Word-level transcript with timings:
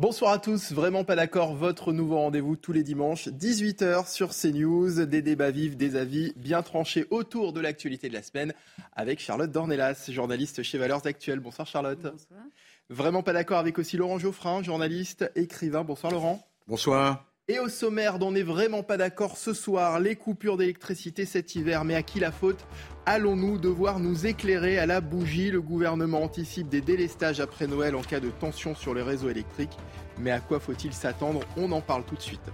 Bonsoir 0.00 0.30
à 0.30 0.38
tous, 0.38 0.70
vraiment 0.70 1.02
pas 1.02 1.16
d'accord, 1.16 1.56
votre 1.56 1.92
nouveau 1.92 2.18
rendez-vous 2.18 2.54
tous 2.54 2.70
les 2.70 2.84
dimanches, 2.84 3.26
18h 3.26 4.08
sur 4.08 4.30
CNews, 4.30 5.04
des 5.06 5.22
débats 5.22 5.50
vifs, 5.50 5.76
des 5.76 5.96
avis 5.96 6.32
bien 6.36 6.62
tranchés 6.62 7.06
autour 7.10 7.52
de 7.52 7.60
l'actualité 7.60 8.08
de 8.08 8.14
la 8.14 8.22
semaine 8.22 8.54
avec 8.94 9.18
Charlotte 9.18 9.50
Dornelas, 9.50 10.08
journaliste 10.08 10.62
chez 10.62 10.78
Valeurs 10.78 11.04
Actuelles. 11.04 11.40
Bonsoir 11.40 11.66
Charlotte. 11.66 12.00
Bonsoir. 12.00 12.40
Vraiment 12.88 13.24
pas 13.24 13.32
d'accord 13.32 13.58
avec 13.58 13.76
aussi 13.76 13.96
Laurent 13.96 14.20
Geoffrin, 14.20 14.62
journaliste, 14.62 15.32
écrivain. 15.34 15.82
Bonsoir 15.82 16.12
Laurent. 16.12 16.46
Bonsoir. 16.68 17.27
Et 17.50 17.60
au 17.60 17.70
sommaire 17.70 18.18
dont 18.18 18.28
on 18.28 18.32
n'est 18.32 18.42
vraiment 18.42 18.82
pas 18.82 18.98
d'accord 18.98 19.38
ce 19.38 19.54
soir, 19.54 20.00
les 20.00 20.16
coupures 20.16 20.58
d'électricité 20.58 21.24
cet 21.24 21.54
hiver. 21.54 21.82
Mais 21.82 21.94
à 21.94 22.02
qui 22.02 22.20
la 22.20 22.30
faute? 22.30 22.62
Allons-nous 23.06 23.56
devoir 23.56 24.00
nous 24.00 24.26
éclairer 24.26 24.78
à 24.78 24.84
la 24.84 25.00
bougie? 25.00 25.50
Le 25.50 25.62
gouvernement 25.62 26.22
anticipe 26.22 26.68
des 26.68 26.82
délestages 26.82 27.40
après 27.40 27.66
Noël 27.66 27.96
en 27.96 28.02
cas 28.02 28.20
de 28.20 28.28
tension 28.28 28.74
sur 28.74 28.92
les 28.92 29.00
réseaux 29.00 29.30
électriques. 29.30 29.78
Mais 30.18 30.30
à 30.30 30.40
quoi 30.40 30.60
faut-il 30.60 30.92
s'attendre? 30.92 31.40
On 31.56 31.72
en 31.72 31.80
parle 31.80 32.04
tout 32.04 32.16
de 32.16 32.20
suite. 32.20 32.50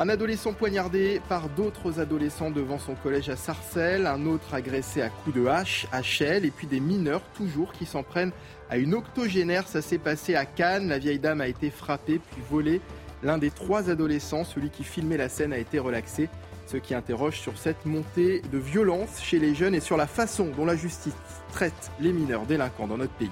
Un 0.00 0.08
adolescent 0.08 0.54
poignardé 0.54 1.20
par 1.28 1.48
d'autres 1.48 2.00
adolescents 2.00 2.50
devant 2.50 2.80
son 2.80 2.96
collège 2.96 3.28
à 3.28 3.36
Sarcelles, 3.36 4.06
un 4.06 4.26
autre 4.26 4.54
agressé 4.54 5.02
à 5.02 5.08
coups 5.08 5.36
de 5.36 5.46
hache 5.46 5.86
à 5.92 6.02
Chelles, 6.02 6.44
et 6.44 6.50
puis 6.50 6.66
des 6.66 6.80
mineurs 6.80 7.22
toujours 7.36 7.72
qui 7.72 7.86
s'en 7.86 8.02
prennent 8.02 8.32
à 8.70 8.76
une 8.76 8.94
octogénaire. 8.94 9.68
Ça 9.68 9.82
s'est 9.82 9.98
passé 9.98 10.34
à 10.34 10.46
Cannes. 10.46 10.88
La 10.88 10.98
vieille 10.98 11.20
dame 11.20 11.40
a 11.40 11.46
été 11.46 11.70
frappée 11.70 12.18
puis 12.18 12.42
volée 12.50 12.80
L'un 13.22 13.38
des 13.38 13.50
trois 13.50 13.90
adolescents, 13.90 14.44
celui 14.44 14.70
qui 14.70 14.84
filmait 14.84 15.16
la 15.16 15.28
scène, 15.28 15.52
a 15.52 15.58
été 15.58 15.78
relaxé. 15.78 16.28
Ce 16.66 16.76
qui 16.76 16.94
interroge 16.94 17.40
sur 17.40 17.58
cette 17.58 17.86
montée 17.86 18.42
de 18.52 18.58
violence 18.58 19.20
chez 19.22 19.38
les 19.38 19.54
jeunes 19.54 19.74
et 19.74 19.80
sur 19.80 19.96
la 19.96 20.06
façon 20.06 20.50
dont 20.56 20.66
la 20.66 20.76
justice 20.76 21.16
traite 21.52 21.90
les 21.98 22.12
mineurs 22.12 22.46
délinquants 22.46 22.86
dans 22.86 22.98
notre 22.98 23.14
pays. 23.14 23.30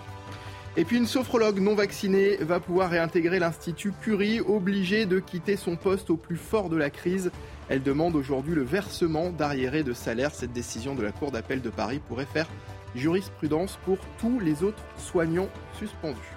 Et 0.79 0.85
puis 0.85 0.99
une 0.99 1.07
sophrologue 1.07 1.59
non 1.59 1.75
vaccinée 1.75 2.37
va 2.37 2.61
pouvoir 2.61 2.91
réintégrer 2.91 3.39
l'Institut 3.39 3.93
Curie, 4.03 4.41
obligée 4.41 5.07
de 5.07 5.21
quitter 5.21 5.57
son 5.57 5.77
poste 5.77 6.11
au 6.11 6.17
plus 6.17 6.37
fort 6.37 6.69
de 6.69 6.77
la 6.77 6.91
crise. 6.91 7.31
Elle 7.69 7.83
demande 7.83 8.15
aujourd'hui 8.15 8.55
le 8.55 8.63
versement 8.63 9.31
d'arriérés 9.31 9.83
de 9.83 9.95
salaire. 9.95 10.35
Cette 10.35 10.53
décision 10.53 10.95
de 10.95 11.03
la 11.03 11.13
Cour 11.13 11.31
d'appel 11.31 11.63
de 11.63 11.71
Paris 11.71 12.01
pourrait 12.07 12.27
faire 12.27 12.49
jurisprudence 12.95 13.79
pour 13.85 13.99
tous 14.19 14.39
les 14.39 14.63
autres 14.63 14.83
soignants 14.99 15.49
suspendus. 15.79 16.36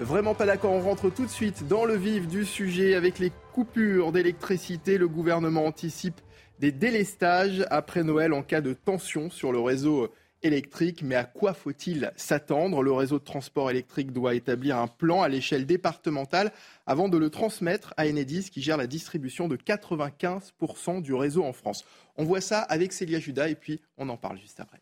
Vraiment 0.00 0.34
pas 0.34 0.46
d'accord, 0.46 0.72
on 0.72 0.80
rentre 0.80 1.10
tout 1.10 1.24
de 1.24 1.30
suite 1.30 1.66
dans 1.66 1.84
le 1.84 1.96
vif 1.96 2.28
du 2.28 2.44
sujet 2.44 2.94
avec 2.94 3.18
les 3.18 3.32
coupures 3.52 4.12
d'électricité. 4.12 4.96
Le 4.96 5.08
gouvernement 5.08 5.66
anticipe 5.66 6.20
des 6.60 6.70
délestages 6.70 7.66
après 7.70 8.04
Noël 8.04 8.32
en 8.32 8.42
cas 8.42 8.60
de 8.60 8.74
tension 8.74 9.28
sur 9.28 9.50
le 9.50 9.58
réseau 9.58 10.08
électrique. 10.44 11.02
Mais 11.02 11.16
à 11.16 11.24
quoi 11.24 11.52
faut-il 11.52 12.12
s'attendre? 12.14 12.84
Le 12.84 12.92
réseau 12.92 13.18
de 13.18 13.24
transport 13.24 13.70
électrique 13.70 14.12
doit 14.12 14.36
établir 14.36 14.78
un 14.78 14.86
plan 14.86 15.22
à 15.22 15.28
l'échelle 15.28 15.66
départementale 15.66 16.52
avant 16.86 17.08
de 17.08 17.18
le 17.18 17.28
transmettre 17.28 17.92
à 17.96 18.06
Enedis 18.06 18.50
qui 18.50 18.62
gère 18.62 18.76
la 18.76 18.86
distribution 18.86 19.48
de 19.48 19.56
95% 19.56 21.02
du 21.02 21.12
réseau 21.12 21.42
en 21.42 21.52
France. 21.52 21.84
On 22.16 22.24
voit 22.24 22.40
ça 22.40 22.60
avec 22.60 22.92
Célia 22.92 23.18
Judas 23.18 23.48
et 23.48 23.56
puis 23.56 23.80
on 23.96 24.08
en 24.08 24.16
parle 24.16 24.38
juste 24.38 24.60
après. 24.60 24.78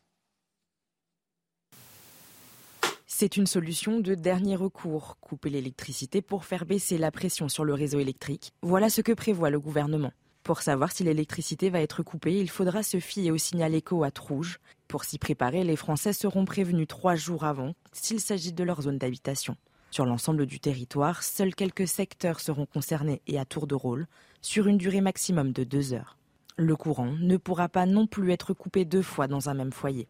C'est 3.19 3.39
une 3.39 3.47
solution 3.47 3.99
de 3.99 4.15
dernier 4.15 4.57
recours, 4.57 5.17
couper 5.23 5.49
l'électricité 5.49 6.21
pour 6.21 6.45
faire 6.45 6.67
baisser 6.67 6.99
la 6.99 7.11
pression 7.11 7.49
sur 7.49 7.65
le 7.65 7.73
réseau 7.73 7.99
électrique. 7.99 8.53
Voilà 8.61 8.91
ce 8.91 9.01
que 9.01 9.13
prévoit 9.13 9.49
le 9.49 9.59
gouvernement. 9.59 10.13
Pour 10.43 10.61
savoir 10.61 10.93
si 10.93 11.03
l'électricité 11.03 11.71
va 11.71 11.81
être 11.81 12.03
coupée, 12.03 12.39
il 12.39 12.51
faudra 12.51 12.83
se 12.83 13.01
fier 13.01 13.31
au 13.31 13.39
signal 13.39 13.75
écho 13.75 14.05
à 14.05 14.11
rouge. 14.21 14.59
Pour 14.87 15.05
s'y 15.05 15.17
préparer, 15.17 15.65
les 15.65 15.77
Français 15.77 16.13
seront 16.13 16.45
prévenus 16.45 16.89
trois 16.89 17.15
jours 17.15 17.45
avant 17.45 17.73
s'il 17.91 18.21
s'agit 18.21 18.53
de 18.53 18.65
leur 18.65 18.83
zone 18.83 18.99
d'habitation. 18.99 19.57
Sur 19.91 20.05
l'ensemble 20.05 20.45
du 20.45 20.61
territoire, 20.61 21.23
seuls 21.23 21.55
quelques 21.55 21.89
secteurs 21.89 22.41
seront 22.41 22.67
concernés 22.67 23.23
et 23.27 23.39
à 23.39 23.47
tour 23.47 23.67
de 23.67 23.75
rôle, 23.75 24.09
sur 24.43 24.67
une 24.67 24.77
durée 24.77 25.01
maximum 25.01 25.53
de 25.53 25.65
deux 25.65 25.95
heures. 25.95 26.19
Le 26.59 26.77
courant 26.77 27.15
ne 27.19 27.39
pourra 27.39 27.71
pas 27.71 27.87
non 27.87 28.07
plus 28.07 28.31
être 28.33 28.53
coupé 28.53 28.85
deux 28.85 29.01
fois 29.01 29.27
dans 29.27 29.49
un 29.49 29.55
même 29.55 29.73
foyer. 29.73 30.07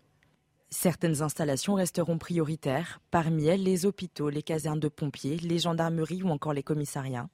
Certaines 0.70 1.22
installations 1.22 1.74
resteront 1.74 2.18
prioritaires, 2.18 3.00
parmi 3.10 3.46
elles 3.46 3.62
les 3.62 3.86
hôpitaux, 3.86 4.28
les 4.28 4.42
casernes 4.42 4.80
de 4.80 4.88
pompiers, 4.88 5.36
les 5.36 5.60
gendarmeries 5.60 6.24
ou 6.24 6.28
encore 6.28 6.52
les 6.52 6.64
commissariats. 6.64 7.28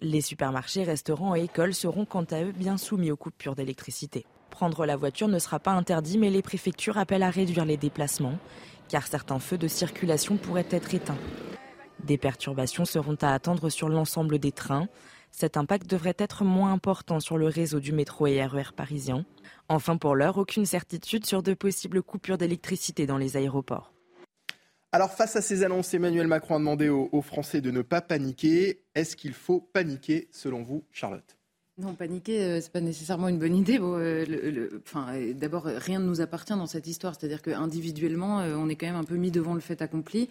Les 0.00 0.20
supermarchés, 0.20 0.82
restaurants 0.82 1.34
et 1.34 1.44
écoles 1.44 1.72
seront 1.72 2.04
quant 2.04 2.24
à 2.24 2.42
eux 2.42 2.52
bien 2.52 2.76
soumis 2.76 3.10
aux 3.10 3.16
coupures 3.16 3.54
d'électricité. 3.54 4.26
Prendre 4.50 4.84
la 4.84 4.96
voiture 4.96 5.28
ne 5.28 5.38
sera 5.38 5.58
pas 5.58 5.72
interdit, 5.72 6.18
mais 6.18 6.30
les 6.30 6.42
préfectures 6.42 6.98
appellent 6.98 7.22
à 7.22 7.30
réduire 7.30 7.64
les 7.64 7.78
déplacements, 7.78 8.38
car 8.88 9.06
certains 9.06 9.38
feux 9.38 9.58
de 9.58 9.66
circulation 9.66 10.36
pourraient 10.36 10.66
être 10.70 10.94
éteints. 10.94 11.18
Des 12.04 12.18
perturbations 12.18 12.84
seront 12.84 13.16
à 13.22 13.32
attendre 13.32 13.70
sur 13.70 13.88
l'ensemble 13.88 14.38
des 14.38 14.52
trains. 14.52 14.88
Cet 15.36 15.56
impact 15.56 15.90
devrait 15.90 16.14
être 16.16 16.44
moins 16.44 16.72
important 16.72 17.18
sur 17.18 17.38
le 17.38 17.48
réseau 17.48 17.80
du 17.80 17.92
métro 17.92 18.28
et 18.28 18.40
RER 18.46 18.68
e 18.70 18.72
parisien. 18.72 19.26
Enfin, 19.68 19.96
pour 19.96 20.14
l'heure, 20.14 20.38
aucune 20.38 20.64
certitude 20.64 21.26
sur 21.26 21.42
de 21.42 21.54
possibles 21.54 22.04
coupures 22.04 22.38
d'électricité 22.38 23.04
dans 23.04 23.18
les 23.18 23.36
aéroports. 23.36 23.92
Alors, 24.92 25.10
face 25.10 25.34
à 25.34 25.42
ces 25.42 25.64
annonces, 25.64 25.92
Emmanuel 25.92 26.28
Macron 26.28 26.54
a 26.54 26.58
demandé 26.60 26.88
aux, 26.88 27.20
Français 27.20 27.60
de 27.60 27.72
ne 27.72 27.82
pas 27.82 28.00
paniquer. 28.00 28.84
Est-ce 28.94 29.16
qu'il 29.16 29.32
faut 29.32 29.58
paniquer, 29.58 30.28
selon 30.30 30.62
vous, 30.62 30.84
Charlotte? 30.92 31.36
Non, 31.78 31.94
paniquer, 31.94 32.38
ce 32.38 32.44
euh, 32.44 32.60
c'est 32.60 32.72
pas 32.72 32.80
nécessairement 32.80 33.26
une 33.26 33.40
bonne 33.40 33.56
idée. 33.56 33.80
Euh, 33.80 34.24
euh, 34.94 35.34
d'abord, 35.34 35.64
rien 35.64 35.98
ne 35.98 36.06
nous 36.06 36.20
appartient 36.20 36.54
dans 36.54 36.68
cette 36.68 36.86
histoire. 36.86 37.16
C'est-à-dire 37.18 37.42
qu'individuellement, 37.42 38.36
on 38.36 38.68
est 38.68 38.76
quand 38.76 38.86
même 38.86 38.94
un 38.94 39.02
peu 39.02 39.16
mis 39.16 39.32
devant 39.32 39.54
le 39.54 39.60
fait 39.60 39.82
accompli. 39.82 40.30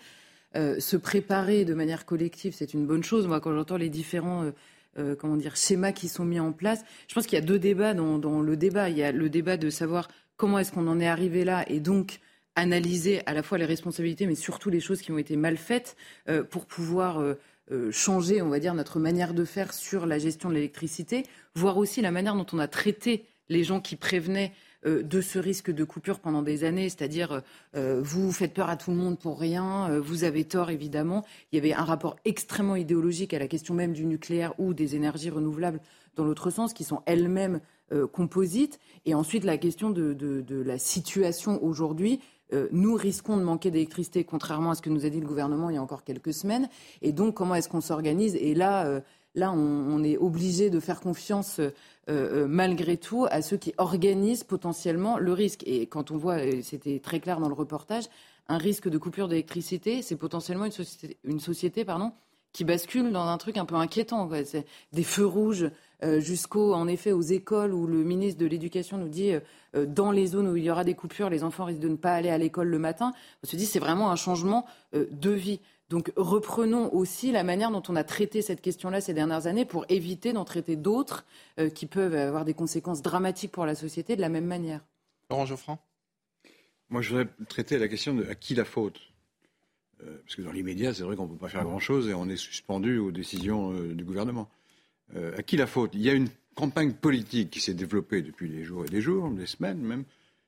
se 0.56 0.96
préparer 0.96 1.66
de 1.66 1.74
manière 1.74 2.06
collective, 2.06 2.54
c'est 2.56 2.74
une 2.74 2.86
bonne 2.86 3.04
chose. 3.04 3.28
Moi, 3.28 3.42
quand 3.42 3.54
j'entends 3.54 3.76
les 3.76 3.90
différents 3.90 4.50
euh, 4.98 5.16
comment 5.16 5.38
dire, 5.38 5.56
schémas 5.56 5.92
qui 5.92 6.08
sont 6.08 6.26
mis 6.26 6.40
en 6.40 6.52
place. 6.52 6.84
Je 7.08 7.14
pense 7.14 7.26
qu'il 7.26 7.38
y 7.38 7.42
a 7.42 7.46
deux 7.46 7.60
débats 7.60 7.94
dans, 7.94 8.42
le 8.42 8.58
débat. 8.58 8.90
Il 8.90 8.98
y 8.98 9.04
a 9.04 9.12
le 9.12 9.30
débat 9.30 9.58
de 9.58 9.70
savoir 9.70 10.08
comment 10.38 10.60
est-ce 10.60 10.72
qu'on 10.72 10.88
en 10.88 11.00
est 11.00 11.08
arrivé 11.08 11.44
là 11.46 11.66
et 11.68 11.80
donc 11.80 12.20
analyser 12.56 13.26
à 13.26 13.34
la 13.34 13.42
fois 13.42 13.58
les 13.58 13.66
responsabilités, 13.66 14.28
mais 14.28 14.36
surtout 14.36 14.70
les 14.70 14.80
choses 14.80 15.02
qui 15.02 15.12
ont 15.12 15.18
été 15.18 15.36
mal 15.36 15.58
faites 15.58 15.96
euh, 16.30 16.44
pour 16.44 16.68
pouvoir 16.68 17.20
euh, 17.20 17.92
changer, 17.92 18.42
on 18.42 18.50
va 18.50 18.60
dire, 18.60 18.74
notre 18.74 19.00
manière 19.00 19.34
de 19.34 19.46
faire 19.46 19.74
sur 19.74 20.06
la 20.06 20.20
gestion 20.20 20.50
de 20.50 20.54
l'électricité, 20.54 21.24
voir 21.56 21.78
aussi 21.78 22.02
la 22.02 22.12
manière 22.12 22.36
dont 22.36 22.46
on 22.54 22.60
a 22.60 22.68
traité 22.68 23.26
les 23.50 23.64
gens 23.64 23.80
qui 23.80 23.96
prévenaient 23.96 24.54
de 24.86 25.22
ce 25.22 25.40
risque 25.40 25.72
de 25.72 25.84
coupure 25.84 26.20
pendant 26.20 26.42
des 26.42 26.64
années, 26.64 26.90
c'est-à-dire 26.90 27.42
euh, 27.76 28.02
vous 28.04 28.32
faites 28.32 28.54
peur 28.54 28.70
à 28.70 28.76
tout 28.76 28.92
le 28.92 28.98
monde 28.98 29.18
pour 29.18 29.40
rien, 29.40 29.90
euh, 29.90 30.02
vous 30.02 30.24
avez 30.24 30.44
tort 30.44 30.70
évidemment. 30.70 31.24
Il 31.52 31.56
y 31.56 31.60
avait 31.60 31.74
un 31.74 31.84
rapport 31.84 32.18
extrêmement 32.26 32.76
idéologique 32.76 33.34
à 33.34 33.40
la 33.40 33.48
question 33.48 33.74
même 33.74 33.94
du 33.94 34.06
nucléaire 34.06 34.54
ou 34.60 34.74
des 34.74 34.96
énergies 34.96 35.30
renouvelables 35.30 35.80
dans 36.16 36.26
l'autre 36.26 36.50
sens, 36.50 36.74
qui 36.74 36.84
sont 36.84 37.02
elles-mêmes 37.06 37.60
composites. 38.12 38.80
Et 39.06 39.14
ensuite 39.14 39.44
la 39.44 39.58
question 39.58 39.90
de, 39.90 40.14
de 40.14 40.62
la 40.62 40.78
situation 40.78 41.64
aujourd'hui. 41.64 42.20
nous 42.72 42.94
risquons 42.96 43.38
de 43.38 43.44
manquer 43.44 43.72
d'électricité, 43.72 44.24
contrairement 44.24 44.72
à 44.72 44.76
ce 44.76 44.82
que 44.82 44.90
nous 44.90 45.06
a 45.06 45.10
dit 45.10 45.20
le 45.20 45.28
gouvernement 45.28 45.70
il 45.70 45.76
y 45.76 45.78
a 45.78 45.82
encore 45.82 46.04
quelques 46.04 46.34
semaines. 46.34 46.70
Et 47.02 47.12
donc, 47.12 47.36
comment 47.36 47.56
est-ce 47.56 47.70
qu'on 47.70 47.82
s'organise? 47.82 48.36
Et 48.36 48.54
là, 48.54 49.02
Là, 49.36 49.52
on, 49.52 50.04
est 50.04 50.18
obligé 50.18 50.70
de 50.70 50.80
faire 50.80 51.00
confiance 51.00 51.60
euh, 51.60 51.72
euh, 52.10 52.46
malgré 52.48 52.98
tout 52.98 53.26
à 53.32 53.42
ceux 53.42 53.58
qui 53.58 53.74
organisent 53.78 54.44
potentiellement 54.44 55.18
le 55.18 55.34
risque. 55.34 55.64
Et 55.66 55.88
quand 55.88 56.12
on 56.12 56.18
voit, 56.18 56.38
c'était 56.62 57.00
très 57.00 57.20
clair 57.20 57.40
dans 57.40 57.48
le 57.48 57.56
reportage, 57.56 58.06
un 58.48 58.58
risque 58.58 58.90
de 58.90 58.98
coupure 58.98 59.28
d'électricité, 59.28 60.02
c'est 60.04 60.18
potentiellement 60.18 60.66
une 61.24 61.40
société, 61.40 61.86
qui 62.52 62.64
bascule 62.64 63.12
dans 63.12 63.26
un 63.26 63.38
truc 63.40 63.58
un 63.58 63.66
peu 63.66 63.74
inquiétant. 63.74 64.30
Des 64.92 65.04
feux 65.04 65.26
rouges 65.26 65.72
euh, 66.04 66.20
jusqu'au, 66.20 66.76
en 66.76 66.88
effet, 66.88 67.12
aux 67.12 67.22
écoles 67.22 67.74
où 67.74 67.88
le 67.88 68.04
ministre 68.04 68.40
de 68.40 68.46
l'Éducation 68.46 69.00
nous 69.00 69.10
dit 69.10 69.32
dans 69.74 70.12
les 70.12 70.28
zones 70.28 70.48
où 70.50 70.56
il 70.58 70.64
y 70.64 70.70
aura 70.70 70.84
des 70.84 70.94
coupures, 70.94 71.32
les 71.32 71.44
enfants 71.44 71.66
risquent 71.66 71.80
de 71.80 71.88
ne 71.88 71.96
pas 71.96 72.14
aller 72.14 72.30
à 72.30 72.38
l'école 72.38 72.68
le 72.68 72.78
matin. 72.78 73.14
On 73.44 73.48
se 73.48 73.56
dit 73.56 73.66
c'est 73.66 73.80
vraiment 73.80 74.12
un 74.12 74.16
changement 74.16 74.68
de 74.94 75.32
vie. 75.32 75.60
Donc 75.94 76.12
reprenons 76.16 76.92
aussi 76.92 77.32
la 77.32 77.44
manière 77.44 77.70
dont 77.70 77.84
on 77.88 77.96
a 77.96 78.04
traité 78.04 78.42
cette 78.42 78.62
question-là 78.62 79.00
ces 79.00 79.14
dernières 79.14 79.46
années 79.46 79.64
pour 79.64 79.86
éviter 79.90 80.34
d'en 80.34 80.44
traiter 80.44 80.76
d'autres 80.76 81.24
euh, 81.60 81.70
qui 81.70 81.86
peuvent 81.86 82.16
avoir 82.16 82.46
des 82.46 82.56
conséquences 82.56 83.04
dramatiques 83.04 83.52
pour 83.52 83.68
la 83.68 83.76
société 83.76 84.16
de 84.16 84.22
la 84.22 84.30
même 84.30 84.48
manière. 84.48 84.84
Laurent 85.30 85.46
Geoffrand 85.46 85.78
Moi, 86.90 87.04
je 87.04 87.10
voudrais 87.10 87.28
traiter 87.48 87.78
la 87.78 87.88
question 87.88 88.16
de 88.16 88.24
à 88.24 88.34
qui 88.34 88.56
la 88.56 88.66
faute. 88.66 89.02
Euh, 90.02 90.18
parce 90.26 90.36
que 90.36 90.42
dans 90.42 90.52
l'immédiat, 90.52 90.96
c'est 90.96 91.04
vrai 91.04 91.16
qu'on 91.16 91.28
ne 91.28 91.30
peut 91.30 91.38
pas 91.38 91.50
faire 91.50 91.64
grand-chose 91.64 92.10
et 92.10 92.16
on 92.16 92.28
est 92.28 92.38
suspendu 92.38 92.98
aux 92.98 93.12
décisions 93.12 93.72
euh, 93.74 93.94
du 93.94 94.04
gouvernement. 94.04 94.50
à 95.16 95.44
qui 95.44 95.58
la 95.58 95.68
faute? 95.68 95.92
Il 95.94 96.02
y 96.02 96.10
a 96.10 96.14
une 96.14 96.30
campagne 96.56 96.94
politique 96.94 97.52
qui 97.52 97.62
s'est 97.62 97.76
développée 97.76 98.24
depuis 98.24 98.50
des 98.50 98.64
jours 98.64 98.84
et 98.84 98.90
des 98.90 99.02
jours, 99.02 99.30
des 99.30 99.46
semaines 99.46 99.78
même. 99.78 100.06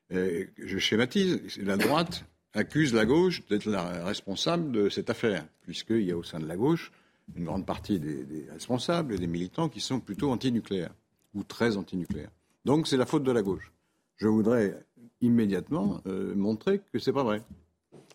je 0.09 0.77
schématise, 0.79 1.39
la 1.59 1.77
droite 1.77 2.25
accuse 2.55 2.93
la 2.93 3.05
gauche 3.05 3.45
d'être 3.47 3.65
la 3.65 4.03
responsable 4.05 4.71
de 4.71 4.89
cette 4.89 5.09
affaire, 5.09 5.45
puisqu'il 5.61 6.03
y 6.03 6.11
a 6.11 6.17
au 6.17 6.23
sein 6.23 6.39
de 6.39 6.47
la 6.47 6.55
gauche 6.55 6.91
une 7.35 7.45
grande 7.45 7.65
partie 7.65 7.99
des, 7.99 8.47
responsables 8.51 9.13
et 9.13 9.17
des 9.17 9.27
militants 9.27 9.69
qui 9.69 9.81
sont 9.81 9.99
plutôt 9.99 10.31
antinucléaires, 10.31 10.93
ou 11.33 11.43
très 11.43 11.75
antinucléaires. 11.75 12.31
Donc 12.63 12.87
c'est 12.87 12.97
la 12.97 13.05
faute 13.05 13.23
de 13.23 13.31
la 13.31 13.41
gauche. 13.41 13.71
Je 14.17 14.27
voudrais 14.27 14.79
immédiatement 15.21 16.01
euh, 16.07 16.33
montrer 16.35 16.81
que 16.93 16.99
ce 16.99 17.09
n'est 17.09 17.13
pas 17.13 17.23
vrai. 17.23 17.41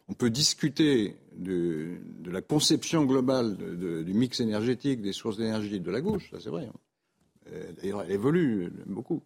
on 0.08 0.14
peut 0.14 0.30
discuter 0.30 1.16
de, 1.36 1.98
la 2.24 2.40
conception 2.40 3.04
globale 3.04 3.56
du 4.04 4.14
mix 4.14 4.40
énergétique, 4.40 5.02
des 5.02 5.12
sources 5.12 5.36
d'énergie 5.36 5.80
de 5.80 5.90
la 5.90 6.00
gauche, 6.00 6.30
ça 6.30 6.38
c'est 6.40 6.50
vrai. 6.50 6.66
Hein. 6.66 6.72
Euh, 7.52 7.72
elle 7.82 8.12
évolue 8.12 8.72
beaucoup. 8.86 9.22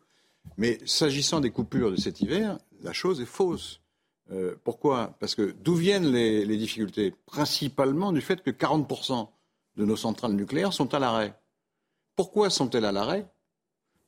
Mais 0.57 0.79
s'agissant 0.87 1.41
des 1.41 1.51
coupures 1.51 1.91
de 1.91 1.97
cet 1.97 2.21
hiver, 2.21 2.59
la 2.83 2.93
chose 2.93 3.21
est 3.21 3.27
fausse. 3.27 3.81
Euh, 4.33 4.55
pourquoi? 4.65 5.17
Parce 5.21 5.35
que 5.35 5.55
d'où 5.63 5.75
viennent 5.75 6.11
les, 6.11 6.57
difficultés? 6.57 7.15
Principalement 7.27 8.13
du 8.13 8.21
fait 8.21 8.43
que 8.43 8.51
40% 8.51 9.29
de 9.77 9.85
nos 9.85 9.97
centrales 9.97 10.33
nucléaires 10.33 10.73
sont 10.73 10.95
à 10.95 10.99
l'arrêt. 10.99 11.39
Pourquoi 12.17 12.49
sont-elles 12.49 12.85
à 12.85 12.93
l'arrêt? 12.93 13.27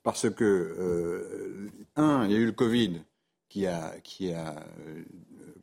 Parce 0.03 0.31
que, 0.31 0.45
euh, 0.45 1.71
un, 1.97 2.25
il 2.27 2.33
y 2.33 2.35
a 2.35 2.39
eu 2.39 2.47
le 2.47 2.53
Covid 2.53 3.03
qui 3.49 3.67
a, 3.67 3.95
euh, 4.23 5.05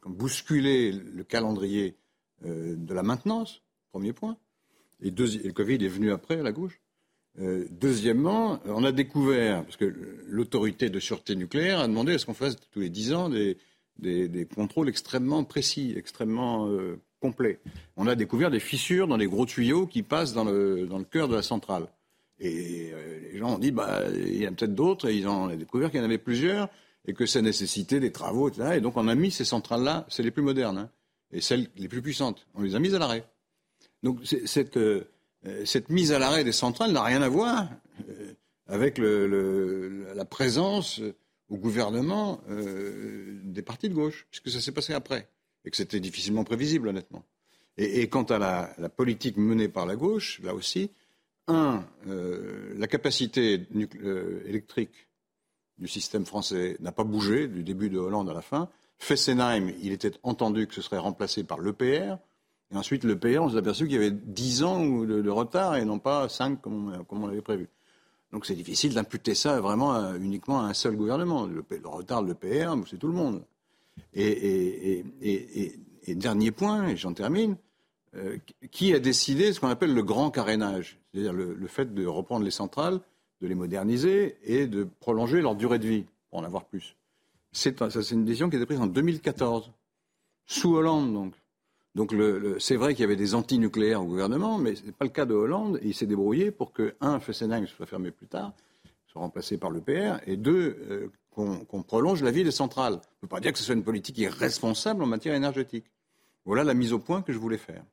bousculé 0.06 0.92
le 0.92 1.24
calendrier 1.24 1.98
de 2.44 2.94
la 2.94 3.04
maintenance, 3.04 3.62
premier 3.92 4.12
point. 4.12 4.38
Et, 5.02 5.12
le 5.12 5.52
Covid 5.52 5.76
est 5.76 5.88
venu 5.88 6.12
après 6.12 6.40
à 6.40 6.44
la 6.44 6.52
gauche. 6.52 6.82
deuxièmement, 7.38 8.60
on 8.66 8.84
a 8.84 8.92
découvert, 8.92 9.64
parce 9.64 9.78
que 9.78 9.86
l'autorité 10.26 10.90
de 10.90 11.00
sûreté 11.00 11.36
nucléaire 11.36 11.80
a 11.80 11.88
demandé 11.88 12.14
à 12.14 12.18
ce 12.18 12.26
qu'on 12.26 12.34
fasse 12.34 12.58
tous 12.72 12.82
les 12.82 12.90
dix 12.90 13.14
ans 13.14 13.30
des, 13.30 13.58
des, 14.00 14.48
contrôles 14.54 14.90
extrêmement 14.90 15.44
précis, 15.44 15.94
extrêmement 15.96 16.68
euh, 16.68 17.00
complets. 17.20 17.60
On 17.96 18.08
a 18.08 18.16
découvert 18.16 18.52
des 18.52 18.60
fissures 18.60 19.08
dans 19.08 19.18
les 19.18 19.28
gros 19.28 19.46
tuyaux 19.46 19.88
qui 19.88 20.04
passent 20.04 20.34
dans 20.34 20.44
le, 20.44 20.86
dans 20.88 20.98
le 20.98 21.04
cœur 21.04 21.28
de 21.28 21.36
la 21.36 21.42
centrale. 21.42 21.88
Et 22.40 22.92
euh, 22.94 23.32
les 23.32 23.38
gens 23.38 23.56
ont 23.56 23.60
dit, 23.60 23.72
bah, 23.72 24.02
il 24.14 24.38
y 24.38 24.48
en 24.48 24.52
a 24.52 24.56
peut-être 24.56 24.76
d'autres, 24.76 25.10
et 25.10 25.16
ils 25.16 25.28
ont 25.28 25.48
découvert 25.48 25.92
qu'il 25.92 26.00
y 26.00 26.02
en 26.02 26.06
avait 26.06 26.18
plusieurs, 26.18 26.70
et 27.06 27.14
que 27.14 27.26
ça 27.26 27.42
nécessitait 27.42 28.00
des 28.00 28.12
travaux, 28.12 28.50
etc. 28.50 28.74
Et 28.76 28.82
donc 28.82 28.98
on 28.98 29.08
a 29.08 29.16
mis 29.16 29.32
ces 29.32 29.46
centrales-là, 29.46 30.06
c'est 30.10 30.24
les 30.24 30.32
plus 30.32 30.44
modernes, 30.44 30.78
hein, 30.78 30.90
et 31.32 31.42
celles 31.42 31.68
les 31.78 31.88
plus 31.88 32.02
puissantes. 32.02 32.48
On 32.56 32.62
les 32.62 32.76
a 32.76 32.80
mises 32.80 32.96
à 32.96 33.00
l'arrêt. 33.00 33.26
Donc 34.02 34.20
cette, 34.46 34.78
euh, 34.78 35.06
cette 35.66 35.90
mise 35.90 36.12
à 36.12 36.20
l'arrêt 36.20 36.44
des 36.44 36.52
centrales 36.52 36.92
n'a 36.92 37.04
rien 37.04 37.22
à 37.22 37.30
voir 37.30 37.70
avec 38.68 38.98
le, 38.98 40.08
la 40.16 40.26
présence 40.26 41.02
au 41.54 41.58
gouvernement 41.58 42.42
euh, 42.50 43.40
des 43.44 43.62
partis 43.62 43.88
de 43.88 43.94
gauche, 43.94 44.26
puisque 44.32 44.50
ça 44.50 44.60
s'est 44.60 44.72
passé 44.72 44.94
après, 44.94 45.30
et 45.64 45.70
que 45.70 45.78
c'était 45.78 46.00
difficilement 46.00 46.44
prévisible, 46.44 46.88
honnêtement. 46.88 47.24
Et, 47.78 48.08
quant 48.10 48.24
à 48.24 48.40
la, 48.40 48.90
politique 48.90 49.38
menée 49.38 49.68
par 49.68 49.86
la 49.86 49.96
gauche, 49.96 50.42
là 50.44 50.56
aussi, 50.56 50.92
un, 51.48 51.84
euh, 52.08 52.74
la 52.78 52.88
capacité 52.88 53.68
euh, 54.04 54.44
électrique 54.48 55.08
du 55.78 55.88
système 55.88 56.26
français 56.26 56.78
n'a 56.80 56.92
pas 56.92 57.04
bougé 57.04 57.48
du 57.48 57.64
début 57.64 57.90
de 57.90 57.98
Hollande 58.00 58.30
à 58.30 58.34
la 58.34 58.42
fin. 58.42 58.70
Fessenheim, 58.98 59.74
il 59.82 59.92
était 59.92 60.14
entendu 60.24 60.68
que 60.68 60.74
ce 60.74 60.82
serait 60.82 61.00
remplacé 61.00 61.44
par 61.44 61.60
l'EPR. 61.60 62.18
Et 62.72 62.78
ensuite, 62.78 63.04
l'EPR, 63.04 63.40
on 63.42 63.50
s'est 63.50 63.58
aperçu 63.58 63.86
qu'il 63.86 63.94
y 63.94 63.98
avait 63.98 64.12
10 64.12 64.64
ans 64.64 65.04
de, 65.04 65.30
retard 65.30 65.76
et 65.76 65.86
non 65.86 66.00
pas 66.00 66.30
5 66.30 66.62
comme 66.62 66.94
on 67.10 67.28
l'avait 67.28 67.42
prévu. 67.42 67.70
Donc 68.34 68.48
c'est 68.48 68.56
difficile 68.56 68.96
d'imputer 68.96 69.36
ça 69.36 69.62
vraiment 69.62 70.16
uniquement 70.16 70.62
à 70.62 70.64
un 70.64 70.74
seul 70.74 70.96
gouvernement. 70.96 71.46
Le, 71.46 71.64
retard 71.84 72.24
de 72.24 72.30
l'EPR, 72.30 72.74
c'est 72.90 72.98
tout 72.98 73.08
le 73.08 73.14
monde. 73.14 73.44
Et, 74.16 75.04
dernier 76.08 76.50
point, 76.50 76.88
et 76.88 76.98
j'en 76.98 77.14
termine, 77.14 77.56
euh, 78.16 78.38
qui 78.72 78.94
a 78.96 79.00
décidé 79.00 79.54
ce 79.54 79.60
qu'on 79.60 79.70
appelle 79.70 79.94
le 79.94 80.02
grand 80.02 80.32
carénage, 80.32 81.00
c'est-à-dire 81.12 81.32
le, 81.32 81.68
fait 81.68 81.94
de 81.94 82.06
reprendre 82.08 82.44
les 82.44 82.52
centrales, 82.52 83.00
de 83.40 83.48
les 83.48 83.56
moderniser 83.56 84.36
et 84.44 84.66
de 84.66 84.88
prolonger 85.00 85.40
leur 85.40 85.56
durée 85.56 85.78
de 85.78 85.88
vie 85.88 86.06
pour 86.32 86.40
en 86.40 86.44
avoir 86.44 86.66
plus. 86.66 86.96
C'est 87.52 87.82
une 88.12 88.26
décision 88.26 88.50
qui 88.50 88.56
a 88.56 88.60
été 88.60 88.66
prise 88.66 88.82
en 88.82 88.88
2014, 88.88 89.72
sous 90.48 90.74
Hollande 90.74 91.14
donc. 91.14 91.34
Donc 91.96 92.16
c'est 92.60 92.76
vrai 92.76 92.96
qu'il 92.96 93.02
y 93.02 93.06
avait 93.06 93.16
des 93.16 93.36
anti-nucléaires 93.36 94.02
au 94.02 94.06
gouvernement, 94.06 94.58
mais 94.58 94.76
ce 94.76 94.86
n'est 94.86 94.92
pas 94.92 95.06
le 95.06 95.12
cas 95.12 95.26
de 95.26 95.34
Hollande. 95.34 95.80
il 95.84 95.94
s'est 95.94 96.08
débrouillé 96.08 96.50
pour 96.50 96.74
que, 96.74 96.96
un, 97.02 97.20
Fessenheim 97.20 97.68
soit 97.68 97.86
fermé 97.86 98.10
plus 98.10 98.28
tard, 98.28 98.54
soit 99.08 99.22
remplacé 99.22 99.58
par 99.58 99.70
l'EPR, 99.70 100.18
et 100.26 100.36
deux, 100.36 100.78
euh, 100.90 101.12
qu'on 101.32 101.84
prolonge 101.84 102.24
la 102.24 102.32
vie 102.32 102.44
des 102.44 102.52
centrales. 102.52 102.94
On 102.94 102.98
ne 102.98 103.22
peut 103.22 103.28
pas 103.28 103.40
dire 103.40 103.54
que 103.54 103.60
ce 103.60 103.64
soit 103.64 103.76
une 103.76 103.84
politique 103.84 104.18
irresponsable 104.18 105.04
en 105.04 105.08
matière 105.08 105.36
énergétique. 105.36 105.86
Voilà 106.46 106.64
la 106.64 106.74
mise 106.74 106.94
au 106.94 107.00
point 107.00 107.22
que 107.22 107.32
je 107.32 107.38
voulais 107.38 107.58
faire. 107.58 107.84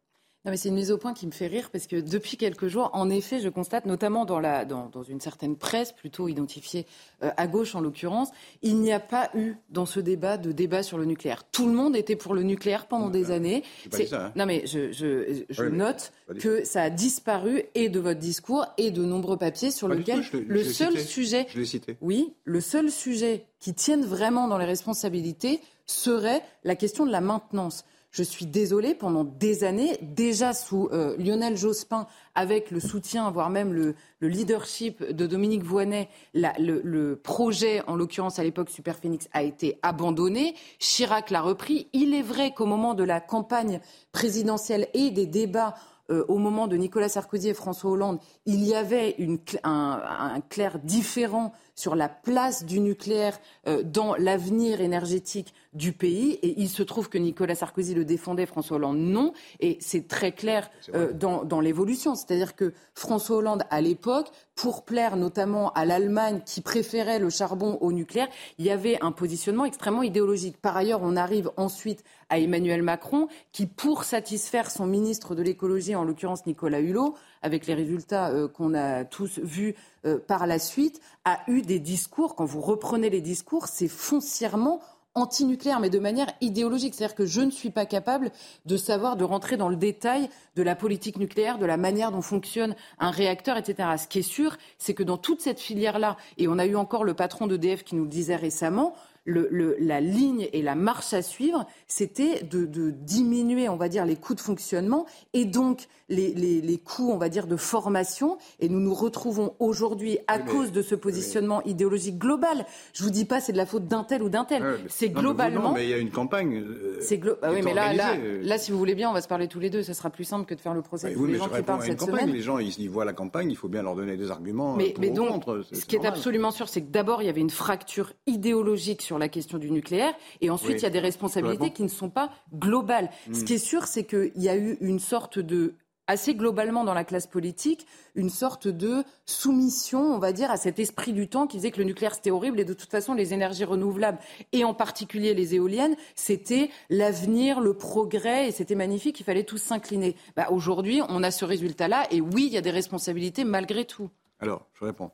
Non, 0.47 0.53
mais 0.53 0.57
c'est 0.57 0.71
une 0.71 0.75
mise 0.75 0.91
au 0.91 0.97
point 0.97 1.13
qui 1.13 1.27
me 1.27 1.33
fait 1.33 1.49
rire 1.49 1.69
parce 1.71 1.87
que 1.87 1.97
depuis 1.97 2.39
quelques 2.39 2.67
jours, 2.69 2.89
en 2.95 3.11
effet, 3.11 3.41
je 3.41 3.51
constate, 3.51 3.85
notamment 3.85 4.25
dans, 4.25 4.41
la, 4.41 4.65
dans, 4.65 4.89
dans 4.89 5.03
une 5.03 5.21
certaine 5.21 5.55
presse, 5.55 5.93
plutôt 5.93 6.29
identifiée 6.29 6.87
euh, 7.23 7.31
à 7.37 7.47
gauche 7.47 7.75
en 7.75 7.83
l'occurrence, 7.83 8.31
il 8.63 8.77
n'y 8.77 8.91
a 8.91 9.01
pas 9.01 9.29
eu 9.35 9.57
dans 9.69 9.85
ce 9.85 10.01
débat 10.01 10.39
de 10.39 10.51
débat 10.53 10.83
sur 10.83 10.97
le 10.97 11.05
nucléaire. 11.05 11.45
Tout 11.53 11.67
le 11.67 11.75
monde 11.75 11.95
était 11.95 12.17
pour 12.17 12.33
le 12.33 12.43
nucléaire 12.43 12.87
pendant 12.87 13.11
des 13.11 13.31
années. 13.33 13.65
Pas 13.91 13.99
dit 13.99 14.07
ça, 14.07 14.27
hein. 14.27 14.33
Non, 14.35 14.47
mais 14.47 14.67
je, 14.67 14.93
je, 14.93 15.45
je 15.51 15.65
note 15.65 16.13
que 16.41 16.65
ça 16.65 16.85
a 16.85 16.91
disparu 16.91 17.65
et 17.75 17.91
de 17.91 18.01
votre 18.01 18.21
discours 18.21 18.65
et 18.79 18.91
de 18.91 19.05
nombreux 19.05 19.37
papiers 19.37 19.71
sur 19.71 19.89
lesquels 19.89 20.23
le 20.33 20.65
seul 20.65 20.99
sujet, 20.99 21.47
je 21.55 21.63
cité. 21.65 21.99
oui, 22.01 22.33
le 22.45 22.63
seul 22.63 22.91
sujet 22.91 23.45
qui 23.59 23.75
tienne 23.75 24.07
vraiment 24.07 24.49
dans 24.49 24.57
les 24.57 24.65
responsabilités 24.65 25.61
serait 25.85 26.43
la 26.65 26.77
question 26.77 27.05
de 27.05 27.11
la 27.13 27.21
maintenance. 27.21 27.85
Je 28.11 28.25
suis 28.25 28.47
désolée, 28.47 28.95
pendant 28.95 29.23
des 29.23 29.63
années, 29.63 29.97
déjà 30.03 30.53
sous 30.53 30.89
euh, 30.93 31.17
Lionel 31.17 31.57
Jospin, 31.57 32.09
avec 32.35 32.73
le 32.73 32.81
soutien, 32.81 33.31
voire 33.31 33.51
même 33.51 33.73
le, 33.73 33.95
leadership 34.21 35.03
de 35.05 35.27
Dominique 35.27 35.63
Voynet, 35.63 36.09
le, 36.35 37.15
projet, 37.15 37.83
en 37.87 37.95
l'occurrence 37.95 38.41
à 38.41 38.43
l'époque 38.43 38.69
Super 38.69 38.97
Phoenix, 38.97 39.29
a 39.33 39.43
été 39.45 39.79
abandonné. 39.83 40.57
Chirac 40.81 41.31
l'a 41.31 41.41
repris. 41.41 41.87
Il 41.93 42.15
est 42.15 42.23
vrai 42.23 42.53
qu'au 42.53 42.67
moment 42.67 42.95
de 42.95 43.05
la 43.05 43.21
campagne 43.21 43.81
présidentielle 44.11 44.89
et 44.93 45.11
des 45.11 45.27
débats 45.27 45.75
euh, 46.11 46.25
au 46.27 46.39
moment 46.39 46.67
de 46.67 46.77
Nicolas 46.77 47.09
Sarkozy 47.09 47.51
et 47.51 47.55
François 47.55 47.93
Hollande, 47.93 48.19
il 48.45 48.65
y 48.65 48.75
avait 48.75 49.17
un, 49.63 50.41
clair 50.49 50.81
différent 50.81 51.53
sur 51.81 51.97
la 51.97 52.09
place 52.09 52.65
du 52.65 52.79
nucléaire 52.79 53.41
euh, 53.67 53.83
dans 53.83 54.15
l'avenir 54.15 54.81
énergétique 54.81 55.55
du 55.73 55.93
pays. 55.93 56.33
Et 56.43 56.61
il 56.61 56.69
se 56.69 56.83
trouve 56.83 57.09
que 57.09 57.17
Nicolas 57.17 57.55
Sarkozy 57.55 57.95
le 57.95 58.05
défendait, 58.05 58.45
François 58.45 58.77
Hollande 58.77 58.99
non. 58.99 59.33
Et 59.61 59.79
c'est 59.81 60.07
très 60.07 60.33
clair 60.33 60.71
euh, 60.95 61.13
dans, 61.13 61.61
l'évolution. 61.61 62.15
C'est-à-dire 62.15 62.55
que 62.55 62.75
François 62.95 63.37
Hollande, 63.37 63.65
à 63.71 63.81
l'époque, 63.81 64.29
pour 64.55 64.85
plaire 64.85 65.17
notamment 65.17 65.73
à 65.73 65.85
l'Allemagne 65.85 66.43
qui 66.45 66.61
préférait 66.61 67.19
le 67.19 67.31
charbon 67.31 67.79
au 67.81 67.93
nucléaire, 67.93 68.29
il 68.59 68.67
y 68.67 68.71
avait 68.71 68.99
un 69.01 69.13
positionnement 69.13 69.65
extrêmement 69.65 70.03
idéologique. 70.03 70.61
Par 70.61 70.77
ailleurs, 70.77 71.01
on 71.03 71.17
arrive 71.17 71.51
ensuite 71.57 72.05
à 72.29 72.39
Emmanuel 72.39 72.83
Macron 72.83 73.29
qui, 73.53 73.67
pour 73.67 74.05
satisfaire 74.05 74.71
son 74.71 74.87
ministre 74.87 75.35
de 75.35 75.43
l'écologie, 75.43 75.97
en 75.97 76.05
l'occurrence 76.05 76.47
Nicolas 76.47 76.81
Hulot, 76.81 77.15
avec 77.43 77.67
les 77.67 77.75
résultats 77.75 78.31
euh, 78.31 78.49
qu'on 78.49 78.75
a 78.75 79.05
tous 79.05 79.39
vus 79.39 79.75
euh, 80.05 80.19
par 80.19 80.47
la 80.47 80.59
suite, 80.59 81.01
a 81.25 81.41
eu 81.49 81.63
des 81.63 81.79
discours, 81.79 82.35
quand 82.35 82.45
vous 82.45 82.61
reprenez 82.61 83.11
les 83.11 83.21
discours, 83.21 83.67
c'est 83.67 83.89
foncièrement 83.89 84.81
antinucléaire, 85.15 85.81
mais 85.81 85.91
de 85.91 85.99
manière 85.99 86.29
idéologique. 86.41 86.95
C'est-à-dire 86.95 87.17
que 87.17 87.27
je 87.27 87.41
ne 87.41 87.51
suis 87.51 87.71
pas 87.71 87.87
capable 87.87 88.31
de 88.67 88.77
savoir, 88.77 89.17
de 89.17 89.25
rentrer 89.25 89.57
dans 89.57 89.69
le 89.69 89.77
détail 89.77 90.29
de 90.57 90.63
la 90.63 90.77
politique 90.77 91.19
nucléaire, 91.19 91.59
de 91.59 91.67
la 91.67 91.77
manière 91.77 92.13
dont 92.13 92.23
fonctionne 92.23 92.77
un 92.99 93.11
réacteur, 93.11 93.57
etc. 93.57 93.89
Ce 93.99 94.07
qui 94.07 94.21
est 94.21 94.23
sûr, 94.23 94.57
c'est 94.79 94.95
que 94.95 95.03
dans 95.03 95.17
toute 95.17 95.41
cette 95.41 95.61
filière-là, 95.61 96.17
et 96.39 96.49
on 96.49 96.59
a 96.59 96.67
eu 96.67 96.77
encore 96.77 97.05
le 97.05 97.15
patron 97.15 97.47
d'EDF 97.47 97.83
qui 97.83 97.97
nous 97.97 98.05
le 98.05 98.11
disait 98.11 98.37
récemment, 98.37 98.95
la 99.27 100.01
ligne 100.01 100.49
et 100.53 100.63
la 100.63 100.75
marche 100.75 101.13
à 101.13 101.23
suivre, 101.23 101.67
c'était 101.87 102.43
de, 102.43 102.91
diminuer, 102.91 103.69
on 103.69 103.77
va 103.77 103.89
dire, 103.89 104.05
les 104.05 104.17
coûts 104.17 104.35
de 104.35 104.41
fonctionnement 104.41 105.07
et 105.33 105.45
donc 105.45 105.89
les, 106.09 106.81
coûts, 106.85 107.11
on 107.13 107.19
va 107.19 107.29
dire, 107.29 107.47
de 107.47 107.57
formation. 107.57 108.39
Et 108.59 108.69
nous 108.69 108.81
nous 108.81 108.95
retrouvons 108.95 109.55
aujourd'hui, 109.59 110.19
à 110.27 110.39
cause 110.39 110.73
de 110.73 110.83
ce 110.83 110.95
positionnement 110.95 111.63
idéologique 111.65 112.19
global, 112.19 112.65
je 112.93 113.03
vous 113.03 113.11
dis 113.11 113.25
pas 113.25 113.41
c'est 113.41 113.53
de 113.53 113.57
la 113.57 113.67
faute 113.67 113.87
d'un 113.87 114.05
tel 114.05 114.23
ou 114.23 114.29
d'un 114.29 114.45
tel, 114.45 114.79
c'est 114.89 115.11
globalement. 115.11 115.63
Non, 115.63 115.73
mais 115.73 115.85
il 115.85 115.91
y 115.91 115.95
a 115.95 115.99
une 115.99 116.11
campagne. 116.11 116.57
Euh, 116.57 116.99
c'est 117.01 117.21
ah 117.43 117.53
oui, 117.53 117.61
mais 117.63 117.75
là, 117.75 117.93
euh. 118.17 118.41
là, 118.43 118.59
si 118.59 118.73
vous 118.73 118.79
voulez 118.79 118.95
bien, 118.95 119.11
on 119.11 119.13
va 119.13 119.21
se 119.21 119.29
parler 119.29 119.49
tous 119.49 119.61
les 119.61 119.71
deux. 119.71 119.83
Ça 119.83 119.95
sera 119.95 120.11
plus 120.11 120.25
simple 120.25 120.47
que 120.47 120.55
de 120.55 120.61
faire 120.61 120.75
le 120.75 120.83
procès 120.83 121.15
oui, 121.17 121.33
les 121.33 121.39
gens 121.39 121.49
qui 121.49 121.63
parlent 121.63 121.83
cette 121.83 121.99
campagne. 121.99 122.21
semaine. 122.21 122.35
Les 122.35 122.43
gens, 122.43 122.59
ils, 122.59 122.89
voient 122.89 123.05
la 123.05 123.13
campagne, 123.13 123.51
il 123.51 123.57
faut 123.57 123.69
bien 123.69 123.83
leur 123.83 123.95
donner 123.95 124.17
des 124.17 124.31
arguments. 124.31 124.77
Mais, 124.77 124.91
pour 124.91 125.01
mais 125.01 125.11
donc, 125.11 125.29
contre, 125.29 125.65
ce 125.73 125.85
qui 125.85 125.97
est 125.97 126.07
absolument 126.07 126.51
sûr, 126.51 126.69
c'est 126.69 126.83
que 126.83 126.91
d'abord, 126.91 127.23
il 127.23 127.27
y 127.27 127.29
avait 127.29 127.41
une 127.41 127.51
fracture 127.51 128.13
idéologique 128.27 129.03
sur 129.03 129.19
la 129.21 129.29
question 129.29 129.59
du 129.59 129.71
nucléaire, 129.71 130.15
et 130.41 130.51
ensuite, 130.51 130.79
il 130.79 130.83
y 130.83 130.87
a 130.87 130.91
des 130.91 131.01
responsabilités 131.01 131.71
qui 131.71 131.83
ne 131.83 131.89
sont 131.89 132.11
pas 132.11 132.31
globales. 132.55 133.11
Ce 133.33 133.41
hmm. 133.41 133.45
qui 133.45 133.55
est 133.55 133.59
sûr, 133.59 133.85
c'est 133.85 134.05
qu'il 134.05 134.33
y 134.37 134.49
a 134.49 134.57
eu 134.57 134.77
une 134.81 134.99
sorte 134.99 135.39
de 135.39 135.75
assez 136.11 136.35
globalement 136.35 136.83
dans 136.83 136.93
la 136.93 137.05
classe 137.05 137.29
politique 137.29 137.87
une 138.17 138.31
sorte 138.31 138.67
de 138.67 139.05
soumission, 139.27 140.01
on 140.01 140.19
va 140.19 140.33
dire, 140.33 140.51
à 140.51 140.57
cet 140.57 140.81
esprit 140.81 141.13
du 141.13 141.29
temps 141.29 141.47
qui 141.47 141.59
disait 141.59 141.71
que 141.71 141.79
le 141.79 141.85
nucléaire 141.85 142.17
c'était 142.17 142.33
horrible 142.33 142.59
et 142.59 142.65
de 142.65 142.75
toute 142.75 142.91
façon 142.91 143.15
les 143.15 143.33
énergies 143.33 143.65
renouvelables 143.65 144.19
et 144.51 144.65
en 144.65 144.75
particulier 144.75 145.35
les 145.35 145.55
éoliennes, 145.55 145.95
c'était 146.17 146.71
l'avenir, 146.89 147.61
le 147.61 147.75
progrès 147.75 148.49
et 148.49 148.51
c'était 148.51 148.75
magnifique, 148.75 149.21
il 149.21 149.25
fallait 149.25 149.45
tous 149.45 149.59
s'incliner. 149.59 150.17
Bah, 150.35 150.49
Aujourd'hui, 150.51 151.01
on 151.09 151.23
a 151.23 151.31
ce 151.31 151.45
résultat-là 151.45 152.09
et 152.11 152.21
oui, 152.21 152.47
il 152.47 152.53
y 152.53 152.59
a 152.59 152.63
des 152.63 152.73
responsabilités 152.73 153.45
malgré 153.45 153.85
tout. 153.85 154.11
Alors, 154.41 154.67
je 154.75 154.85
réponds. 154.85 155.13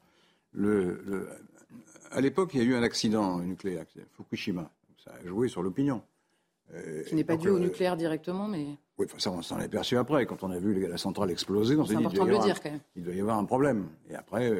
le, 0.53 1.29
à 2.16 2.20
l'époque, 2.20 2.50
il 2.54 2.61
y 2.61 2.62
a 2.62 2.64
eu 2.64 2.75
un 2.75 2.82
accident 2.82 3.38
nucléaire, 3.38 3.85
Fukushima. 4.12 4.70
Ça 5.04 5.12
a 5.12 5.26
joué 5.26 5.49
sur 5.49 5.62
l'opinion. 5.62 6.02
qui 7.06 7.14
n'est 7.14 7.25
pas 7.25 7.37
dû 7.37 7.49
au 7.49 7.58
nucléaire 7.58 7.96
directement, 7.96 8.49
mais. 8.49 8.66
Oui, 8.99 9.06
ça, 9.18 9.30
on 9.30 9.42
s'en 9.42 9.61
est 9.61 9.68
perçu 9.68 9.96
après. 9.99 10.25
Quand 10.25 10.42
on 10.42 10.50
a 10.50 10.58
vu 10.58 10.88
la 10.88 10.96
centrale 10.96 11.30
exploser, 11.30 11.76
on 11.76 11.85
s'est 11.85 11.94
dit 11.94 12.04
important 12.04 12.25
de 12.25 12.30
le 12.30 12.38
dire, 12.38 12.62
quand 12.62 12.70
même. 12.70 12.80
il 12.96 13.04
doit 13.04 13.14
y 13.14 13.20
avoir 13.20 13.38
un 13.38 13.44
problème. 13.44 13.88
Et 14.08 14.14
après, 14.14 14.50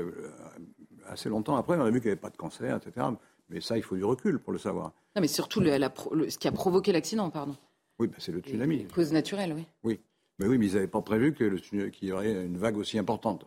assez 1.06 1.28
longtemps 1.28 1.56
après, 1.56 1.76
on 1.76 1.80
a 1.80 1.90
vu 1.90 2.00
qu'il 2.00 2.08
n'y 2.08 2.12
avait 2.12 2.20
pas 2.20 2.30
de 2.30 2.36
cancer, 2.36 2.76
etc. 2.76 3.06
Mais 3.48 3.60
ça, 3.60 3.76
il 3.76 3.82
faut 3.82 3.96
du 3.96 4.04
recul 4.04 4.38
pour 4.38 4.52
le 4.52 4.58
savoir. 4.58 4.92
Non, 5.14 5.22
mais 5.22 5.28
surtout 5.28 5.62
ce 5.62 6.38
qui 6.38 6.48
a 6.48 6.52
provoqué 6.52 6.92
l'accident, 6.92 7.30
pardon. 7.30 7.56
Oui, 7.98 8.08
bah, 8.08 8.16
c'est 8.18 8.32
le 8.32 8.40
tsunami. 8.40 8.86
cause 8.88 9.12
naturelle, 9.12 9.54
oui. 9.56 9.64
Oui. 9.82 10.00
Mais 10.38 10.46
oui, 10.46 10.58
mais 10.58 10.66
ils 10.66 10.75
n'avaient 10.75 10.86
pas 10.86 11.00
prévu 11.00 11.32
qu'il 11.32 12.08
y 12.08 12.12
aurait 12.12 12.44
une 12.44 12.58
vague 12.58 12.76
aussi 12.76 12.98
importante. 12.98 13.46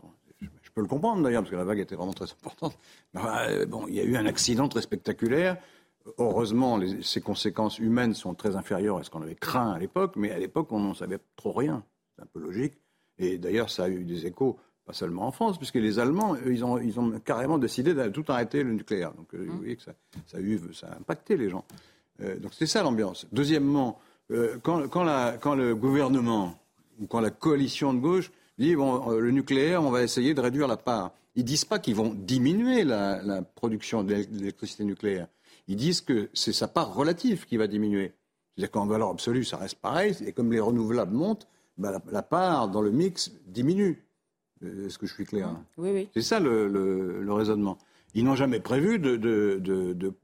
Peux 0.79 0.83
le 0.83 0.88
comprendre 0.88 1.21
d'ailleurs, 1.24 1.41
parce 1.41 1.51
que 1.51 1.57
la 1.57 1.65
vague 1.65 1.79
était 1.79 1.95
vraiment 1.95 2.13
très 2.13 2.31
importante. 2.31 2.77
Euh, 3.17 3.65
bon, 3.65 3.86
il 3.89 3.95
y 3.95 4.00
a 4.00 4.03
eu 4.03 4.15
un 4.15 4.25
accident 4.25 4.69
très 4.69 4.81
spectaculaire. 4.81 5.57
Heureusement, 6.19 6.79
ses 7.01 7.19
conséquences 7.19 7.79
humaines 7.79 8.13
sont 8.13 8.33
très 8.33 8.55
inférieures 8.55 8.98
à 8.98 9.03
ce 9.03 9.09
qu'on 9.09 9.21
avait 9.21 9.36
craint 9.36 9.74
à 9.74 9.77
l'époque, 9.77 10.13
mais 10.15 10.31
à 10.31 10.39
l'époque, 10.39 10.71
on 10.71 10.79
n'en 10.79 10.93
savait 10.93 11.19
trop 11.36 11.51
rien. 11.51 11.83
C'est 12.15 12.21
un 12.21 12.27
peu 12.27 12.39
logique. 12.39 12.75
Et 13.17 13.38
d'ailleurs, 13.38 13.69
ça 13.69 13.83
a 13.83 13.89
eu 13.89 14.05
des 14.05 14.25
échos 14.25 14.57
pas 14.86 14.93
seulement 14.93 15.27
en 15.27 15.33
France, 15.33 15.57
puisque 15.57 15.75
les 15.75 16.00
Allemands, 16.00 16.38
ils 16.45 16.63
ont, 16.63 17.19
carrément 17.25 17.57
décidé 17.57 17.93
de 17.93 18.07
tout 18.07 18.24
arrêter 18.29 18.63
le 18.63 18.71
nucléaire. 18.71 19.12
Donc, 19.12 19.33
euh, 19.33 19.48
vous 19.50 19.57
voyez 19.57 19.75
que 19.75 19.83
ça, 19.83 19.91
a 20.33 20.39
eu, 20.39 20.62
ça 20.71 20.88
a 20.88 20.95
impacté 20.95 21.36
les 21.36 21.50
gens. 21.50 21.65
Euh, 22.21 22.39
donc, 22.39 22.53
c'est 22.53 22.67
ça 22.67 22.83
l'ambiance. 22.83 23.27
Deuxièmement, 23.33 24.00
quand, 24.63 24.79
le 24.79 25.74
gouvernement 25.74 26.57
ou 27.01 27.05
quand 27.05 27.19
la 27.19 27.31
coalition 27.31 27.93
de 27.93 28.00
gauche 28.00 28.31
dit 28.59 28.75
bon, 28.75 29.09
le 29.11 29.31
nucléaire, 29.31 29.83
on 29.83 29.89
va 29.89 30.03
essayer 30.03 30.33
de 30.33 30.41
réduire 30.41 30.67
la 30.67 30.77
part, 30.77 31.11
ils 31.35 31.43
disent 31.43 31.65
pas 31.65 31.79
qu'ils 31.79 31.95
vont 31.95 32.13
diminuer 32.13 32.83
la, 32.83 33.21
la 33.23 33.41
production 33.41 34.03
d'électricité 34.03 34.83
nucléaire. 34.83 35.27
Ils 35.67 35.75
disent 35.75 36.01
que 36.01 36.29
c'est 36.33 36.53
sa 36.53 36.67
part 36.67 36.93
relative 36.93 37.45
qui 37.45 37.57
va 37.57 37.67
diminuer. 37.67 38.11
C'est-à-dire 38.55 38.71
qu'en 38.71 38.87
valeur 38.87 39.09
absolue, 39.09 39.45
ça 39.45 39.57
reste 39.57 39.75
pareil. 39.75 40.15
Et 40.25 40.33
comme 40.33 40.51
les 40.51 40.59
renouvelables 40.59 41.13
montent, 41.13 41.47
ben, 41.77 41.91
la, 41.91 42.01
la 42.11 42.23
part 42.23 42.67
dans 42.67 42.81
le 42.81 42.91
mix 42.91 43.31
diminue. 43.47 44.03
Euh, 44.63 44.87
est-ce 44.87 44.97
que 44.97 45.07
je 45.07 45.13
suis 45.13 45.25
clair 45.25 45.49
Oui, 45.77 45.91
oui. 45.93 46.09
C'est 46.13 46.21
ça 46.21 46.39
le, 46.39 47.25
raisonnement. 47.29 47.77
Ils 48.15 48.25
n'ont 48.25 48.35
jamais 48.35 48.59
prévu 48.59 48.99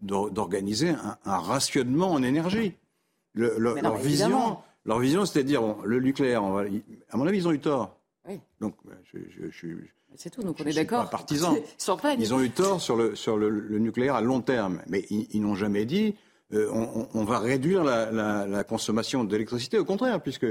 d'organiser 0.01 0.89
un, 0.89 1.37
rationnement 1.37 2.11
en 2.11 2.23
énergie. 2.23 2.73
leur, 3.35 3.95
vision, 3.97 4.57
leur 4.85 4.99
vision, 4.99 5.25
c'était 5.25 5.43
de 5.43 5.47
dire 5.47 5.61
le 5.83 5.99
nucléaire, 5.99 6.43
on 6.43 6.51
va, 6.51 6.63
à 7.09 7.17
mon 7.17 7.27
avis, 7.27 7.37
ils 7.37 7.47
ont 7.47 7.51
eu 7.51 7.59
tort. 7.59 7.95
Oui. 8.27 8.39
Donc, 8.59 8.75
je, 9.13 9.49
suis. 9.51 9.75
C'est 10.15 10.29
tout, 10.29 10.41
donc 10.41 10.57
on 10.59 10.65
est 10.65 10.73
d'accord. 10.73 11.09
Partisan. 11.09 11.55
ils 12.19 12.33
ont 12.33 12.41
eu 12.41 12.49
tort 12.49 12.81
sur 12.81 12.95
le, 12.95 13.15
sur 13.15 13.37
le, 13.37 13.79
nucléaire 13.79 14.15
à 14.15 14.21
long 14.21 14.41
terme, 14.41 14.81
mais 14.87 15.05
ils, 15.09 15.41
n'ont 15.41 15.55
jamais 15.55 15.85
dit 15.85 16.15
euh, 16.53 16.69
on, 17.13 17.23
va 17.23 17.39
réduire 17.39 17.83
la, 17.83 18.11
la 18.45 18.63
consommation 18.63 19.23
d'électricité. 19.23 19.77
Au 19.77 19.85
contraire, 19.85 20.21
puisque 20.21 20.45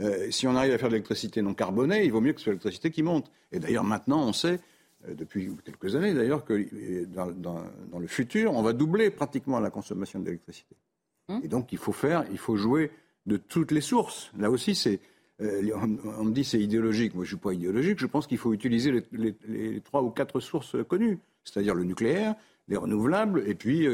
euh, 0.00 0.30
si 0.30 0.46
on 0.46 0.54
arrive 0.54 0.72
à 0.72 0.78
faire 0.78 0.88
de 0.88 0.94
l'électricité 0.94 1.42
non 1.42 1.54
carbonée, 1.54 2.04
il 2.04 2.12
vaut 2.12 2.20
mieux 2.20 2.32
que 2.32 2.38
ce 2.38 2.44
soit 2.44 2.52
l'électricité 2.52 2.90
qui 2.90 3.02
monte. 3.02 3.30
Et 3.50 3.58
d'ailleurs, 3.58 3.84
maintenant, 3.84 4.22
on 4.22 4.32
sait, 4.32 4.60
euh, 5.08 5.14
depuis 5.14 5.50
quelques 5.64 5.96
années 5.96 6.14
d'ailleurs, 6.14 6.44
que 6.44 6.52
euh, 6.54 7.06
dans, 7.06 7.98
le 7.98 8.06
futur, 8.06 8.54
on 8.54 8.62
va 8.62 8.72
doubler 8.72 9.10
pratiquement 9.10 9.58
la 9.58 9.70
consommation 9.70 10.20
d'électricité. 10.20 10.76
Hum. 11.28 11.40
Et 11.42 11.48
donc, 11.48 11.72
il 11.72 11.78
faut 11.78 11.92
faire, 11.92 12.24
il 12.30 12.38
faut 12.38 12.56
jouer 12.56 12.90
de 13.26 13.36
toutes 13.36 13.72
les 13.72 13.80
sources. 13.80 14.30
Là 14.38 14.50
aussi, 14.50 14.74
c'est. 14.74 15.00
On, 15.40 16.24
me 16.24 16.32
dit 16.32 16.44
c'est 16.44 16.60
idéologique. 16.60 17.14
Moi, 17.14 17.24
je 17.24 17.34
ne 17.34 17.36
suis 17.36 17.42
pas 17.42 17.52
idéologique. 17.52 17.98
Je 17.98 18.06
pense 18.06 18.26
qu'il 18.26 18.38
faut 18.38 18.52
utiliser 18.52 19.04
les, 19.12 19.80
trois 19.80 20.02
ou 20.02 20.10
quatre 20.10 20.40
sources 20.40 20.76
connues, 20.88 21.18
c'est-à-dire 21.44 21.74
le 21.74 21.84
nucléaire, 21.84 22.34
les 22.68 22.76
renouvelables, 22.76 23.44
et 23.46 23.54
puis 23.54 23.86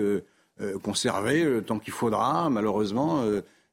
conserver 0.83 1.45
le 1.45 1.63
temps 1.63 1.79
qu'il 1.79 1.93
faudra, 1.93 2.49
malheureusement, 2.49 3.25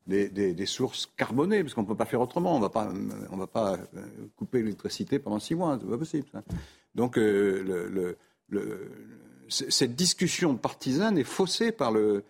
des, 0.08 0.66
sources 0.66 1.10
carbonées, 1.18 1.64
parce 1.64 1.74
qu'on 1.74 1.84
ne 1.84 1.88
peut 1.88 1.96
pas 1.96 2.06
faire 2.06 2.22
autrement. 2.22 2.56
On 2.56 2.60
ne 2.60 3.40
va 3.40 3.48
pas 3.48 3.74
euh, 3.74 3.78
couper 4.36 4.60
l'électricité 4.60 5.20
pendant 5.20 5.40
six 5.40 5.56
mois, 5.56 5.78
c'est 5.80 5.90
pas 5.90 5.98
possible. 5.98 6.28
Donc 6.96 7.18
euh, 7.18 8.16
cette 9.50 9.96
discussion 9.96 10.56
partisane 10.56 11.18
est 11.18 11.24
faussée 11.24 11.72
par 11.72 11.94
euh, 11.96 12.24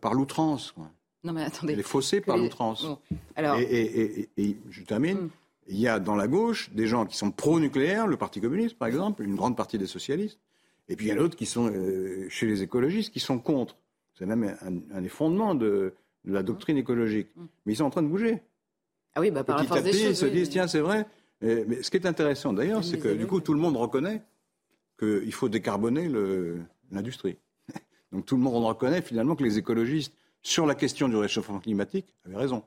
par 0.00 0.14
l'outrance. 0.14 0.74
Non 1.26 1.32
mais 1.32 1.42
attendez. 1.42 1.72
Elle 1.72 1.80
est 1.80 1.82
faussée 1.82 2.20
par 2.20 2.36
l'outrance. 2.36 2.86
Alors... 3.34 3.58
Et, 3.58 4.28
je 4.70 4.82
termine. 4.82 5.18
Hmm. 5.18 5.30
Il 5.68 5.80
y 5.80 5.88
a 5.88 5.98
dans 5.98 6.14
la 6.14 6.28
gauche 6.28 6.70
des 6.70 6.86
gens 6.86 7.06
qui 7.06 7.16
sont 7.16 7.32
pro-nucléaire, 7.32 8.06
le 8.06 8.16
Parti 8.16 8.40
communiste 8.40 8.78
par 8.78 8.86
exemple, 8.86 9.24
une 9.24 9.34
grande 9.34 9.56
partie 9.56 9.78
des 9.78 9.88
socialistes, 9.88 10.38
et 10.88 10.94
puis 10.94 11.06
il 11.06 11.08
y 11.08 11.12
a 11.12 11.16
d'autres 11.16 11.36
qui 11.36 11.46
sont 11.46 11.72
chez 12.28 12.46
les 12.46 12.62
écologistes 12.62 13.12
qui 13.12 13.18
sont 13.18 13.40
contre. 13.40 13.76
C'est 14.14 14.26
même 14.26 14.56
un, 14.62 14.96
un 14.96 15.00
des 15.02 15.08
fondements 15.08 15.56
de, 15.56 15.92
de 16.26 16.32
la 16.32 16.42
doctrine 16.42 16.76
écologique. 16.76 17.28
Mm. 17.34 17.44
Mais 17.64 17.72
ils 17.72 17.76
sont 17.76 17.84
en 17.84 17.90
train 17.90 18.02
de 18.02 18.08
bouger. 18.08 18.42
Ah 19.14 19.20
oui, 19.20 19.30
bah, 19.30 19.44
par 19.44 19.56
Petit 19.56 19.72
à 19.72 19.82
petit, 19.82 20.04
ils 20.10 20.16
se 20.16 20.26
disent, 20.26 20.50
tiens, 20.50 20.66
c'est 20.66 20.80
vrai. 20.80 21.06
mais 21.40 21.82
ce 21.82 21.90
qui 21.90 21.96
est 21.96 22.06
intéressant 22.06 22.52
d'ailleurs, 22.52 22.84
c'est 22.84 22.98
que 22.98 23.08
du 23.08 23.26
coup, 23.26 23.40
tout 23.40 23.54
le 23.54 23.60
monde 23.60 23.76
reconnaît 23.76 24.22
qu'il 24.98 25.32
faut 25.32 25.48
décarboner 25.48 26.10
l'industrie. 26.90 27.38
Donc 28.12 28.26
tout 28.26 28.36
le 28.36 28.42
monde 28.42 28.64
reconnaît 28.64 29.02
finalement 29.02 29.34
que 29.34 29.44
les 29.44 29.58
écologistes, 29.58 30.12
sur 30.46 30.64
la 30.64 30.76
question 30.76 31.08
du 31.08 31.16
réchauffement 31.16 31.58
climatique, 31.58 32.06
avaient 32.24 32.36
raison. 32.36 32.62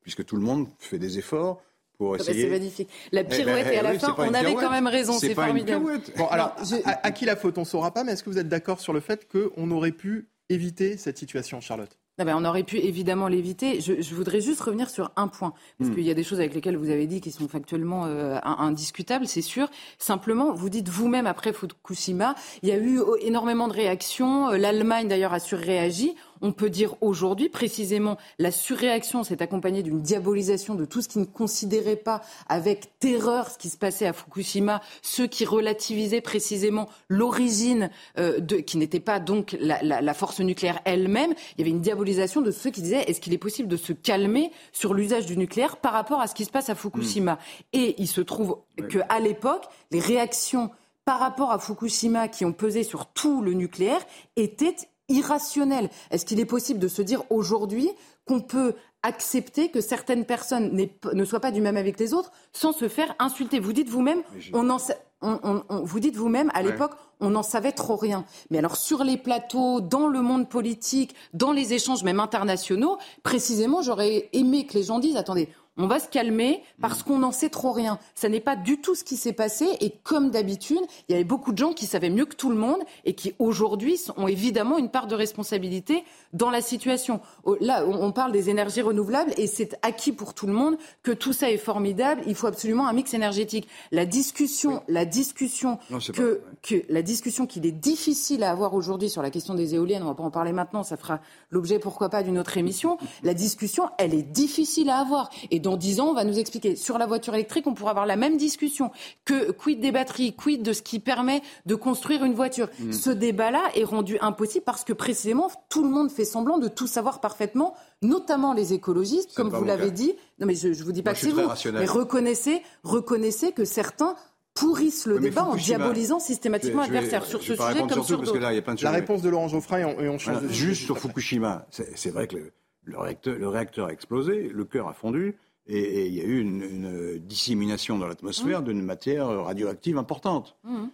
Puisque 0.00 0.24
tout 0.24 0.36
le 0.36 0.40
monde 0.40 0.66
fait 0.78 0.98
des 0.98 1.18
efforts 1.18 1.60
pour 1.98 2.14
ah 2.14 2.16
bah, 2.16 2.22
essayer. 2.22 2.44
c'est 2.44 2.50
magnifique. 2.50 2.88
La 3.12 3.20
eh 3.20 3.24
pirouette, 3.24 3.66
ben, 3.66 3.74
et 3.74 3.76
à 3.76 3.82
la 3.82 3.98
fin, 3.98 4.14
on 4.16 4.32
avait 4.32 4.54
quand 4.54 4.70
même 4.70 4.86
raison, 4.86 5.12
c'est 5.12 5.34
formidable. 5.34 6.00
Bon, 6.16 6.26
alors, 6.28 6.56
à, 6.86 7.06
à, 7.06 7.10
qui 7.10 7.26
la 7.26 7.36
faute, 7.36 7.58
on 7.58 7.62
ne 7.62 7.66
saura 7.66 7.92
pas, 7.92 8.02
mais 8.02 8.12
est-ce 8.12 8.22
que 8.22 8.30
vous 8.30 8.38
êtes 8.38 8.48
d'accord 8.48 8.80
sur 8.80 8.94
le 8.94 9.00
fait 9.00 9.28
qu'on 9.28 9.70
aurait 9.70 9.92
pu 9.92 10.30
éviter 10.48 10.96
cette 10.96 11.18
situation, 11.18 11.60
Charlotte? 11.60 11.98
Ah 12.20 12.24
ben, 12.24 12.34
on 12.36 12.44
aurait 12.44 12.64
pu 12.64 12.78
évidemment 12.78 13.28
l'éviter. 13.28 13.80
Je, 13.80 14.02
je, 14.02 14.14
voudrais 14.16 14.40
juste 14.40 14.60
revenir 14.60 14.90
sur 14.90 15.12
un 15.14 15.28
point, 15.28 15.54
parce 15.78 15.90
hmm. 15.90 15.94
qu'il 15.94 16.02
y 16.02 16.10
a 16.10 16.14
des 16.14 16.24
choses 16.24 16.40
avec 16.40 16.52
lesquelles 16.52 16.76
vous 16.76 16.90
avez 16.90 17.06
dit 17.06 17.20
qui 17.20 17.30
sont 17.30 17.46
factuellement 17.46 18.06
euh, 18.06 18.36
indiscutables, 18.42 19.28
c'est 19.28 19.42
sûr. 19.42 19.70
Simplement, 19.98 20.52
vous 20.52 20.68
dites 20.68 20.88
vous-même 20.88 21.28
après 21.28 21.52
Fukushima, 21.52 22.34
il 22.62 22.70
y 22.70 22.72
a 22.72 22.76
eu 22.76 23.00
énormément 23.20 23.68
de 23.68 23.72
réactions. 23.72 24.50
Euh, 24.50 24.56
L'Allemagne 24.56 25.06
d'ailleurs 25.06 25.32
a 25.32 25.38
surréagi 25.38 26.16
on 26.40 26.52
peut 26.52 26.70
dire 26.70 26.94
aujourd'hui 27.00 27.48
précisément 27.48 28.16
la 28.38 28.50
surréaction 28.50 29.24
s'est 29.24 29.42
accompagnée 29.42 29.82
d'une 29.82 30.00
diabolisation 30.00 30.74
de 30.74 30.84
tout 30.84 31.02
ce 31.02 31.08
qui 31.08 31.18
ne 31.18 31.24
considérait 31.24 31.96
pas 31.96 32.22
avec 32.48 32.98
terreur 32.98 33.50
ce 33.50 33.58
qui 33.58 33.68
se 33.68 33.76
passait 33.76 34.06
à 34.06 34.12
Fukushima, 34.12 34.80
ceux 35.02 35.26
qui 35.26 35.44
relativisaient 35.44 36.20
précisément 36.20 36.88
l'origine 37.08 37.90
euh, 38.18 38.40
de 38.40 38.56
qui 38.56 38.76
n'était 38.78 39.00
pas 39.00 39.20
donc 39.20 39.56
la, 39.60 40.14
force 40.14 40.40
nucléaire 40.40 40.80
elle-même. 40.84 41.32
Il 41.56 41.60
y 41.60 41.62
avait 41.62 41.70
une 41.70 41.80
diabolisation 41.80 42.40
de 42.40 42.50
ceux 42.50 42.70
qui 42.70 42.82
disaient 42.82 43.02
est-ce 43.02 43.20
qu'il 43.20 43.32
est 43.32 43.38
possible 43.38 43.68
de 43.68 43.76
se 43.76 43.92
calmer 43.92 44.50
sur 44.72 44.94
l'usage 44.94 45.26
du 45.26 45.36
nucléaire 45.36 45.76
par 45.76 45.92
rapport 45.92 46.20
à 46.20 46.26
ce 46.26 46.34
qui 46.34 46.44
se 46.44 46.50
passe 46.50 46.70
à 46.70 46.74
Fukushima? 46.74 47.34
Hmm. 47.34 47.38
Et 47.72 47.94
il 47.98 48.08
se 48.08 48.20
trouve 48.20 48.58
que 48.88 48.98
à 49.08 49.20
l'époque, 49.20 49.64
les 49.90 50.00
réactions 50.00 50.70
par 51.04 51.20
rapport 51.20 51.50
à 51.50 51.58
Fukushima 51.58 52.28
qui 52.28 52.44
ont 52.44 52.52
pesé 52.52 52.82
sur 52.82 53.06
tout 53.06 53.40
le 53.40 53.54
nucléaire 53.54 54.04
étaient 54.36 54.76
irrationnel. 55.08 55.90
Est-ce 56.10 56.24
qu'il 56.24 56.40
est 56.40 56.44
possible 56.44 56.80
de 56.80 56.88
se 56.88 57.02
dire 57.02 57.22
aujourd'hui 57.30 57.90
qu'on 58.26 58.40
peut 58.40 58.74
accepter 59.02 59.70
que 59.70 59.80
certaines 59.80 60.24
personnes 60.24 60.88
ne 61.12 61.24
soient 61.24 61.40
pas 61.40 61.50
du 61.50 61.60
même 61.60 61.76
avec 61.76 61.98
les 61.98 62.14
autres 62.14 62.32
sans 62.52 62.72
se 62.72 62.88
faire 62.88 63.14
insulter? 63.18 63.58
Vous 63.58 63.72
dites 63.72 63.88
vous-même, 63.88 64.22
on 64.52 65.82
vous 65.82 66.00
dites 66.00 66.16
vous-même, 66.16 66.50
à 66.54 66.62
l'époque, 66.62 66.92
on 67.20 67.30
n'en 67.30 67.42
savait 67.42 67.72
trop 67.72 67.96
rien. 67.96 68.24
Mais 68.50 68.58
alors 68.58 68.76
sur 68.76 69.02
les 69.02 69.16
plateaux, 69.16 69.80
dans 69.80 70.06
le 70.06 70.20
monde 70.20 70.48
politique, 70.48 71.14
dans 71.32 71.52
les 71.52 71.72
échanges 71.72 72.04
même 72.04 72.20
internationaux, 72.20 72.98
précisément, 73.22 73.82
j'aurais 73.82 74.28
aimé 74.32 74.66
que 74.66 74.74
les 74.74 74.84
gens 74.84 74.98
disent, 74.98 75.16
attendez, 75.16 75.48
on 75.78 75.86
va 75.86 76.00
se 76.00 76.08
calmer 76.08 76.62
parce 76.80 77.02
qu'on 77.02 77.18
n'en 77.18 77.32
sait 77.32 77.48
trop 77.48 77.72
rien. 77.72 77.98
Ça 78.14 78.28
n'est 78.28 78.40
pas 78.40 78.56
du 78.56 78.80
tout 78.80 78.94
ce 78.94 79.04
qui 79.04 79.16
s'est 79.16 79.32
passé. 79.32 79.66
Et 79.80 79.92
comme 80.02 80.30
d'habitude, 80.30 80.80
il 81.08 81.12
y 81.12 81.14
avait 81.14 81.24
beaucoup 81.24 81.52
de 81.52 81.58
gens 81.58 81.72
qui 81.72 81.86
savaient 81.86 82.10
mieux 82.10 82.26
que 82.26 82.34
tout 82.34 82.50
le 82.50 82.56
monde 82.56 82.80
et 83.04 83.14
qui 83.14 83.34
aujourd'hui 83.38 84.00
ont 84.16 84.28
évidemment 84.28 84.76
une 84.78 84.90
part 84.90 85.06
de 85.06 85.14
responsabilité 85.14 86.04
dans 86.32 86.50
la 86.50 86.60
situation. 86.60 87.20
Là, 87.60 87.86
on 87.86 88.12
parle 88.12 88.32
des 88.32 88.50
énergies 88.50 88.82
renouvelables 88.82 89.32
et 89.36 89.46
c'est 89.46 89.78
acquis 89.82 90.12
pour 90.12 90.34
tout 90.34 90.46
le 90.46 90.52
monde 90.52 90.76
que 91.02 91.12
tout 91.12 91.32
ça 91.32 91.50
est 91.50 91.56
formidable. 91.56 92.22
Il 92.26 92.34
faut 92.34 92.48
absolument 92.48 92.88
un 92.88 92.92
mix 92.92 93.14
énergétique. 93.14 93.68
La 93.92 94.04
discussion, 94.04 94.82
la 94.88 95.04
discussion 95.04 95.78
que, 96.12 96.42
que 96.62 96.82
la 96.88 97.02
discussion 97.02 97.46
qu'il 97.46 97.64
est 97.66 97.72
difficile 97.72 98.42
à 98.42 98.50
avoir 98.50 98.74
aujourd'hui 98.74 99.08
sur 99.08 99.22
la 99.22 99.30
question 99.30 99.54
des 99.54 99.76
éoliennes, 99.76 100.02
on 100.02 100.06
va 100.06 100.14
pas 100.14 100.24
en 100.24 100.30
parler 100.30 100.52
maintenant, 100.52 100.82
ça 100.82 100.96
fera 100.96 101.20
l'objet 101.50 101.78
pourquoi 101.78 102.08
pas 102.08 102.22
d'une 102.24 102.38
autre 102.38 102.56
émission. 102.56 102.98
La 103.22 103.34
discussion, 103.34 103.84
elle 103.98 104.14
est 104.14 104.22
difficile 104.22 104.90
à 104.90 104.98
avoir. 104.98 105.30
Et 105.50 105.60
dans 105.68 105.76
dix 105.76 106.00
ans, 106.00 106.08
on 106.08 106.14
va 106.14 106.24
nous 106.24 106.38
expliquer. 106.38 106.76
Sur 106.76 106.96
la 106.96 107.06
voiture 107.06 107.34
électrique, 107.34 107.66
on 107.66 107.74
pourra 107.74 107.90
avoir 107.90 108.06
la 108.06 108.16
même 108.16 108.38
discussion. 108.38 108.90
Que 109.26 109.50
quid 109.50 109.80
des 109.80 109.92
batteries, 109.92 110.34
quid 110.34 110.62
de 110.62 110.72
ce 110.72 110.80
qui 110.80 110.98
permet 110.98 111.42
de 111.66 111.74
construire 111.74 112.24
une 112.24 112.32
voiture. 112.32 112.68
Mm. 112.78 112.92
Ce 112.92 113.10
débat-là 113.10 113.62
est 113.74 113.84
rendu 113.84 114.16
impossible 114.22 114.64
parce 114.64 114.82
que 114.82 114.94
précisément, 114.94 115.50
tout 115.68 115.82
le 115.82 115.90
monde 115.90 116.10
fait 116.10 116.24
semblant 116.24 116.56
de 116.56 116.68
tout 116.68 116.86
savoir 116.86 117.20
parfaitement, 117.20 117.74
notamment 118.00 118.54
les 118.54 118.72
écologistes, 118.72 119.34
comme 119.34 119.50
vous 119.50 119.64
l'avez 119.64 119.90
dit. 119.90 120.14
Non, 120.40 120.46
mais 120.46 120.54
je 120.54 120.68
ne 120.68 120.74
vous 120.74 120.92
dis 120.92 121.02
pas 121.02 121.12
que 121.12 121.18
c'est 121.18 121.30
vous. 121.30 121.42
Mais 121.74 121.84
reconnaissez, 121.84 122.62
reconnaissez 122.82 123.52
que 123.52 123.66
certains 123.66 124.16
pourrissent 124.54 125.06
le 125.06 125.20
débat 125.20 125.44
en 125.44 125.54
diabolisant 125.54 126.18
systématiquement 126.18 126.80
l'adversaire 126.82 127.26
sur 127.26 127.42
ce 127.42 127.54
sujet 127.54 127.86
comme 127.86 128.02
sur 128.02 128.22
d'autres. 128.22 128.82
La 128.82 128.90
réponse 128.90 129.20
de 129.20 129.28
Laurent 129.28 129.48
Geoffrin 129.48 129.80
et 129.80 130.08
on, 130.08 130.18
change 130.18 130.46
Juste 130.48 130.84
sur 130.84 130.98
Fukushima, 130.98 131.66
c'est 131.70 132.10
vrai 132.10 132.26
que 132.26 132.52
le 132.88 133.48
réacteur, 133.48 133.86
a 133.86 133.92
explosé, 133.92 134.50
le 134.52 134.64
cœur 134.64 134.88
a 134.88 134.94
fondu, 134.94 135.36
et, 135.68 136.06
il 136.06 136.14
y 136.14 136.20
a 136.20 136.24
eu 136.24 136.40
une, 136.40 137.18
dissémination 137.18 137.98
dans 137.98 138.06
l'atmosphère 138.06 138.62
mmh. 138.62 138.64
d'une 138.64 138.82
matière 138.82 139.28
radioactive 139.28 139.98
importante. 139.98 140.56
Mmh. 140.64 140.86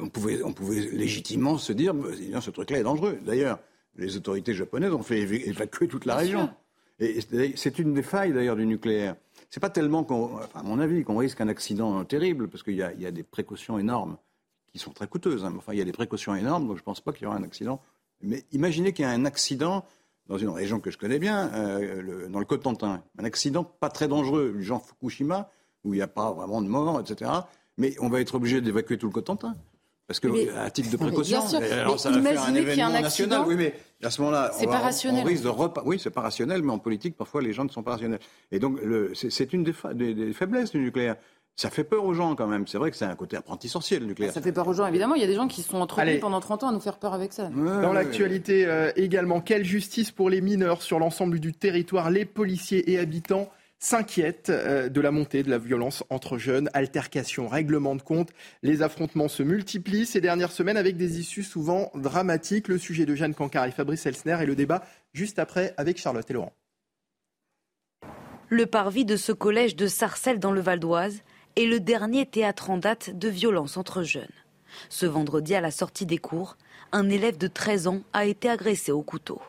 on, 0.00 0.08
pouvait, 0.08 0.42
on 0.42 0.52
pouvait 0.52 0.80
légitimement 0.80 1.58
se 1.58 1.72
dire, 1.72 1.94
bah, 1.94 2.08
ce 2.40 2.50
truc-là 2.50 2.80
est 2.80 2.82
dangereux. 2.82 3.18
D'ailleurs, 3.24 3.60
les 3.96 4.16
autorités 4.16 4.54
japonaises 4.54 4.92
ont 4.92 5.02
fait 5.02 5.20
évacuer 5.20 5.88
toute 5.88 6.06
la 6.06 6.16
région. 6.16 6.50
Et 6.98 7.20
c'est 7.56 7.78
une 7.78 7.94
des 7.94 8.02
failles 8.02 8.32
d'ailleurs 8.32 8.56
du 8.56 8.66
nucléaire. 8.66 9.16
C'est 9.48 9.60
pas 9.60 9.70
tellement, 9.70 10.06
à 10.54 10.62
mon 10.62 10.78
avis, 10.78 11.02
qu'on 11.02 11.16
risque 11.16 11.40
un 11.40 11.48
accident 11.48 12.04
terrible, 12.04 12.48
parce 12.48 12.62
qu'il 12.62 12.76
y, 12.76 12.82
a 12.82 13.10
des 13.10 13.22
précautions 13.22 13.78
énormes 13.78 14.16
qui 14.70 14.78
sont 14.78 14.92
très 14.92 15.06
coûteuses. 15.06 15.44
Hein. 15.44 15.54
Enfin, 15.56 15.72
il 15.72 15.78
y 15.78 15.82
a 15.82 15.84
des 15.84 15.92
précautions 15.92 16.34
énormes, 16.34 16.66
donc 16.68 16.76
je 16.76 16.82
ne 16.82 16.84
pense 16.84 17.00
pas 17.00 17.12
qu'il 17.12 17.24
y 17.24 17.26
aura 17.26 17.36
un 17.36 17.42
accident. 17.42 17.80
Mais 18.22 18.44
imaginez 18.52 18.92
qu'il 18.92 19.04
y 19.04 19.08
a 19.08 19.10
un 19.10 19.24
accident 19.24 19.84
dans 20.30 20.38
une 20.38 20.48
région 20.48 20.78
que 20.78 20.92
je 20.92 20.96
connais 20.96 21.18
bien, 21.18 21.50
euh, 21.54 22.28
dans 22.28 22.38
le 22.38 22.44
Cotentin. 22.44 23.02
Un 23.18 23.24
accident 23.24 23.64
pas 23.64 23.90
très 23.90 24.06
dangereux, 24.06 24.54
genre 24.60 24.86
Fukushima, 24.86 25.50
où 25.84 25.92
il 25.92 25.96
n'y 25.96 26.02
a 26.02 26.06
pas 26.06 26.30
vraiment 26.30 26.62
de 26.62 26.68
morts, 26.68 27.00
etc. 27.00 27.30
Mais 27.76 27.96
on 28.00 28.08
va 28.08 28.20
être 28.20 28.36
obligé 28.36 28.60
d'évacuer 28.60 28.96
tout 28.96 29.06
le 29.06 29.12
Cotentin. 29.12 29.56
Parce 30.06 30.20
que, 30.20 30.56
à 30.56 30.70
titre 30.70 30.90
de 30.90 30.96
précaution, 31.04 31.40
alors 31.72 31.98
ça 31.98 32.10
va 32.10 32.22
faire 32.22 32.44
un 32.44 32.54
événement 32.54 32.90
national. 32.90 33.42
Oui, 33.44 33.56
mais 33.56 33.74
à 34.04 34.10
ce 34.10 34.20
moment-là, 34.20 34.52
c'est 34.54 34.66
pas 34.66 34.78
rationnel. 34.78 35.24
On 35.24 35.28
risque 35.28 35.42
de 35.42 35.48
repas. 35.48 35.82
Oui, 35.84 35.98
c'est 36.00 36.10
pas 36.10 36.20
rationnel, 36.20 36.62
mais 36.62 36.72
en 36.72 36.78
politique, 36.78 37.16
parfois, 37.16 37.42
les 37.42 37.52
gens 37.52 37.64
ne 37.64 37.68
sont 37.68 37.82
pas 37.82 37.92
rationnels. 37.92 38.20
Et 38.52 38.60
donc, 38.60 38.78
c'est 39.14 39.52
une 39.52 39.64
des, 39.64 40.14
des, 40.14 40.32
faiblesses 40.32 40.70
du 40.70 40.78
nucléaire. 40.78 41.16
Ça 41.56 41.68
fait 41.68 41.84
peur 41.84 42.04
aux 42.04 42.14
gens 42.14 42.34
quand 42.36 42.46
même. 42.46 42.66
C'est 42.66 42.78
vrai 42.78 42.90
que 42.90 42.96
c'est 42.96 43.04
un 43.04 43.14
côté 43.14 43.36
apprenti 43.36 43.68
sorcier, 43.68 43.98
le 43.98 44.06
nucléaire. 44.06 44.32
Ça 44.32 44.40
fait 44.40 44.52
peur 44.52 44.66
aux 44.66 44.72
gens, 44.72 44.86
évidemment. 44.86 45.14
Il 45.14 45.20
y 45.20 45.24
a 45.24 45.26
des 45.26 45.34
gens 45.34 45.46
qui 45.46 45.62
sont 45.62 45.78
entretenus 45.78 46.20
pendant 46.20 46.40
30 46.40 46.64
ans 46.64 46.68
à 46.68 46.72
nous 46.72 46.80
faire 46.80 46.98
peur 46.98 47.12
avec 47.12 47.32
ça. 47.32 47.48
Dans 47.48 47.92
l'actualité 47.92 48.66
euh, 48.66 48.90
également, 48.96 49.40
quelle 49.40 49.64
justice 49.64 50.10
pour 50.10 50.30
les 50.30 50.40
mineurs 50.40 50.82
sur 50.82 50.98
l'ensemble 50.98 51.38
du 51.38 51.52
territoire? 51.52 52.10
Les 52.10 52.24
policiers 52.24 52.90
et 52.90 52.98
habitants 52.98 53.50
s'inquiètent 53.80 54.50
euh, 54.50 54.88
de 54.88 55.00
la 55.00 55.10
montée 55.10 55.42
de 55.42 55.50
la 55.50 55.58
violence 55.58 56.04
entre 56.10 56.38
jeunes, 56.38 56.70
altercations, 56.74 57.48
règlements 57.48 57.96
de 57.96 58.02
compte. 58.02 58.30
Les 58.62 58.82
affrontements 58.82 59.28
se 59.28 59.42
multiplient 59.42 60.06
ces 60.06 60.20
dernières 60.20 60.52
semaines 60.52 60.76
avec 60.76 60.96
des 60.96 61.18
issues 61.18 61.42
souvent 61.42 61.90
dramatiques. 61.94 62.68
Le 62.68 62.78
sujet 62.78 63.06
de 63.06 63.14
Jeanne 63.14 63.34
Cancard 63.34 63.64
et 63.64 63.70
Fabrice 63.70 64.06
Elsner 64.06 64.38
et 64.42 64.46
le 64.46 64.54
débat 64.54 64.84
juste 65.12 65.38
après 65.38 65.74
avec 65.78 65.98
Charlotte 65.98 66.30
et 66.30 66.34
Laurent. 66.34 66.52
Le 68.50 68.66
parvis 68.66 69.04
de 69.04 69.16
ce 69.16 69.32
collège 69.32 69.76
de 69.76 69.86
Sarcelles 69.86 70.40
dans 70.40 70.52
le 70.52 70.60
Val 70.60 70.78
d'Oise 70.78 71.22
est 71.56 71.66
le 71.66 71.80
dernier 71.80 72.26
théâtre 72.26 72.70
en 72.70 72.78
date 72.78 73.16
de 73.16 73.28
violence 73.28 73.76
entre 73.76 74.02
jeunes. 74.02 74.26
Ce 74.88 75.06
vendredi, 75.06 75.54
à 75.54 75.60
la 75.60 75.70
sortie 75.70 76.06
des 76.06 76.18
cours, 76.18 76.56
un 76.92 77.08
élève 77.08 77.38
de 77.38 77.46
13 77.46 77.86
ans 77.86 78.00
a 78.12 78.24
été 78.24 78.48
agressé 78.48 78.92
au 78.92 79.02
couteau. 79.02 79.40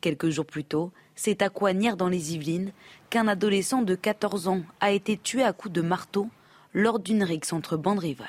Quelques 0.00 0.30
jours 0.30 0.46
plus 0.46 0.64
tôt, 0.64 0.92
c'est 1.14 1.42
à 1.42 1.48
Coignères 1.48 1.96
dans 1.96 2.08
les 2.08 2.34
Yvelines 2.34 2.72
qu'un 3.08 3.28
adolescent 3.28 3.82
de 3.82 3.94
14 3.94 4.48
ans 4.48 4.62
a 4.80 4.92
été 4.92 5.16
tué 5.16 5.42
à 5.42 5.52
coups 5.52 5.72
de 5.72 5.82
marteau 5.82 6.28
lors 6.72 6.98
d'une 6.98 7.24
rixe 7.24 7.52
entre 7.52 7.76
bandes 7.76 7.98
rivales. 7.98 8.28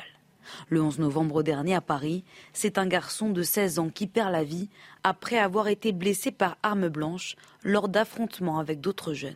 Le 0.69 0.81
11 0.81 0.99
novembre 0.99 1.43
dernier 1.43 1.75
à 1.75 1.81
Paris, 1.81 2.23
c'est 2.51 2.77
un 2.77 2.87
garçon 2.87 3.29
de 3.29 3.43
16 3.43 3.79
ans 3.79 3.89
qui 3.89 4.07
perd 4.07 4.31
la 4.31 4.43
vie 4.43 4.69
après 5.03 5.37
avoir 5.37 5.67
été 5.67 5.91
blessé 5.91 6.31
par 6.31 6.57
arme 6.63 6.89
blanche 6.89 7.35
lors 7.63 7.87
d'affrontements 7.87 8.59
avec 8.59 8.81
d'autres 8.81 9.13
jeunes. 9.13 9.35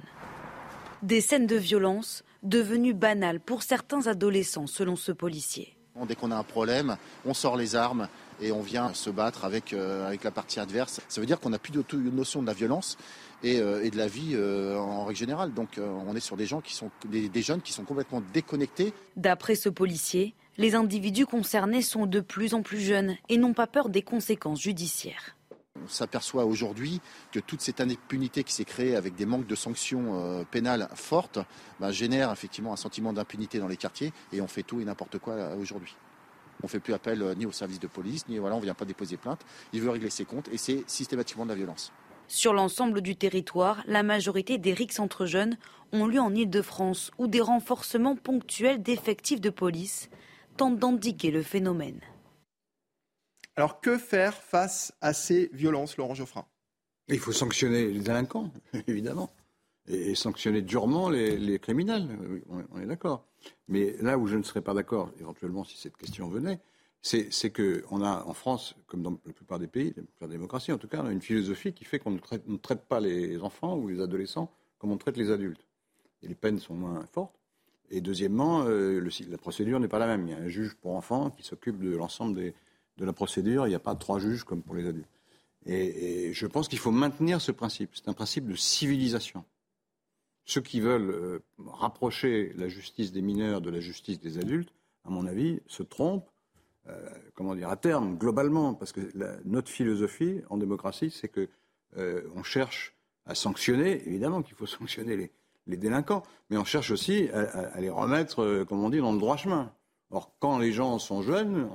Des 1.04 1.22
scènes 1.22 1.48
de 1.48 1.56
violence 1.56 2.24
devenues 2.46 2.94
banales 2.94 3.40
pour 3.40 3.64
certains 3.64 4.08
adolescents 4.08 4.68
selon 4.68 4.96
ce 4.96 5.12
policier. 5.12 5.76
Dès 6.08 6.16
qu'on 6.16 6.32
a 6.32 6.36
un 6.36 6.44
problème, 6.44 6.98
on 7.26 7.34
sort 7.34 7.56
les 7.56 7.76
armes 7.76 8.10
et 8.42 8.52
on 8.52 8.62
vient 8.62 8.94
se 8.94 9.10
battre 9.10 9.46
avec, 9.46 9.72
euh, 9.72 10.06
avec 10.06 10.26
la 10.26 10.32
partie 10.32 10.60
adverse. 10.60 11.00
Ça 11.08 11.22
veut 11.22 11.28
dire 11.28 11.40
qu'on 11.40 11.52
n'a 11.52 11.60
plus 11.60 11.72
de 11.72 11.84
notion 12.12 12.42
de 12.42 12.48
la 12.48 12.54
violence 12.54 12.98
euh, 13.44 13.84
et, 13.84 13.92
de 13.92 13.98
la 13.98 14.08
vie 14.08 14.32
euh, 14.34 14.78
en 14.78 15.06
règle 15.06 15.20
générale. 15.20 15.54
Donc 15.54 15.78
euh, 15.78 15.88
on 16.08 16.16
est 16.16 16.22
sur 16.22 16.36
des 16.38 16.46
gens 16.46 16.62
qui 16.62 16.74
sont 16.74 16.90
des, 17.06 17.42
jeunes 17.42 17.62
qui 17.62 17.74
sont 17.74 17.84
complètement 17.84 18.24
déconnectés. 18.34 18.94
D'après 19.18 19.56
ce 19.56 19.70
policier, 19.70 20.34
les 20.58 20.74
individus 20.74 21.26
concernés 21.26 21.82
sont 21.82 22.08
de 22.08 22.22
plus 22.22 22.54
en 22.54 22.62
plus 22.62 22.80
jeunes 22.80 23.16
et 23.30 23.38
n'ont 23.38 23.54
pas 23.54 23.68
peur 23.68 23.90
des 23.90 24.02
conséquences 24.02 24.62
judiciaires. 24.62 25.35
On 25.84 25.90
s'aperçoit 25.90 26.46
aujourd'hui 26.46 27.00
que 27.32 27.40
toute 27.40 27.62
cette 27.62 27.80
impunité 27.80 28.44
qui 28.44 28.54
s'est 28.54 28.66
créée 28.66 28.96
avec 28.96 29.14
des 29.16 29.26
manques 29.26 29.46
de 29.46 29.56
sanctions 29.56 30.46
pénales 30.50 30.90
fortes 30.96 31.38
bah, 31.80 31.92
génère 31.92 32.32
effectivement 32.32 32.74
un 32.74 32.78
sentiment 32.78 33.14
d'impunité 33.14 33.60
dans 33.60 33.68
les 33.68 33.78
quartiers 33.78 34.12
et 34.34 34.42
on 34.42 34.48
fait 34.48 34.64
tout 34.64 34.80
et 34.80 34.86
n'importe 34.86 35.20
quoi 35.20 35.54
aujourd'hui. 35.56 35.96
On 36.64 36.68
ne 36.68 36.70
fait 36.70 36.80
plus 36.80 36.94
appel 36.94 37.36
ni 37.38 37.46
au 37.46 37.52
service 37.52 37.80
de 37.80 37.88
police, 37.88 38.28
ni 38.30 38.40
voilà, 38.40 38.56
on 38.56 38.60
ne 38.60 38.64
vient 38.64 38.74
pas 38.74 38.86
déposer 38.86 39.18
plainte. 39.18 39.42
Il 39.74 39.82
veut 39.82 39.92
régler 39.92 40.10
ses 40.10 40.26
comptes 40.26 40.48
et 40.52 40.58
c'est 40.58 40.84
systématiquement 40.88 41.46
de 41.46 41.52
la 41.52 41.56
violence. 41.56 41.92
Sur 42.28 42.54
l'ensemble 42.54 43.02
du 43.02 43.16
territoire, 43.16 43.84
la 43.86 44.02
majorité 44.02 44.58
des 44.58 44.74
rixes 44.74 45.00
entre 45.00 45.28
jeunes 45.28 45.58
ont 45.92 46.08
lieu 46.08 46.20
en 46.20 46.34
Ile-de-France, 46.34 47.12
où 47.20 47.28
des 47.28 47.42
renforcements 47.42 48.16
ponctuels 48.16 48.82
d'effectifs 48.82 49.42
de 49.42 49.52
police 49.52 50.10
tentent 50.58 50.80
d'endiguer 50.80 51.30
le 51.30 51.44
phénomène. 51.44 52.00
Alors 53.58 53.80
que 53.80 53.98
faire 53.98 54.34
face 54.34 54.94
à 55.02 55.14
ces 55.14 55.50
violences, 55.54 55.98
Laurent 55.98 56.14
Geoffrin? 56.14 56.46
Il 57.08 57.20
faut 57.20 57.32
sanctionner 57.32 57.88
les 57.88 58.00
délinquants, 58.00 58.52
évidemment, 58.88 59.32
et 59.88 60.16
sanctionner 60.16 60.62
durement 60.62 61.10
les, 61.10 61.60
criminels, 61.60 62.08
on 62.50 62.80
est 62.82 62.86
d'accord. 62.86 63.26
Mais 63.68 63.96
là 64.02 64.18
où 64.18 64.28
je 64.28 64.36
ne 64.36 64.44
serais 64.44 64.62
pas 64.62 64.74
d'accord, 64.74 65.12
éventuellement, 65.20 65.64
si 65.64 65.78
cette 65.78 65.96
question 65.96 66.28
venait, 66.28 66.60
c'est 67.02 67.52
qu'on 67.52 68.02
a 68.02 68.24
en 68.24 68.34
France, 68.34 68.76
comme 68.88 69.04
dans 69.04 69.20
la 69.26 69.34
plupart 69.34 69.60
des 69.60 69.68
pays, 69.68 69.94
la 70.20 70.28
démocratie 70.28 70.72
en 70.72 70.80
tout 70.80 70.88
cas, 70.88 71.02
on 71.04 71.06
a 71.06 71.12
une 71.12 71.22
philosophie 71.22 71.72
qui 71.72 71.86
fait 71.86 72.00
qu'on 72.00 72.12
ne 72.12 72.58
traite, 72.58 72.82
pas 72.88 73.00
les 73.00 73.40
enfants 73.42 73.78
ou 73.78 73.88
les 73.88 74.02
adolescents 74.02 74.52
comme 74.80 74.92
on 74.92 74.98
traite 74.98 75.16
les 75.16 75.30
adultes. 75.32 75.66
Et 76.24 76.28
les 76.28 76.36
peines 76.36 76.60
sont 76.60 76.74
moins 76.74 77.06
fortes. 77.14 77.36
Et 77.92 78.02
deuxièmement, 78.02 78.64
euh, 78.66 79.08
la 79.30 79.38
procédure 79.38 79.80
n'est 79.80 79.88
pas 79.88 80.00
la 80.00 80.08
même. 80.08 80.28
Il 80.28 80.32
y 80.32 80.34
a 80.34 80.38
un 80.38 80.48
juge 80.48 80.74
pour 80.76 80.96
enfants 80.96 81.30
qui 81.30 81.44
s'occupe 81.44 81.80
de 81.80 81.96
l'ensemble 81.96 82.54
de 82.98 83.06
la 83.06 83.14
procédure. 83.14 83.68
Il 83.68 83.70
n'y 83.70 83.76
a 83.76 83.80
pas 83.80 83.96
trois 83.96 84.20
juges 84.20 84.44
comme 84.44 84.62
pour 84.62 84.76
les 84.76 84.88
adultes. 84.88 85.10
Et, 85.66 86.32
je 86.34 86.48
pense 86.48 86.68
qu'il 86.68 86.80
faut 86.80 86.92
maintenir 86.92 87.42
ce 87.42 87.52
principe. 87.52 87.92
C'est 87.94 88.08
un 88.08 88.14
principe 88.14 88.48
de 88.48 88.56
civilisation. 88.56 89.44
Ceux 90.46 90.62
qui 90.62 90.80
veulent 90.80 91.10
euh, 91.10 91.40
rapprocher 91.66 92.54
la 92.56 92.68
justice 92.68 93.12
des 93.12 93.22
mineurs 93.22 93.62
de 93.62 93.72
la 93.72 93.80
justice 93.80 94.20
des 94.20 94.38
adultes, 94.38 94.72
à 95.04 95.10
mon 95.10 95.26
avis, 95.26 95.60
se 95.68 95.82
trompent 95.82 96.30
euh, 96.88 97.10
comment 97.34 97.56
dire, 97.56 97.70
à 97.70 97.78
terme, 97.78 98.16
globalement, 98.16 98.76
parce 98.76 98.92
que 98.92 99.02
notre 99.44 99.70
philosophie 99.70 100.42
en 100.52 100.58
démocratie, 100.58 101.10
c'est 101.10 101.30
que 101.30 101.50
euh, 101.98 102.22
on 102.36 102.44
cherche 102.44 102.96
à 103.26 103.34
sanctionner, 103.34 104.08
évidemment 104.08 104.44
qu'il 104.44 104.56
faut 104.56 104.66
sanctionner 104.68 105.32
les, 105.66 105.78
délinquants, 105.78 106.22
mais 106.52 106.58
on 106.58 106.64
cherche 106.64 106.92
aussi 106.92 107.28
à, 107.30 107.82
les 107.82 107.90
remettre, 107.90 108.64
comme 108.66 108.84
on 108.84 108.92
dit, 108.92 109.00
dans 109.00 109.14
le 109.14 109.18
droit 109.18 109.36
chemin. 109.36 109.74
Or, 110.12 110.36
quand 110.40 110.60
les 110.60 110.72
gens 110.72 111.00
sont 111.00 111.22
jeunes, 111.22 111.70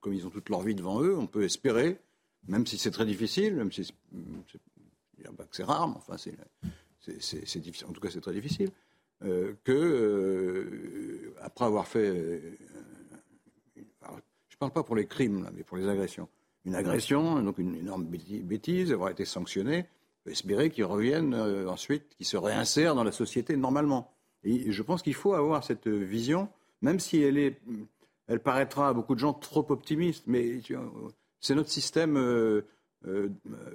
comme 0.00 0.12
ils 0.12 0.26
ont 0.26 0.30
toute 0.30 0.48
leur 0.48 0.62
vie 0.62 0.74
devant 0.74 1.00
eux, 1.02 1.16
on 1.16 1.26
peut 1.26 1.44
espérer, 1.44 1.98
même 2.48 2.66
si 2.66 2.78
c'est 2.78 2.90
très 2.90 3.06
difficile, 3.06 3.54
même 3.54 3.72
si 3.72 3.84
c'est 5.52 5.64
rare, 5.64 5.88
mais 5.88 5.94
enfin 5.96 6.16
c'est 6.18 7.60
difficile, 7.60 7.86
en 7.88 7.92
tout 7.92 8.00
cas 8.00 8.10
c'est 8.10 8.20
très 8.20 8.32
difficile, 8.32 8.70
que 9.64 11.32
après 11.40 11.64
avoir 11.64 11.86
fait 11.86 12.58
je 14.56 14.64
ne 14.64 14.70
parle 14.70 14.72
pas 14.72 14.84
pour 14.84 14.96
les 14.96 15.06
crimes, 15.06 15.50
mais 15.54 15.64
pour 15.64 15.76
les 15.76 15.86
agressions. 15.86 16.28
Une 16.64 16.74
agression, 16.74 17.42
donc 17.42 17.58
une 17.58 17.74
énorme 17.76 18.06
bêtise, 18.06 18.90
avoir 18.90 19.10
été 19.10 19.26
sanctionnée, 19.26 19.80
on 19.86 20.24
peut 20.24 20.30
espérer 20.30 20.70
qu'ils 20.70 20.86
reviennent 20.86 21.34
euh, 21.34 21.68
ensuite, 21.68 22.08
qu'ils 22.16 22.24
se 22.26 22.38
réinsèrent 22.38 22.94
dans 22.94 23.04
la 23.04 23.12
société 23.12 23.54
normalement. 23.58 24.10
Et 24.44 24.72
je 24.72 24.82
pense 24.82 25.02
qu'il 25.02 25.12
faut 25.12 25.34
avoir 25.34 25.62
cette 25.62 25.88
vision, 25.88 26.48
même 26.82 27.00
si 27.00 27.20
elle, 27.22 27.38
est, 27.38 27.60
elle 28.26 28.40
paraîtra 28.40 28.88
à 28.88 28.92
beaucoup 28.92 29.14
de 29.14 29.20
gens 29.20 29.32
trop 29.32 29.66
optimiste, 29.70 30.24
mais 30.26 30.60
c'est 31.40 31.54
notre 31.54 31.70
système 31.70 32.16
euh, 32.16 32.62
euh, 33.06 33.28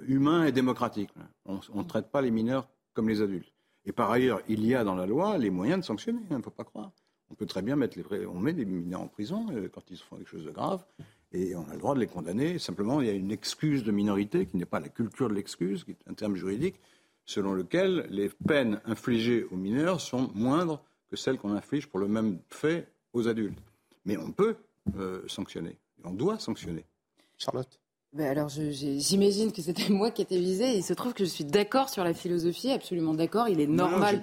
humain 0.06 0.44
et 0.44 0.52
démocratique. 0.52 1.10
On 1.46 1.60
ne 1.74 1.82
traite 1.82 2.10
pas 2.10 2.22
les 2.22 2.30
mineurs 2.30 2.68
comme 2.94 3.08
les 3.08 3.22
adultes. 3.22 3.52
Et 3.84 3.92
par 3.92 4.10
ailleurs, 4.10 4.40
il 4.48 4.64
y 4.64 4.74
a 4.74 4.84
dans 4.84 4.94
la 4.94 5.06
loi 5.06 5.38
les 5.38 5.50
moyens 5.50 5.80
de 5.80 5.84
sanctionner, 5.84 6.20
il 6.30 6.36
ne 6.36 6.42
faut 6.42 6.50
pas 6.50 6.64
croire. 6.64 6.92
On 7.30 7.34
peut 7.34 7.46
très 7.46 7.62
bien 7.62 7.76
mettre 7.76 7.98
les 7.98 8.26
on 8.26 8.38
met 8.38 8.52
des 8.52 8.66
mineurs 8.66 9.00
en 9.00 9.08
prison 9.08 9.46
euh, 9.52 9.68
quand 9.72 9.90
ils 9.90 9.96
font 9.96 10.16
quelque 10.16 10.28
chose 10.28 10.44
de 10.44 10.50
grave 10.50 10.84
et 11.32 11.56
on 11.56 11.66
a 11.70 11.72
le 11.72 11.78
droit 11.78 11.94
de 11.94 12.00
les 12.00 12.06
condamner. 12.06 12.58
Simplement, 12.58 13.00
il 13.00 13.06
y 13.06 13.10
a 13.10 13.14
une 13.14 13.32
excuse 13.32 13.84
de 13.84 13.90
minorité 13.90 14.44
qui 14.44 14.58
n'est 14.58 14.66
pas 14.66 14.80
la 14.80 14.90
culture 14.90 15.30
de 15.30 15.34
l'excuse, 15.34 15.84
qui 15.84 15.92
est 15.92 15.98
un 16.06 16.14
terme 16.14 16.36
juridique 16.36 16.78
selon 17.24 17.54
lequel 17.54 18.06
les 18.10 18.28
peines 18.28 18.80
infligées 18.84 19.44
aux 19.50 19.56
mineurs 19.56 20.00
sont 20.00 20.30
moindres 20.34 20.82
que 21.12 21.18
celles 21.18 21.36
qu'on 21.36 21.54
inflige 21.54 21.88
pour 21.88 21.98
le 22.00 22.08
même 22.08 22.38
fait 22.48 22.88
aux 23.12 23.28
adultes. 23.28 23.58
Mais 24.06 24.16
on 24.16 24.32
peut 24.32 24.56
euh, 24.96 25.20
sanctionner, 25.28 25.76
on 26.04 26.12
doit 26.12 26.38
sanctionner. 26.38 26.86
Charlotte? 27.36 27.78
Ben 28.14 28.28
alors, 28.28 28.48
j'imagine 28.48 29.52
que 29.52 29.60
c'était 29.60 29.90
moi 29.90 30.10
qui 30.10 30.22
étais 30.22 30.38
visé. 30.38 30.74
Il 30.74 30.82
se 30.82 30.94
trouve 30.94 31.12
que 31.12 31.24
je 31.24 31.28
suis 31.28 31.44
d'accord 31.44 31.90
sur 31.90 32.02
la 32.02 32.14
philosophie, 32.14 32.70
absolument 32.70 33.12
d'accord. 33.12 33.48
Il 33.48 33.60
est 33.60 33.66
normal. 33.66 34.22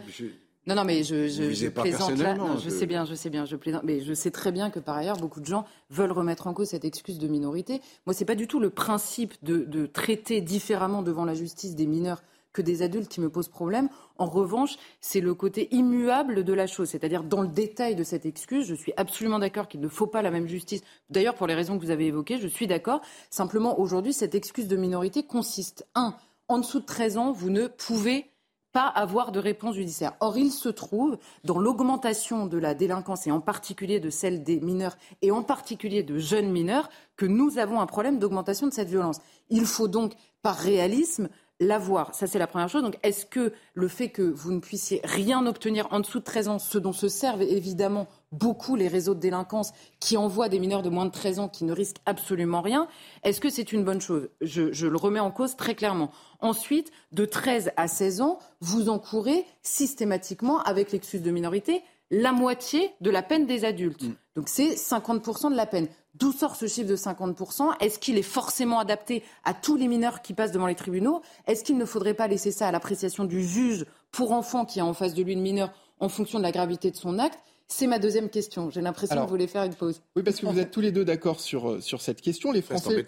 Non, 0.65 0.75
non, 0.75 0.83
mais 0.83 1.03
je, 1.03 1.27
je, 1.27 1.67
plaisante 1.69 2.17
là. 2.17 2.35
je, 2.63 2.69
sais 2.69 2.85
bien, 2.85 3.05
je 3.05 3.13
sais 3.15 3.29
bien, 3.29 3.45
je 3.45 3.55
plaisante. 3.55 3.83
Mais 3.83 4.01
je 4.01 4.13
sais 4.13 4.31
très 4.31 4.51
bien 4.51 4.71
que 4.71 4.79
par 4.79 4.97
ailleurs, 4.97 5.17
beaucoup 5.17 5.41
de 5.41 5.45
gens 5.45 5.65
veulent 5.91 6.11
remettre 6.11 6.47
en 6.47 6.53
cause 6.53 6.69
cette 6.69 6.85
excuse 6.85 7.19
de 7.19 7.27
minorité. 7.27 7.81
Moi, 8.07 8.13
c'est 8.13 8.25
pas 8.25 8.35
du 8.35 8.47
tout 8.47 8.59
le 8.59 8.71
principe 8.71 9.35
de, 9.43 9.85
traiter 9.85 10.41
différemment 10.41 11.03
devant 11.03 11.25
la 11.25 11.35
justice 11.35 11.75
des 11.75 11.85
mineurs 11.85 12.23
que 12.53 12.61
des 12.61 12.81
adultes 12.81 13.09
qui 13.09 13.21
me 13.21 13.29
posent 13.29 13.47
problème. 13.47 13.89
En 14.17 14.25
revanche, 14.25 14.77
c'est 15.01 15.21
le 15.21 15.33
côté 15.33 15.73
immuable 15.73 16.43
de 16.43 16.53
la 16.53 16.67
chose, 16.67 16.89
c'est-à-dire 16.89 17.23
dans 17.23 17.41
le 17.41 17.47
détail 17.47 17.95
de 17.95 18.03
cette 18.03 18.25
excuse. 18.25 18.65
Je 18.65 18.75
suis 18.75 18.93
absolument 18.97 19.39
d'accord 19.39 19.67
qu'il 19.67 19.81
ne 19.81 19.87
faut 19.87 20.07
pas 20.07 20.21
la 20.21 20.31
même 20.31 20.47
justice. 20.47 20.81
D'ailleurs, 21.09 21.35
pour 21.35 21.47
les 21.47 21.55
raisons 21.55 21.77
que 21.77 21.83
vous 21.83 21.91
avez 21.91 22.07
évoquées, 22.07 22.37
je 22.37 22.47
suis 22.47 22.67
d'accord. 22.67 23.01
Simplement, 23.29 23.79
aujourd'hui, 23.79 24.13
cette 24.13 24.35
excuse 24.35 24.67
de 24.67 24.77
minorité 24.77 25.23
consiste, 25.23 25.87
un, 25.95 26.15
en 26.47 26.57
dessous 26.59 26.79
de 26.79 26.85
13 26.85 27.17
ans, 27.17 27.31
vous 27.31 27.49
ne 27.49 27.67
pouvez 27.67 28.31
pas 28.71 28.87
avoir 28.87 29.31
de 29.31 29.39
réponse 29.39 29.75
judiciaire. 29.75 30.13
Or, 30.19 30.37
il 30.37 30.51
se 30.51 30.69
trouve, 30.69 31.17
dans 31.43 31.57
l'augmentation 31.57 32.45
de 32.45 32.57
la 32.57 32.75
délinquance, 32.75 33.25
et 33.25 33.31
en 33.31 33.41
particulier 33.41 33.99
de 33.99 34.09
celle 34.09 34.43
des 34.43 34.59
mineurs, 34.59 34.97
et 35.21 35.31
en 35.31 35.41
particulier 35.41 36.03
de 36.03 36.17
jeunes 36.17 36.51
mineurs, 36.51 36.89
que 37.15 37.25
nous 37.25 37.57
avons 37.57 37.81
un 37.81 37.87
problème 37.87 38.19
d'augmentation 38.19 38.67
de 38.67 38.73
cette 38.73 38.89
violence. 38.89 39.19
Il 39.49 39.65
faut 39.65 39.87
donc, 39.87 40.13
par 40.41 40.55
réalisme, 40.55 41.29
l'avoir. 41.59 42.15
Ça, 42.15 42.27
c'est 42.27 42.39
la 42.39 42.47
première 42.47 42.69
chose. 42.69 42.83
Donc, 42.83 42.97
est-ce 43.03 43.25
que 43.25 43.53
le 43.73 43.87
fait 43.87 44.09
que 44.09 44.21
vous 44.21 44.51
ne 44.51 44.59
puissiez 44.59 45.01
rien 45.03 45.45
obtenir 45.45 45.87
en 45.91 45.99
dessous 45.99 46.19
de 46.19 46.23
13 46.23 46.47
ans, 46.47 46.59
ce 46.59 46.77
dont 46.77 46.93
se 46.93 47.07
servent 47.07 47.41
évidemment 47.41 48.07
beaucoup 48.31 48.75
les 48.75 48.87
réseaux 48.87 49.15
de 49.15 49.19
délinquance 49.19 49.73
qui 49.99 50.15
envoient 50.15 50.49
des 50.49 50.59
mineurs 50.59 50.83
de 50.83 50.89
moins 50.89 51.05
de 51.05 51.11
13 51.11 51.39
ans 51.39 51.49
qui 51.49 51.65
ne 51.65 51.73
risquent 51.73 52.01
absolument 52.05 52.61
rien, 52.61 52.87
est-ce 53.23 53.41
que 53.41 53.49
c'est 53.49 53.73
une 53.73 53.83
bonne 53.83 54.01
chose? 54.01 54.29
Je, 54.41 54.87
le 54.87 54.97
remets 54.97 55.19
en 55.19 55.31
cause 55.31 55.55
très 55.55 55.75
clairement. 55.75 56.11
Ensuite, 56.39 56.91
de 57.11 57.25
13 57.25 57.71
à 57.75 57.87
16 57.87 58.21
ans, 58.21 58.39
vous 58.61 58.89
encourez 58.89 59.45
systématiquement, 59.61 60.61
avec 60.61 60.91
l'excuse 60.91 61.21
de 61.21 61.31
minorité, 61.31 61.83
la 62.11 62.31
moitié 62.31 62.91
de 63.01 63.09
la 63.09 63.21
peine 63.21 63.45
des 63.45 63.65
adultes. 63.65 64.03
Mm. 64.03 64.15
Donc 64.35 64.49
c'est 64.49 64.75
50% 64.75 65.51
de 65.51 65.55
la 65.55 65.65
peine. 65.65 65.87
D'où 66.15 66.31
sort 66.31 66.55
ce 66.55 66.67
chiffre 66.67 66.89
de 66.89 66.95
50% 66.95 67.75
Est-ce 67.79 67.99
qu'il 67.99 68.17
est 68.17 68.23
forcément 68.23 68.79
adapté 68.79 69.23
à 69.43 69.53
tous 69.53 69.77
les 69.77 69.87
mineurs 69.87 70.21
qui 70.21 70.33
passent 70.33 70.51
devant 70.51 70.67
les 70.67 70.75
tribunaux? 70.75 71.21
Est-ce 71.47 71.63
qu'il 71.63 71.77
ne 71.77 71.85
faudrait 71.85 72.13
pas 72.13 72.27
laisser 72.27 72.51
ça 72.51 72.67
à 72.67 72.71
l'appréciation 72.71 73.25
du 73.25 73.43
juge 73.43 73.85
pour 74.11 74.31
enfant 74.31 74.65
qui 74.65 74.79
a 74.79 74.85
en 74.85 74.93
face 74.93 75.13
de 75.13 75.23
lui 75.23 75.33
une 75.33 75.41
mineure 75.41 75.71
en 75.99 76.09
fonction 76.09 76.39
de 76.39 76.43
la 76.43 76.51
gravité 76.51 76.91
de 76.91 76.95
son 76.95 77.19
acte? 77.19 77.39
C'est 77.71 77.85
ma 77.85 77.99
deuxième 77.99 78.29
question. 78.29 78.71
J'ai 78.71 78.81
l'impression 78.81 79.15
que 79.15 79.21
vous 79.21 79.27
voulez 79.27 79.45
faire 79.45 79.63
une 79.63 79.75
pause. 79.75 80.01
Oui, 80.15 80.23
parce 80.23 80.39
que 80.39 80.47
vous 80.47 80.59
êtes 80.59 80.71
tous 80.71 80.81
les 80.81 80.91
deux 80.91 81.05
d'accord 81.05 81.39
sur, 81.39 81.69
euh, 81.69 81.81
sur 81.81 82.01
cette 82.01 82.19
question. 82.19 82.51
Les 82.51 82.63
Français, 82.63 83.05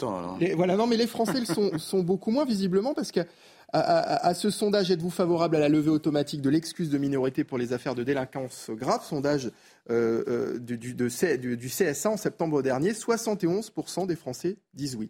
voilà, 0.56 0.76
non, 0.76 0.86
mais 0.86 0.98
les 0.98 1.08
Français 1.08 1.44
sont, 1.46 1.72
sont 1.80 2.04
beaucoup 2.04 2.30
moins 2.30 2.46
visiblement 2.46 2.94
parce 2.94 3.12
que 3.12 3.22
à, 3.74 4.34
ce 4.34 4.50
sondage, 4.50 4.92
êtes-vous 4.92 5.10
favorable 5.10 5.56
à 5.56 5.60
la 5.60 5.70
levée 5.70 5.90
automatique 5.90 6.42
de 6.42 6.50
l'excuse 6.50 6.90
de 6.90 6.98
minorité 6.98 7.44
pour 7.44 7.58
les 7.58 7.74
affaires 7.74 7.96
de 7.96 8.04
délinquance 8.04 8.70
grave? 8.72 9.04
Sondage 9.04 9.52
euh, 9.90 10.24
euh, 10.28 10.60
du, 10.60 11.70
CSA 11.70 12.10
en 12.10 12.18
septembre 12.18 12.62
dernier, 12.62 12.92
71% 12.92 14.08
des 14.08 14.16
Français 14.16 14.58
disent 14.74 14.96
oui. 14.96 15.10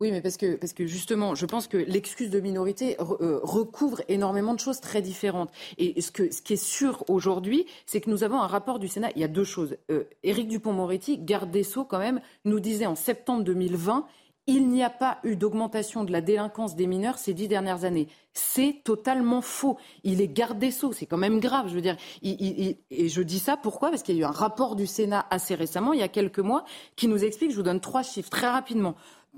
Oui, 0.00 0.12
mais 0.12 0.22
parce 0.22 0.38
que, 0.38 0.56
parce 0.56 0.72
que 0.72 0.86
justement, 0.86 1.34
je 1.34 1.44
pense 1.44 1.66
que 1.66 1.76
l'excuse 1.76 2.30
de 2.30 2.40
minorité 2.40 2.96
euh, 3.00 3.38
recouvre 3.42 4.00
énormément 4.08 4.54
de 4.54 4.58
choses 4.60 4.80
très 4.80 5.02
différentes. 5.02 5.50
Et 5.76 6.00
ce 6.00 6.10
qui 6.10 6.54
est 6.54 6.56
sûr 6.56 7.04
aujourd'hui, 7.08 7.66
c'est 7.84 8.00
que 8.00 8.08
nous 8.08 8.24
avons 8.24 8.40
un 8.40 8.46
rapport 8.46 8.78
du 8.78 8.88
Sénat. 8.88 9.10
Il 9.14 9.20
y 9.20 9.24
a 9.24 9.28
deux 9.28 9.44
choses. 9.44 9.76
Éric 10.22 10.48
Dupont-Moretti, 10.48 11.18
garde 11.18 11.50
des 11.50 11.64
Sceaux, 11.64 11.84
quand 11.84 11.98
même, 11.98 12.22
nous 12.46 12.60
disait 12.60 12.86
en 12.86 12.94
septembre 12.94 13.44
2020 13.44 14.06
il 14.46 14.68
n'y 14.68 14.82
a 14.82 14.90
pas 14.90 15.18
eu 15.22 15.36
d'augmentation 15.36 16.04
de 16.04 16.12
la 16.12 16.20
délinquance 16.20 16.74
des 16.74 16.86
mineurs 16.86 17.18
ces 17.18 17.34
dix 17.34 17.46
dernières 17.46 17.84
années. 17.84 18.08
C'est 18.32 18.80
totalement 18.84 19.42
faux. 19.42 19.76
Il 20.02 20.20
est 20.20 20.28
gardé 20.28 20.70
sceaux, 20.70 20.92
c'est 20.92 21.06
quand 21.06 21.16
même 21.16 21.40
grave. 21.40 21.68
Je 21.68 21.74
veux 21.74 21.80
dire, 21.80 21.96
et 22.22 22.76
je 22.90 23.22
dis 23.22 23.38
ça 23.38 23.56
pourquoi? 23.56 23.90
Parce 23.90 24.02
qu'il 24.02 24.16
y 24.16 24.18
a 24.18 24.22
eu 24.22 24.24
un 24.24 24.32
rapport 24.32 24.76
du 24.76 24.86
Sénat 24.86 25.26
assez 25.30 25.54
récemment, 25.54 25.92
il 25.92 26.00
y 26.00 26.04
a 26.04 26.08
quelques 26.08 26.40
mois, 26.40 26.64
qui 26.96 27.06
nous 27.06 27.24
explique. 27.24 27.50
Je 27.50 27.56
vous 27.56 27.62
donne 27.62 27.80
trois 27.80 28.02
chiffres 28.02 28.30
très 28.30 28.48
rapidement. 28.48 28.96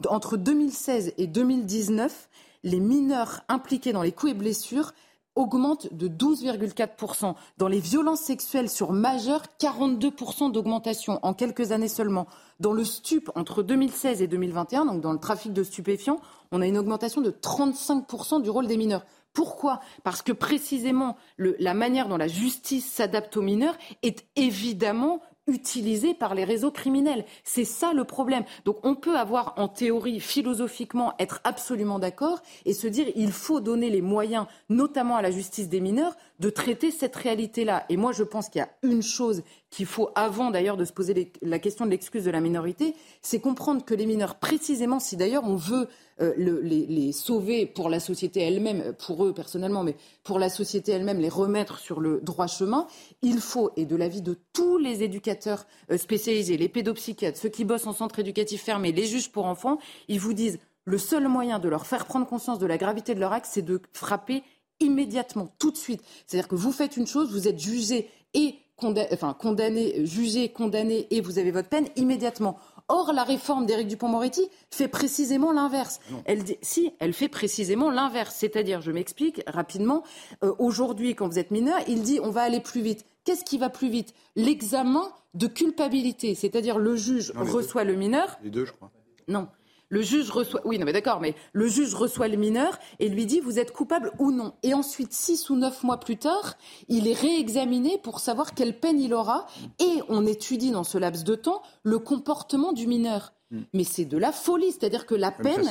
Entre 0.09 0.37
2016 0.37 1.15
et 1.19 1.27
2019, 1.27 2.31
les 2.63 2.81
mineurs 2.81 3.43
impliqués 3.49 3.93
dans 3.93 4.03
les 4.03 4.13
coups 4.13 4.33
et 4.33 4.35
blessures 4.35 4.93
augmente 5.35 5.93
de 5.93 6.09
12,4%. 6.09 7.35
Dans 7.59 7.69
les 7.69 7.81
violences 7.81 8.21
sexuelles 8.21 8.69
sur 8.69 8.93
majeurs, 8.93 9.43
42% 9.61 10.53
d'augmentation 10.53 11.19
en 11.23 11.35
quelques 11.35 11.73
années 11.73 11.89
seulement. 11.89 12.27
Dans 12.61 12.73
le 12.73 12.85
stup, 12.85 13.31
entre 13.35 13.63
2016 13.63 14.23
et 14.23 14.27
2021, 14.27 14.87
donc 14.87 15.01
dans 15.01 15.13
le 15.13 15.19
trafic 15.19 15.53
de 15.53 15.63
stupéfiants, 15.63 16.21
on 16.51 16.61
a 16.61 16.67
une 16.67 16.79
augmentation 16.79 17.21
de 17.21 17.31
35% 17.31 18.43
du 18.43 18.51
rôle 18.51 18.67
des 18.67 18.77
mineurs. 18.77 19.05
Pourquoi? 19.33 19.81
Parce 20.05 20.21
que 20.21 20.33
précisément 20.33 21.17
la 21.39 21.73
manière 21.73 22.09
dont 22.09 22.19
la 22.19 22.29
justice 22.29 22.91
s'adapte 22.91 23.37
aux 23.37 23.43
mineurs 23.43 23.77
est 24.03 24.27
évidemment 24.37 25.23
utilisé 25.47 26.15
par 26.15 26.35
les 26.35 26.45
réseaux 26.45 26.71
criminels. 26.71 27.25
C'est 27.45 27.65
ça 27.65 27.93
le 27.93 28.05
problème. 28.05 28.45
Donc 28.65 28.79
on 28.85 28.95
peut 28.95 29.17
avoir 29.17 29.55
en 29.57 29.69
théorie, 29.69 30.21
philosophiquement, 30.21 31.15
être 31.19 31.41
absolument 31.45 31.99
d'accord 31.99 32.41
et 32.65 32.75
se 32.75 32.87
dire 32.87 33.07
il 33.17 33.33
faut 33.33 33.61
donner 33.61 33.91
les 33.91 34.03
moyens, 34.03 34.47
notamment 34.69 35.17
à 35.17 35.23
la 35.23 35.31
justice 35.31 35.69
des 35.69 35.81
mineurs, 35.81 36.17
de 36.39 36.51
traiter 36.51 36.91
cette 36.91 37.17
réalité-là. 37.17 37.85
Et 37.89 37.97
moi 37.97 38.13
je 38.13 38.23
pense 38.23 38.49
qu'il 38.49 38.61
y 38.61 38.63
a 38.63 38.71
une 38.83 39.03
chose 39.03 39.43
qu'il 39.71 39.87
faut, 39.87 40.11
avant 40.15 40.51
d'ailleurs 40.51 40.77
de 40.77 40.85
se 40.85 40.93
poser 40.93 41.33
la 41.41 41.59
question 41.59 41.87
de 41.87 41.91
l'excuse 41.91 42.25
de 42.25 42.31
la 42.31 42.41
minorité, 42.41 42.95
c'est 43.23 43.41
comprendre 43.41 43.85
que 43.85 43.95
les 43.95 44.07
mineurs, 44.07 44.37
précisément, 44.37 45.01
si 45.01 45.17
d'ailleurs 45.17 45.45
on 45.45 45.57
veut 45.57 45.89
euh, 46.23 46.33
les, 46.37 47.13
sauver 47.13 47.67
pour 47.67 47.89
la 47.89 48.01
société 48.01 48.41
elle-même, 48.41 48.95
pour 48.95 49.25
eux 49.25 49.33
personnellement, 49.33 49.83
mais 49.83 49.97
pour 50.23 50.39
la 50.39 50.49
société 50.49 50.93
elle-même, 50.93 51.19
les 51.19 51.29
remettre 51.29 51.79
sur 51.79 52.01
le 52.01 52.21
droit 52.21 52.47
chemin, 52.47 52.87
il 53.23 53.41
faut, 53.41 53.71
et 53.77 53.85
de 53.85 53.97
l'avis 53.97 54.23
de 54.23 54.39
tous 54.53 54.79
les 54.79 55.03
éducateurs 55.03 55.67
euh, 55.91 55.99
spécialisés, 55.99 56.57
les 56.57 56.69
pédopsychiatres, 56.69 57.39
ceux 57.39 57.49
qui 57.49 57.65
bossent 57.65 57.87
en 57.87 57.93
centre 57.93 58.19
éducatif 58.19 58.63
fermé, 58.63 58.93
les 58.93 59.07
juges 59.07 59.31
pour 59.31 59.47
enfants, 59.47 59.79
ils 60.09 60.21
vous 60.21 60.33
disent 60.33 60.59
le 60.85 60.99
seul 60.99 61.29
moyen 61.29 61.59
de 61.59 61.69
leur 61.69 61.87
faire 61.87 62.07
prendre 62.07 62.27
conscience 62.27 62.59
de 62.59 62.67
la 62.67 62.79
gravité 62.79 63.15
de 63.15 63.21
leur 63.21 63.33
acte, 63.33 63.49
c'est 63.51 63.63
de 63.63 63.81
frapper 63.93 64.43
immédiatement, 64.81 65.49
tout 65.59 65.71
de 65.71 65.77
suite. 65.77 66.03
C'est-à-dire 66.27 66.49
que 66.49 66.57
vous 66.57 66.73
faites 66.73 66.97
une 66.97 67.07
chose, 67.07 67.33
vous 67.33 67.49
êtes 67.49 67.59
jugé 67.59 68.09
et 68.35 68.57
condamné, 68.77 70.05
jugé, 70.07 70.49
condamné 70.49 71.07
et 71.11 71.21
vous 71.21 71.39
avez 71.39 71.51
votre 71.51 71.69
peine 71.69 71.87
immédiatement. 71.97 72.59
Or, 72.89 73.13
la 73.13 73.25
réforme 73.25 73.67
d'Éric 73.67 73.89
Dupont-Moretti 73.89 74.49
fait 74.71 74.89
précisément 74.89 75.53
l'inverse. 75.53 76.01
Elle 76.25 76.43
si, 76.63 76.93
elle 76.99 77.13
fait 77.13 77.29
précisément 77.29 77.91
l'inverse. 77.91 78.35
C'est-à-dire, 78.37 78.81
je 78.81 78.91
m'explique 78.93 79.43
rapidement, 79.47 80.03
euh, 80.43 80.53
aujourd'hui, 80.59 81.15
quand 81.15 81.29
vous 81.29 81.39
êtes 81.39 81.51
mineur, 81.51 81.79
il 81.89 82.03
dit 82.03 82.21
on 82.23 82.31
va 82.31 82.43
aller 82.43 82.61
plus 82.61 82.81
vite. 82.81 83.05
Qu'est-ce 83.25 83.45
qui 83.45 83.59
va 83.59 83.71
plus 83.71 83.89
vite? 83.89 84.15
L'examen 84.37 85.13
de 85.35 85.47
culpabilité, 85.47 86.35
c'est-à-dire 86.35 86.79
le 86.79 86.97
juge 86.97 87.33
reçoit 87.37 87.85
le 87.85 87.95
mineur. 87.95 88.39
Les 88.43 88.51
deux, 88.51 88.65
je 88.65 88.73
crois. 88.73 88.91
Non. 89.29 89.49
Le 89.93 90.01
juge 90.01 90.31
reçoit, 90.31 90.63
oui, 90.65 90.79
non, 90.79 90.87
mais 90.87 90.95
d'accord, 90.95 91.21
mais 91.21 91.35
le 91.53 91.69
juge 91.69 91.95
reçoit 91.95 92.27
le 92.27 92.39
mineur 92.39 92.79
et 92.99 93.11
lui 93.11 93.27
dit 93.27 93.41
vous 93.41 93.59
êtes 93.59 93.73
coupable 93.73 94.11
ou 94.19 94.33
non. 94.33 94.55
Et 94.63 94.73
ensuite, 94.73 95.13
six 95.13 95.51
ou 95.51 95.55
neuf 95.55 95.83
mois 95.83 96.01
plus 96.01 96.17
tard, 96.17 96.55
il 96.89 97.07
est 97.07 97.13
réexaminé 97.13 97.99
pour 98.03 98.19
savoir 98.19 98.55
quelle 98.55 98.81
peine 98.81 98.99
il 98.99 99.13
aura 99.13 99.47
et 99.79 100.01
on 100.09 100.25
étudie 100.25 100.71
dans 100.71 100.83
ce 100.83 100.97
laps 100.97 101.25
de 101.25 101.35
temps 101.35 101.61
le 101.83 101.99
comportement 101.99 102.73
du 102.73 102.87
mineur. 102.87 103.35
Hmm. 103.51 103.65
Mais 103.75 103.85
c'est 103.85 104.07
de 104.07 104.17
la 104.17 104.33
folie, 104.33 104.73
c'est-à-dire 104.73 105.05
que 105.05 105.15
la 105.15 105.31
peine, 105.31 105.71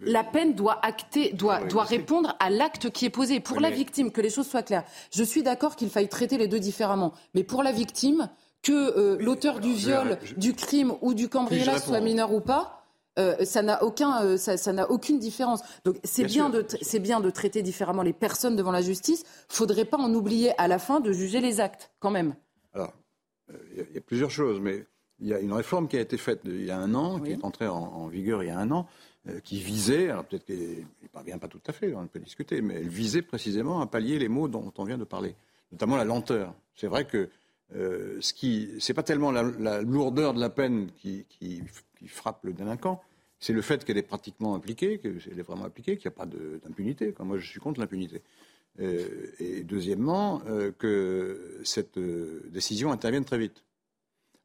la 0.00 0.24
peine 0.24 0.54
doit 0.54 0.78
acter, 0.82 1.34
doit, 1.34 1.62
doit 1.64 1.84
répondre 1.84 2.34
à 2.40 2.48
l'acte 2.48 2.88
qui 2.88 3.04
est 3.04 3.10
posé. 3.10 3.40
Pour 3.40 3.60
la 3.60 3.68
victime, 3.68 4.12
que 4.12 4.22
les 4.22 4.30
choses 4.30 4.48
soient 4.48 4.62
claires. 4.62 4.84
Je 5.12 5.22
suis 5.22 5.42
d'accord 5.42 5.76
qu'il 5.76 5.90
faille 5.90 6.08
traiter 6.08 6.38
les 6.38 6.48
deux 6.48 6.58
différemment, 6.58 7.12
mais 7.34 7.44
pour 7.44 7.62
la 7.62 7.72
victime, 7.72 8.30
que 8.62 8.72
euh, 8.72 9.18
l'auteur 9.20 9.60
du 9.60 9.74
viol, 9.74 10.18
du 10.38 10.54
crime 10.54 10.94
ou 11.02 11.12
du 11.12 11.28
cambriolage 11.28 11.80
soit 11.80 12.00
mineur 12.00 12.32
ou 12.32 12.40
pas, 12.40 12.81
euh, 13.18 13.44
ça 13.44 13.62
n'a 13.62 13.82
aucun, 13.82 14.24
euh, 14.24 14.36
ça, 14.36 14.72
n'a 14.72 14.90
aucune 14.90 15.18
différence. 15.18 15.60
Donc 15.84 15.96
c'est 16.02 16.24
bien, 16.24 16.48
de, 16.48 16.64
c'est 16.80 16.98
bien 16.98 17.20
de 17.20 17.30
traiter 17.30 17.62
différemment 17.62 18.02
les 18.02 18.12
personnes 18.12 18.56
devant 18.56 18.72
la 18.72 18.80
justice. 18.80 19.24
Faudrait 19.48 19.84
pas 19.84 19.98
en 19.98 20.12
oublier 20.14 20.58
à 20.58 20.66
la 20.68 20.78
fin 20.78 21.00
de 21.00 21.12
juger 21.12 21.40
les 21.40 21.60
actes, 21.60 21.90
quand 22.00 22.10
même. 22.10 22.34
Alors, 22.72 22.92
euh, 23.50 23.58
il 23.90 23.94
y, 23.94 23.98
a 23.98 24.00
plusieurs 24.00 24.30
choses, 24.30 24.60
mais 24.60 24.86
il 25.20 25.28
y 25.28 25.34
a 25.34 25.40
une 25.40 25.52
réforme 25.52 25.88
qui 25.88 25.98
a 25.98 26.00
été 26.00 26.16
faite 26.16 26.40
il 26.44 26.64
y 26.64 26.70
a 26.70 26.78
un 26.78 26.94
an, 26.94 27.20
qui 27.20 27.32
est 27.32 27.44
entrée 27.44 27.68
en, 27.68 28.08
vigueur 28.08 28.42
il 28.42 28.46
y 28.46 28.50
a 28.50 28.58
un 28.58 28.70
an, 28.70 28.86
qui 29.44 29.60
visait, 29.60 30.10
alors 30.10 30.24
peut-être 30.24 30.44
qu'elle 30.44 30.84
ne 31.02 31.08
parvient 31.08 31.38
pas 31.38 31.46
tout 31.46 31.60
à 31.68 31.72
fait, 31.72 31.94
on 31.94 32.06
peut 32.08 32.18
discuter, 32.18 32.60
mais 32.60 32.74
elle 32.74 32.88
visait 32.88 33.22
précisément 33.22 33.80
à 33.80 33.86
pallier 33.86 34.18
les 34.18 34.28
mots 34.28 34.48
dont 34.48 34.72
on 34.76 34.84
vient 34.84 34.98
de 34.98 35.04
parler, 35.04 35.36
notamment 35.70 35.96
la 35.96 36.04
lenteur. 36.04 36.54
C'est 36.74 36.88
vrai 36.88 37.04
que 37.04 37.28
ce 37.74 38.32
qui, 38.32 38.70
c'est 38.78 38.94
pas 38.94 39.02
tellement 39.02 39.30
la, 39.30 39.82
lourdeur 39.82 40.34
de 40.34 40.40
la 40.40 40.50
peine 40.50 40.90
qui, 40.92 41.24
frappe 42.06 42.44
le 42.44 42.52
délinquant, 42.52 43.00
c'est 43.38 43.52
le 43.52 43.62
fait 43.62 43.84
qu'elle 43.84 43.98
est 43.98 44.02
pratiquement 44.02 44.54
impliquée, 44.54 44.98
qu'elle 44.98 45.18
est 45.38 45.42
vraiment 45.42 45.64
appliquée, 45.64 45.96
qu'il 45.96 46.08
n'y 46.08 46.14
a 46.14 46.16
pas 46.16 46.26
d'impunité. 46.26 47.14
Moi, 47.20 47.38
je 47.38 47.48
suis 47.48 47.60
contre 47.60 47.80
l'impunité. 47.80 48.22
Euh, 48.80 49.32
et 49.38 49.64
deuxièmement, 49.64 50.42
euh, 50.46 50.72
que 50.72 51.60
cette 51.62 51.98
euh, 51.98 52.42
décision 52.50 52.90
intervienne 52.90 53.24
très 53.24 53.38
vite. 53.38 53.64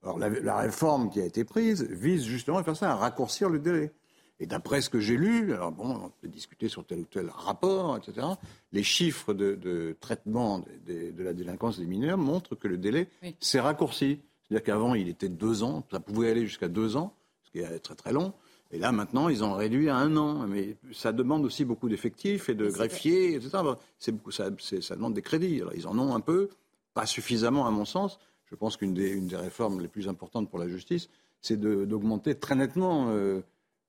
Alors, 0.04 0.20
la, 0.20 0.58
réforme 0.58 1.10
qui 1.10 1.22
a 1.22 1.26
été 1.26 1.44
prise 1.44 1.84
vise 1.84 2.26
justement 2.26 2.58
à 2.58 2.64
faire 2.64 2.76
ça, 2.76 2.92
à 2.92 2.96
raccourcir 2.96 3.50
le 3.50 3.60
délai. 3.60 3.92
Et 4.40 4.46
d'après 4.46 4.82
ce 4.82 4.90
que 4.90 5.00
j'ai 5.00 5.18
lu, 5.18 5.54
alors 5.54 5.72
bon, 5.72 5.90
on 6.06 6.10
peut 6.22 6.28
discuter 6.28 6.70
sur 6.70 6.86
tel 6.86 7.00
ou 7.00 7.06
tel 7.06 7.30
rapport, 7.30 7.98
etc., 7.98 8.28
les 8.72 8.84
chiffres 8.84 9.34
de, 9.34 9.96
traitement 10.00 10.64
de, 10.88 11.24
la 11.24 11.34
délinquance 11.34 11.80
des 11.80 11.86
mineurs 11.86 12.18
montrent 12.18 12.56
que 12.56 12.68
le 12.68 12.78
délai 12.78 13.10
s'est 13.40 13.60
raccourci. 13.60 14.20
C'est-à-dire 14.44 14.64
qu'avant, 14.64 14.96
il 14.96 15.10
était 15.10 15.30
deux 15.30 15.64
ans, 15.64 15.84
ça 15.92 16.00
pouvait 16.00 16.30
aller 16.30 16.46
jusqu'à 16.46 16.68
deux 16.68 16.96
ans 16.96 17.14
ce 17.44 17.52
qui 17.52 17.60
est 17.60 17.80
très 17.80 17.96
très 17.96 18.14
long. 18.14 18.34
Et 18.72 18.80
là, 18.80 18.92
maintenant, 18.92 19.30
ils 19.30 19.44
ont 19.44 19.54
réduit 19.54 19.90
à 19.90 19.96
un 19.96 20.16
an. 20.18 20.46
Mais 20.48 20.76
ça 20.92 21.12
demande 21.12 21.46
aussi 21.46 21.66
beaucoup 21.66 21.90
d'effectifs 21.90 22.50
et 22.50 22.56
de 22.56 22.68
greffiers, 22.70 23.36
etc. 23.36 23.58
C'est 23.98 24.12
beaucoup, 24.12 24.32
ça, 24.32 24.50
ça, 24.60 24.96
demande 24.96 25.14
des 25.14 25.22
crédits. 25.22 25.62
Alors, 25.62 25.74
ils 25.74 25.88
en 25.88 25.98
ont 25.98 26.14
un 26.14 26.20
peu, 26.20 26.50
pas 26.94 27.06
suffisamment 27.06 27.66
à 27.66 27.72
mon 27.72 27.86
sens. 27.86 28.20
Je 28.46 28.56
pense 28.56 28.78
qu'une 28.78 28.94
des, 28.94 29.10
une 29.10 29.28
des 29.28 29.38
réformes 29.38 29.82
les 29.82 29.88
plus 29.88 30.08
importantes 30.08 30.50
pour 30.50 30.60
la 30.60 30.68
justice, 30.68 31.10
c'est 31.42 31.60
d'augmenter 31.60 32.36
très 32.36 32.56
nettement 32.56 33.08
euh, 33.10 33.42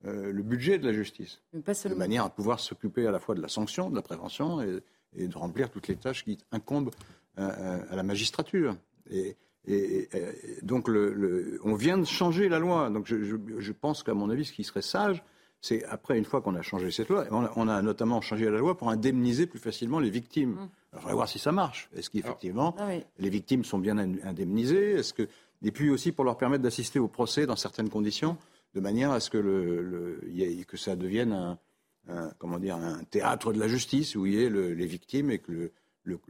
euh, 0.07 0.33
le 0.33 0.43
budget 0.43 0.79
de 0.79 0.87
la 0.87 0.93
justice. 0.93 1.41
de 1.53 1.95
manière 1.95 2.25
à 2.25 2.31
pouvoir 2.31 2.61
s'occuper 2.61 3.07
à 3.07 3.11
la 3.11 3.19
fois 3.19 3.35
de 3.35 3.43
la 3.43 3.49
sanction, 3.49 3.91
de 3.91 3.97
la 3.97 4.03
prévention 4.03 4.61
et, 4.63 5.27
de 5.27 5.37
remplir 5.37 5.71
toutes 5.71 5.89
les 5.89 5.97
tâches 5.97 6.25
qui 6.25 6.39
incombent 6.53 6.91
euh, 7.39 7.81
à 7.91 7.97
la 7.97 8.03
magistrature. 8.03 8.77
Et, 9.11 9.37
et, 9.67 10.09
donc, 10.63 10.87
le, 10.87 11.59
on 11.65 11.75
vient 11.75 11.99
de 11.99 12.05
changer 12.05 12.49
la 12.49 12.59
loi. 12.59 12.91
Donc, 12.91 13.07
je, 13.07 13.73
pense 13.73 14.03
qu'à 14.03 14.15
mon 14.15 14.31
avis, 14.31 14.45
ce 14.45 14.53
qui 14.53 14.65
serait 14.65 14.83
sage, 14.83 15.23
c'est 15.61 15.85
après, 15.87 16.17
une 16.17 16.25
fois 16.25 16.41
qu'on 16.41 16.55
a 16.55 16.63
changé 16.63 16.91
cette 16.91 17.09
loi, 17.09 17.27
on 17.31 17.69
a, 17.69 17.83
notamment 17.83 18.21
changé 18.21 18.49
la 18.49 18.59
loi 18.59 18.77
pour 18.77 18.91
indemniser 18.91 19.47
plus 19.47 19.59
facilement 19.59 19.99
les 19.99 20.11
victimes. 20.11 20.53
Mmh. 20.53 20.69
Alors, 20.93 21.05
il 21.05 21.09
va 21.09 21.15
voir 21.15 21.29
si 21.29 21.39
ça 21.39 21.53
marche. 21.53 21.91
Est-ce 21.97 22.11
qu'effectivement, 22.11 22.77
ah 22.79 22.91
les 23.19 23.31
victimes 23.31 23.65
sont 23.65 23.79
bien 23.79 23.99
indemnisées? 23.99 24.93
Est-ce 24.93 25.13
que 25.13 25.29
et 25.63 25.71
puis 25.71 25.91
aussi 25.91 26.13
pour 26.13 26.25
leur 26.25 26.37
permettre 26.37 26.63
d'assister 26.63 26.99
au 26.99 27.09
procès 27.09 27.47
dans 27.47 27.57
certaines 27.57 27.89
conditions, 27.89 28.37
de 28.75 28.81
manière 28.81 29.11
à 29.11 29.21
ce 29.21 29.31
que, 29.31 29.39
le, 29.39 30.21
que 30.67 30.77
ça 30.77 30.97
devienne 30.97 31.33
un, 31.33 32.31
comment 32.39 32.59
dire, 32.59 32.77
un 32.77 33.05
théâtre 33.05 33.53
de 33.53 33.59
la 33.59 33.69
justice 33.69 34.17
où 34.17 34.27
il 34.27 34.35
y 34.35 34.45
ait 34.45 34.51
les 34.51 34.87
victimes 34.87 35.31
et 35.31 35.39
que 35.39 35.73
le, 36.05 36.21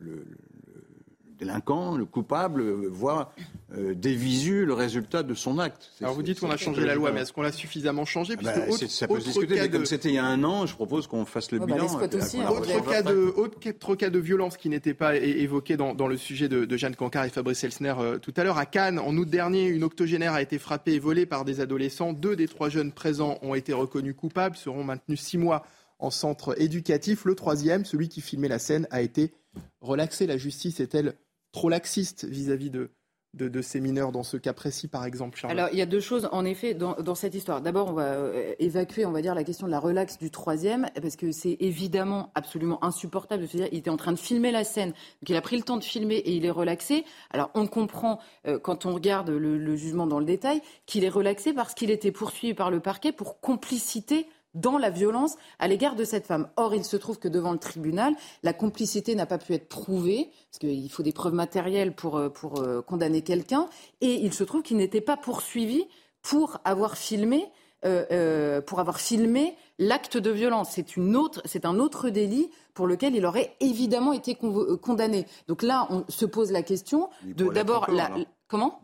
délinquant, 1.39 1.97
le 1.97 2.05
coupable, 2.05 2.63
voit 2.89 3.33
euh, 3.77 3.95
des 3.95 4.15
visus 4.15 4.65
le 4.65 4.75
résultat 4.75 5.23
de 5.23 5.35
son 5.35 5.59
acte. 5.59 5.91
Alors 6.01 6.15
vous 6.15 6.23
dites 6.23 6.41
qu'on 6.41 6.51
a 6.51 6.57
changé 6.57 6.85
la 6.85 6.95
loi, 6.95 7.13
mais 7.13 7.21
est-ce 7.21 7.33
qu'on 7.33 7.43
l'a 7.43 7.53
suffisamment 7.53 8.05
changé 8.05 8.35
ah 8.39 8.43
bah, 8.43 8.55
Ça 8.89 9.07
peut 9.07 9.21
se 9.21 9.27
discuter, 9.27 9.55
mais 9.61 9.69
comme 9.69 9.87
c'était 9.87 10.09
il 10.09 10.15
y 10.15 10.19
a 10.19 10.25
un 10.25 10.43
an, 10.45 10.67
je 10.67 10.75
propose 10.75 11.07
qu'on 11.07 11.25
fasse 11.25 11.53
le 11.53 11.59
oh, 11.63 11.67
bah, 11.67 11.75
bilan. 11.75 11.87
aussi, 11.87 12.41
hein, 12.41 12.49
autre, 12.51 12.85
cas 12.85 13.03
de, 13.03 13.33
autre, 13.37 13.95
cas 13.95 14.11
de 14.11 14.19
violence 14.19 14.57
qui 14.57 14.69
n'était 14.69 14.95
pas 14.95 15.17
évoqué 15.17 15.77
dans, 15.77 16.09
le 16.09 16.17
sujet 16.17 16.49
de, 16.49 16.77
Jeanne 16.77 16.97
Cancard 16.97 17.25
et 17.25 17.31
Fabrice 17.31 17.63
Elsner 17.65 17.95
euh, 17.99 18.19
tout 18.19 18.35
à 18.37 18.45
l'heure. 18.45 18.59
À 18.59 18.67
Cannes, 18.67 18.99
en 18.99 19.17
août 19.17 19.29
dernier, 19.29 19.67
une 19.67 19.85
octogénaire 19.85 20.33
a 20.33 20.43
été 20.43 20.59
frappée 20.59 20.95
et 20.95 20.99
volée 20.99 21.27
par 21.27 21.45
des 21.45 21.61
adolescents. 21.61 22.13
Deux 22.13 22.37
des 22.37 22.49
trois 22.49 22.69
jeunes 22.69 22.93
présents 22.93 23.39
ont 23.43 23.55
été 23.55 23.73
reconnus 23.73 24.15
coupables, 24.17 24.57
seront 24.57 24.85
maintenus 24.85 25.21
six 25.21 25.39
mois 25.39 25.65
en 25.99 26.11
centre 26.11 26.61
éducatif. 26.61 27.25
Le 27.25 27.35
troisième, 27.35 27.85
celui 27.85 28.09
qui 28.09 28.21
filmait 28.21 28.49
la 28.49 28.59
scène, 28.59 28.87
a 28.91 29.03
été 29.03 29.33
relaxé. 29.81 30.27
La 30.27 30.37
justice 30.37 30.81
est-elle 30.81 31.15
trop 31.53 31.69
laxiste 31.69 32.25
vis-à-vis 32.25 32.71
de, 32.71 32.91
de, 33.35 33.63
ces 33.63 33.81
mineurs 33.81 34.11
dans 34.11 34.23
ce 34.23 34.37
cas 34.37 34.53
précis, 34.53 34.89
par 34.89 35.05
exemple 35.05 35.39
Alors, 35.49 35.69
il 35.73 35.79
y 35.79 35.83
a 35.83 35.87
deux 35.87 36.01
choses, 36.01 36.29
en 36.33 36.45
effet, 36.45 36.75
dans, 36.75 37.15
cette 37.15 37.35
histoire. 37.35 37.61
D'abord, 37.61 37.89
on 37.89 37.93
va 37.93 38.15
euh, 38.15 38.55
évacuer, 38.59 39.05
on 39.05 39.13
va 39.13 39.23
dire, 39.23 39.35
la 39.35 39.45
question 39.45 39.67
de 39.67 39.71
la 39.71 39.81
relaxe 39.81 40.19
du 40.19 40.31
troisième, 40.31 40.89
parce 41.01 41.17
que 41.17 41.31
c'est 41.31 41.57
évidemment 41.61 42.33
absolument 42.35 42.83
insupportable 42.85 43.43
de 43.43 43.47
se 43.47 43.57
dire 43.57 43.69
il 43.71 43.79
était 43.79 43.91
en 43.91 43.97
train 43.97 44.13
de 44.13 44.19
filmer 44.19 44.51
la 44.51 44.65
scène, 44.65 44.91
donc 44.91 45.29
il 45.29 45.37
a 45.37 45.41
pris 45.41 45.57
le 45.57 45.63
temps 45.63 45.77
de 45.77 45.85
filmer 45.85 46.17
et 46.17 46.33
il 46.33 46.45
est 46.45 46.51
relaxé. 46.51 47.05
Alors, 47.31 47.51
on 47.55 47.67
comprend, 47.67 48.19
euh, 48.47 48.59
quand 48.59 48.87
on 48.87 48.95
regarde 48.95 49.31
le 49.31 49.77
jugement 49.77 50.07
dans 50.07 50.19
le 50.19 50.27
détail, 50.27 50.61
qu'il 50.87 51.05
est 51.05 51.11
relaxé 51.11 51.53
parce 51.53 51.75
qu'il 51.75 51.91
était 51.91 52.13
poursuivi 52.13 52.55
par 52.55 52.71
le 52.71 52.81
parquet 52.81 53.13
pour 53.13 53.41
complicité 53.41 54.27
dans 54.61 54.79
la 54.79 54.91
violence 54.91 55.37
à 55.59 55.69
l'égard 55.69 55.95
de 55.95 56.05
cette 56.05 56.27
femme. 56.27 56.49
Or, 56.57 56.75
il 56.75 56.85
se 56.85 56.97
trouve 56.97 57.19
que 57.19 57.29
devant 57.29 57.53
le 57.53 57.59
tribunal, 57.59 58.15
la 58.43 58.53
complicité 58.53 59.15
n'a 59.15 59.27
pas 59.27 59.39
pu 59.39 59.55
être 59.55 59.69
prouvée, 59.69 60.31
parce 60.51 60.59
qu'il 60.59 60.91
faut 60.91 61.03
des 61.03 61.13
preuves 61.13 61.35
matérielles 61.35 61.95
pour, 61.95 62.17
euh, 62.17 62.29
pour 62.29 62.61
euh, 62.61 62.83
condamner 62.83 63.23
quelqu'un, 63.23 63.69
et 64.01 64.15
il 64.15 64.33
se 64.33 64.45
trouve 64.45 64.63
qu'il 64.63 64.77
n'était 64.77 65.01
pas 65.01 65.17
poursuivi 65.17 65.85
pour 66.23 66.59
avoir 66.65 66.97
filmé 66.97 67.47
euh, 67.85 68.61
pour 68.61 68.81
avoir 68.81 68.99
filmé 68.99 69.57
l'acte 69.79 70.17
de 70.17 70.31
violence. 70.31 70.71
C'est 70.73 70.97
une 70.97 71.15
autre, 71.15 71.41
c'est 71.45 71.65
un 71.65 71.79
autre 71.79 72.11
délit 72.11 72.51
pour 72.75 72.89
lequel 72.89 73.15
il 73.15 73.25
aurait 73.25 73.55
évidemment 73.61 74.13
été 74.13 74.35
condamné. 74.35 75.27
Donc 75.47 75.63
là, 75.63 75.87
on 75.91 76.05
se 76.09 76.27
pose 76.27 76.51
la 76.51 76.63
question 76.63 77.09
de 77.25 77.47
d'abord 77.47 77.89
la, 77.89 78.11
comment 78.49 78.81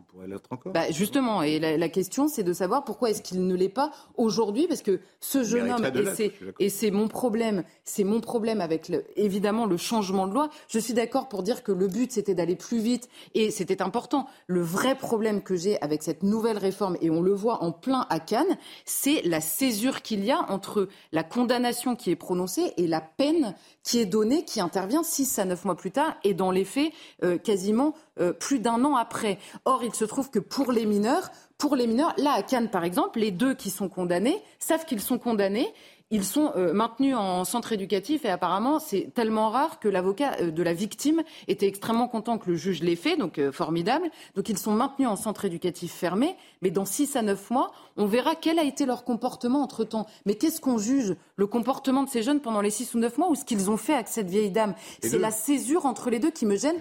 encore. 0.51 0.71
Bah, 0.71 0.91
justement, 0.91 1.43
et 1.43 1.59
la, 1.59 1.89
question, 1.89 2.27
c'est 2.27 2.43
de 2.43 2.53
savoir 2.53 2.83
pourquoi 2.83 3.09
est-ce 3.09 3.21
qu'il 3.21 3.45
ne 3.45 3.55
l'est 3.55 3.69
pas 3.69 3.91
aujourd'hui, 4.15 4.67
parce 4.67 4.81
que 4.81 4.99
ce 5.19 5.43
jeune 5.43 5.71
homme, 5.71 5.85
et 6.59 6.69
c'est 6.69 6.91
mon 6.91 7.07
problème, 7.07 7.63
c'est 7.83 8.03
mon 8.03 8.21
problème 8.21 8.61
avec 8.61 8.91
évidemment 9.15 9.65
le 9.65 9.77
changement 9.77 10.27
de 10.27 10.33
loi. 10.33 10.49
Je 10.67 10.79
suis 10.79 10.93
d'accord 10.93 11.27
pour 11.27 11.43
dire 11.43 11.63
que 11.63 11.71
le 11.71 11.87
but 11.87 12.11
c'était 12.11 12.35
d'aller 12.35 12.55
plus 12.55 12.79
vite 12.79 13.09
et 13.33 13.51
c'était 13.51 13.81
important. 13.81 14.27
Le 14.47 14.61
vrai 14.61 14.95
problème 14.95 15.41
que 15.41 15.55
j'ai 15.55 15.81
avec 15.81 16.03
cette 16.03 16.23
nouvelle 16.23 16.57
réforme, 16.57 16.97
et 17.01 17.09
on 17.09 17.21
le 17.21 17.33
voit 17.33 17.63
en 17.63 17.71
plein 17.71 18.05
à 18.09 18.19
Cannes, 18.19 18.57
c'est 18.85 19.21
la 19.23 19.41
césure 19.41 20.01
qu'il 20.01 20.23
y 20.23 20.31
a 20.31 20.45
entre 20.49 20.87
la 21.11 21.23
condamnation 21.23 21.95
qui 21.95 22.11
est 22.11 22.15
prononcée 22.15 22.73
et 22.77 22.87
la 22.87 23.01
peine 23.01 23.55
qui 23.83 23.99
est 23.99 24.05
donnée, 24.05 24.45
qui 24.45 24.59
intervient 24.61 25.03
six 25.03 25.37
à 25.39 25.45
neuf 25.45 25.65
mois 25.65 25.75
plus 25.75 25.91
tard, 25.91 26.15
et 26.23 26.33
dans 26.33 26.51
les 26.51 26.65
faits, 26.65 26.91
euh, 27.23 27.37
quasiment 27.37 27.93
euh, 28.19 28.33
plus 28.33 28.59
d'un 28.59 28.83
an 28.85 28.95
après. 28.95 29.39
Or, 29.65 29.83
il 29.83 29.93
se 29.93 30.05
trouve 30.05 30.29
que 30.29 30.39
pour 30.39 30.71
les 30.71 30.85
mineurs, 30.85 31.31
pour 31.57 31.75
les 31.75 31.87
mineurs, 31.87 32.13
là 32.17 32.33
à 32.33 32.43
Cannes 32.43 32.69
par 32.69 32.83
exemple, 32.83 33.19
les 33.19 33.31
deux 33.31 33.53
qui 33.53 33.69
sont 33.69 33.89
condamnés 33.89 34.41
savent 34.59 34.85
qu'ils 34.85 35.01
sont 35.01 35.17
condamnés 35.17 35.67
ils 36.11 36.23
sont 36.23 36.51
euh, 36.55 36.71
maintenus 36.71 37.15
en 37.15 37.45
centre 37.45 37.73
éducatif 37.73 38.25
et 38.25 38.29
apparemment 38.29 38.79
c'est 38.79 39.11
tellement 39.15 39.49
rare 39.49 39.79
que 39.79 39.87
l'avocat 39.87 40.37
euh, 40.39 40.51
de 40.51 40.61
la 40.61 40.73
victime 40.73 41.23
était 41.47 41.67
extrêmement 41.67 42.07
content 42.07 42.37
que 42.37 42.49
le 42.49 42.55
juge 42.55 42.83
l'ait 42.83 42.95
fait, 42.95 43.17
donc 43.17 43.39
euh, 43.39 43.51
formidable. 43.51 44.09
Donc 44.35 44.47
ils 44.49 44.57
sont 44.57 44.71
maintenus 44.71 45.07
en 45.07 45.15
centre 45.15 45.45
éducatif 45.45 45.91
fermé, 45.91 46.35
mais 46.61 46.69
dans 46.69 46.85
6 46.85 47.15
à 47.15 47.23
9 47.23 47.49
mois, 47.49 47.71
on 47.97 48.05
verra 48.05 48.35
quel 48.35 48.59
a 48.59 48.63
été 48.63 48.85
leur 48.85 49.03
comportement 49.03 49.63
entre-temps. 49.63 50.05
Mais 50.27 50.35
qu'est-ce 50.35 50.61
qu'on 50.61 50.77
juge 50.77 51.15
Le 51.37 51.47
comportement 51.47 52.03
de 52.03 52.09
ces 52.09 52.21
jeunes 52.21 52.39
pendant 52.39 52.61
les 52.61 52.69
6 52.69 52.93
ou 52.93 52.99
9 52.99 53.17
mois 53.17 53.29
ou 53.31 53.35
ce 53.35 53.43
qu'ils 53.43 53.71
ont 53.71 53.77
fait 53.77 53.95
avec 53.95 54.07
cette 54.07 54.29
vieille 54.29 54.51
dame? 54.51 54.75
C'est 55.01 55.17
la 55.17 55.31
césure 55.31 55.87
entre 55.87 56.11
les 56.11 56.19
deux 56.19 56.31
qui 56.31 56.45
me 56.45 56.55
gêne. 56.55 56.75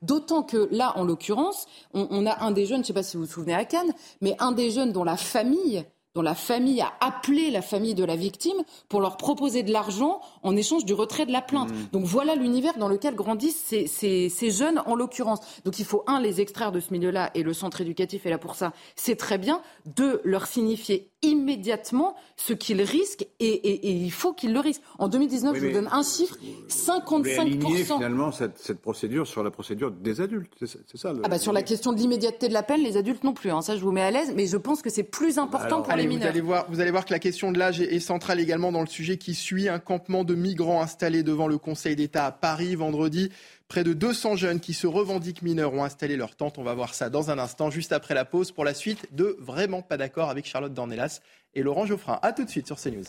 D'autant 0.00 0.42
que 0.42 0.68
là, 0.70 0.96
en 0.96 1.04
l'occurrence, 1.04 1.66
on, 1.92 2.08
on, 2.10 2.26
a 2.26 2.42
un 2.42 2.50
des 2.50 2.66
jeunes, 2.66 2.78
je 2.78 2.82
ne 2.82 2.86
sais 2.86 2.92
pas 2.92 3.02
si 3.02 3.16
vous 3.16 3.24
vous 3.24 3.30
souvenez 3.30 3.54
à 3.54 3.64
Cannes, 3.64 3.92
mais 4.20 4.34
un 4.40 4.52
des 4.52 4.70
jeunes 4.70 4.92
dont 4.92 5.04
la 5.04 5.16
famille 5.16 5.84
dont 6.14 6.22
la 6.22 6.34
famille 6.34 6.80
a 6.80 6.92
appelé 7.00 7.50
la 7.50 7.62
famille 7.62 7.94
de 7.94 8.04
la 8.04 8.16
victime 8.16 8.62
pour 8.88 9.00
leur 9.00 9.16
proposer 9.16 9.62
de 9.62 9.72
l'argent 9.72 10.20
en 10.42 10.56
échange 10.56 10.84
du 10.84 10.94
retrait 10.94 11.26
de 11.26 11.32
la 11.32 11.42
plainte. 11.42 11.70
Mmh. 11.70 11.88
Donc 11.92 12.04
voilà 12.04 12.34
l'univers 12.34 12.76
dans 12.78 12.88
lequel 12.88 13.14
grandissent 13.14 13.62
ces, 13.64 13.86
ces, 13.86 14.28
ces 14.28 14.50
jeunes 14.50 14.82
en 14.86 14.94
l'occurrence. 14.94 15.40
Donc 15.64 15.78
il 15.78 15.84
faut, 15.84 16.02
un, 16.06 16.20
les 16.20 16.40
extraire 16.40 16.72
de 16.72 16.80
ce 16.80 16.92
milieu-là, 16.92 17.30
et 17.34 17.42
le 17.42 17.52
centre 17.54 17.80
éducatif 17.80 18.26
est 18.26 18.30
là 18.30 18.38
pour 18.38 18.54
ça, 18.54 18.72
c'est 18.96 19.16
très 19.16 19.38
bien. 19.38 19.62
Deux, 19.86 20.20
leur 20.24 20.46
signifier 20.46 21.11
immédiatement 21.22 22.16
ce 22.36 22.52
qu'ils 22.52 22.82
risquent, 22.82 23.26
et, 23.40 23.46
et, 23.46 23.88
et 23.88 23.92
il 23.92 24.10
faut 24.10 24.32
qu'ils 24.32 24.52
le 24.52 24.60
risquent. 24.60 24.82
En 24.98 25.08
2019, 25.08 25.56
je 25.56 25.66
vous 25.66 25.72
donne 25.72 25.88
un 25.92 26.02
chiffre, 26.02 26.36
55%. 26.68 27.60
Vous 27.60 27.74
finalement 27.76 28.32
cette, 28.32 28.58
cette, 28.58 28.80
procédure 28.80 29.26
sur 29.26 29.42
la 29.44 29.50
procédure 29.50 29.90
des 29.90 30.20
adultes, 30.20 30.52
c'est 30.60 30.96
ça 30.96 31.12
ah 31.22 31.28
bah 31.28 31.38
Sur 31.38 31.52
la 31.52 31.62
question 31.62 31.92
de 31.92 31.98
l'immédiateté 31.98 32.48
de 32.48 32.52
la 32.52 32.62
peine, 32.62 32.82
les 32.82 32.96
adultes 32.96 33.24
non 33.24 33.34
plus, 33.34 33.50
hein. 33.50 33.62
ça 33.62 33.76
je 33.76 33.82
vous 33.82 33.92
mets 33.92 34.02
à 34.02 34.10
l'aise, 34.10 34.32
mais 34.34 34.46
je 34.46 34.56
pense 34.56 34.82
que 34.82 34.90
c'est 34.90 35.04
plus 35.04 35.38
important 35.38 35.82
pour 35.82 35.92
vous 35.92 36.26
allez, 36.26 36.40
voir, 36.40 36.66
vous 36.68 36.80
allez 36.80 36.90
voir 36.90 37.04
que 37.04 37.12
la 37.12 37.18
question 37.18 37.52
de 37.52 37.58
l'âge 37.58 37.80
est, 37.80 38.00
centrale 38.00 38.40
également 38.40 38.72
dans 38.72 38.80
le 38.80 38.86
sujet 38.86 39.16
qui 39.16 39.34
suit. 39.34 39.68
Un 39.68 39.78
campement 39.78 40.24
de 40.24 40.34
migrants 40.34 40.82
installé 40.82 41.22
devant 41.22 41.46
le 41.46 41.58
Conseil 41.58 41.96
d'État 41.96 42.26
à 42.26 42.32
Paris 42.32 42.74
vendredi. 42.74 43.30
Près 43.68 43.84
de 43.84 43.92
200 43.92 44.36
jeunes 44.36 44.60
qui 44.60 44.74
se 44.74 44.86
revendiquent 44.86 45.42
mineurs 45.42 45.72
ont 45.72 45.84
installé 45.84 46.16
leur 46.16 46.36
tente. 46.36 46.58
On 46.58 46.62
va 46.62 46.74
voir 46.74 46.94
ça 46.94 47.10
dans 47.10 47.30
un 47.30 47.38
instant, 47.38 47.70
juste 47.70 47.92
après 47.92 48.14
la 48.14 48.24
pause, 48.24 48.52
pour 48.52 48.64
la 48.64 48.74
suite 48.74 49.14
de 49.14 49.36
Vraiment 49.40 49.82
pas 49.82 49.96
d'accord 49.96 50.30
avec 50.30 50.46
Charlotte 50.46 50.74
Dornelas 50.74 51.20
et 51.54 51.62
Laurent 51.62 51.86
Geoffrin. 51.86 52.18
A 52.22 52.32
tout 52.32 52.44
de 52.44 52.50
suite 52.50 52.66
sur 52.66 52.78
CNews. 52.78 53.04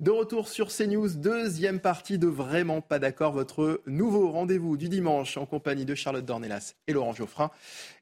De 0.00 0.12
retour 0.12 0.46
sur 0.46 0.68
CNews, 0.68 1.08
deuxième 1.16 1.80
partie 1.80 2.18
de 2.18 2.28
Vraiment 2.28 2.80
pas 2.80 3.00
d'accord, 3.00 3.32
votre 3.32 3.82
nouveau 3.86 4.30
rendez-vous 4.30 4.76
du 4.76 4.88
dimanche 4.88 5.36
en 5.36 5.44
compagnie 5.44 5.84
de 5.84 5.96
Charlotte 5.96 6.24
Dornelas 6.24 6.74
et 6.86 6.92
Laurent 6.92 7.12
Geoffrin. 7.12 7.50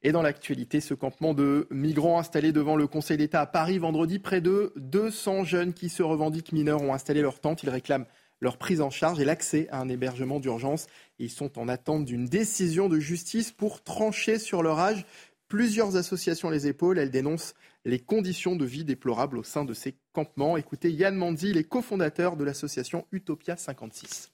Et 0.03 0.13
dans 0.13 0.21
l'actualité, 0.21 0.81
ce 0.81 0.93
campement 0.93 1.33
de 1.33 1.67
migrants 1.71 2.19
installé 2.19 2.53
devant 2.53 2.77
le 2.77 2.87
Conseil 2.87 3.17
d'État 3.17 3.41
à 3.41 3.47
Paris 3.47 3.79
vendredi, 3.79 4.19
près 4.19 4.43
de 4.43 4.75
200 4.77 5.45
jeunes 5.45 5.73
qui 5.73 5.89
se 5.89 6.03
revendiquent 6.03 6.53
mineurs 6.53 6.83
ont 6.83 6.93
installé 6.93 7.23
leur 7.23 7.41
tente. 7.41 7.63
Ils 7.63 7.71
réclament 7.71 8.05
leur 8.41 8.59
prise 8.59 8.81
en 8.81 8.91
charge 8.91 9.21
et 9.21 9.25
l'accès 9.25 9.69
à 9.71 9.81
un 9.81 9.89
hébergement 9.89 10.41
d'urgence. 10.41 10.87
Ils 11.19 11.31
sont 11.31 11.59
en 11.59 11.69
attente 11.69 12.05
d'une 12.05 12.27
décision 12.27 12.89
de 12.89 12.99
justice 12.99 13.51
pour 13.53 13.83
trancher 13.83 14.39
sur 14.39 14.63
leur 14.63 14.79
âge. 14.79 15.07
Plusieurs 15.49 15.97
associations 15.97 16.51
les 16.51 16.67
épaules, 16.67 16.99
elles 16.99 17.11
dénoncent 17.11 17.55
les 17.85 18.01
conditions 18.01 18.57
de 18.57 18.65
vie 18.65 18.85
déplorables 18.85 19.39
au 19.39 19.45
sein 19.45 19.65
de 19.65 19.73
ces 19.73 19.95
campements. 20.13 20.57
Écoutez 20.57 20.91
Yann 20.91 21.15
Manzi, 21.15 21.53
les 21.53 21.65
cofondateurs 21.65 22.37
de 22.37 22.45
l'association 22.45 23.07
Utopia 23.13 23.57
56. 23.57 24.33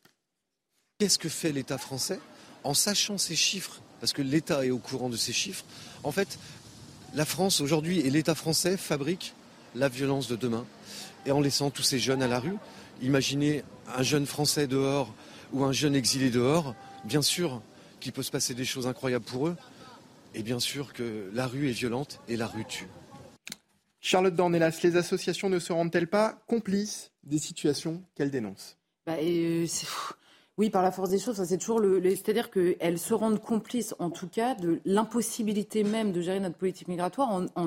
Qu'est-ce 0.99 1.19
que 1.19 1.29
fait 1.29 1.53
l'État 1.53 1.79
français 1.79 2.19
en 2.65 2.75
sachant 2.75 3.19
ces 3.19 3.37
chiffres? 3.37 3.83
Parce 4.01 4.13
que 4.13 4.23
l'État 4.23 4.65
est 4.65 4.71
au 4.71 4.79
courant 4.79 5.11
de 5.11 5.17
ces 5.17 5.33
chiffres. 5.33 5.65
En 6.03 6.13
fait, 6.13 6.39
la 7.15 7.27
France 7.27 7.61
aujourd'hui 7.61 8.01
et 8.01 8.11
l'État 8.11 8.35
français 8.35 8.77
fabriquent 8.77 9.35
la 9.75 9.89
violence 9.89 10.29
de 10.29 10.37
demain. 10.37 10.67
Et 11.27 11.31
en 11.31 11.41
laissant 11.41 11.71
tous 11.71 11.83
ces 11.83 11.99
jeunes 11.99 12.23
à 12.23 12.27
la 12.27 12.41
rue, 12.41 12.57
imaginez 13.03 13.63
un 13.97 14.03
jeune 14.03 14.27
Français 14.27 14.67
dehors 14.67 15.13
ou 15.53 15.65
un 15.65 15.73
jeune 15.73 15.95
exilé 15.95 16.31
dehors, 16.31 16.75
bien 17.05 17.23
sûr 17.23 17.61
qu'il 18.01 18.13
peut 18.13 18.23
se 18.23 18.31
passer 18.31 18.55
des 18.55 18.65
choses 18.65 18.87
incroyables 18.87 19.25
pour 19.25 19.49
eux. 19.49 19.57
Et 20.35 20.43
bien 20.43 20.61
sûr 20.61 20.95
que 20.95 21.31
la 21.35 21.47
rue 21.47 21.69
est 21.69 21.73
violente 21.73 22.21
et 22.27 22.37
la 22.37 22.47
rue 22.47 22.65
tue. 22.65 22.89
Charlotte 24.01 24.35
Dornelas, 24.35 24.81
les 24.83 24.97
associations 24.97 25.51
ne 25.51 25.59
se 25.59 25.73
rendent-elles 25.73 26.09
pas 26.09 26.43
complices 26.47 27.13
des 27.23 27.39
situations 27.39 28.03
qu'elles 28.15 28.31
dénoncent? 28.31 28.79
Bah, 29.07 29.17
oui, 30.59 30.71
par 30.71 30.83
la 30.83 30.91
force 30.91 31.11
des 31.11 31.19
choses, 31.19 31.43
c'est 31.43 31.59
toujours 31.59 31.81
le, 31.81 32.03
c'est-à-dire 32.11 32.51
qu'elles 32.51 32.99
se 32.99 33.15
rendent 33.15 33.41
complices, 33.41 33.95
en 33.99 34.11
tout 34.11 34.29
cas, 34.29 34.55
de 34.55 34.81
l'impossibilité 34.85 35.83
même 35.83 36.13
de 36.13 36.21
gérer 36.21 36.41
notre 36.41 36.57
politique 36.57 36.89
migratoire 36.89 37.31
en, 37.55 37.67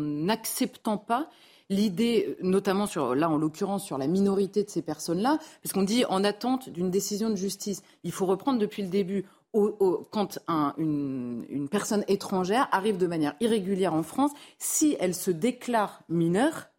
n'acceptant 0.00 0.96
pas 0.96 1.30
l'idée, 1.70 2.36
notamment 2.42 2.86
sur, 2.86 3.14
là 3.14 3.30
en 3.30 3.38
l'occurrence 3.38 3.84
sur 3.84 3.96
la 3.96 4.06
minorité 4.06 4.64
de 4.64 4.68
ces 4.68 4.82
personnes-là, 4.82 5.38
parce 5.62 5.86
dit 5.86 6.04
en 6.06 6.24
attente 6.24 6.68
d'une 6.68 6.90
décision 6.90 7.30
de 7.30 7.36
justice. 7.36 7.82
Il 8.04 8.12
faut 8.12 8.26
reprendre 8.26 8.58
depuis 8.58 8.82
le 8.82 8.88
début. 8.88 9.24
quand 9.52 10.38
une, 10.76 11.68
personne 11.70 12.04
étrangère 12.08 12.68
arrive 12.72 12.98
de 12.98 13.06
manière 13.06 13.34
irrégulière 13.40 13.94
en 13.94 14.02
France, 14.02 14.32
si 14.58 14.96
elle 15.00 15.14
se 15.14 15.30
déclare 15.30 16.02
mineure, 16.08 16.69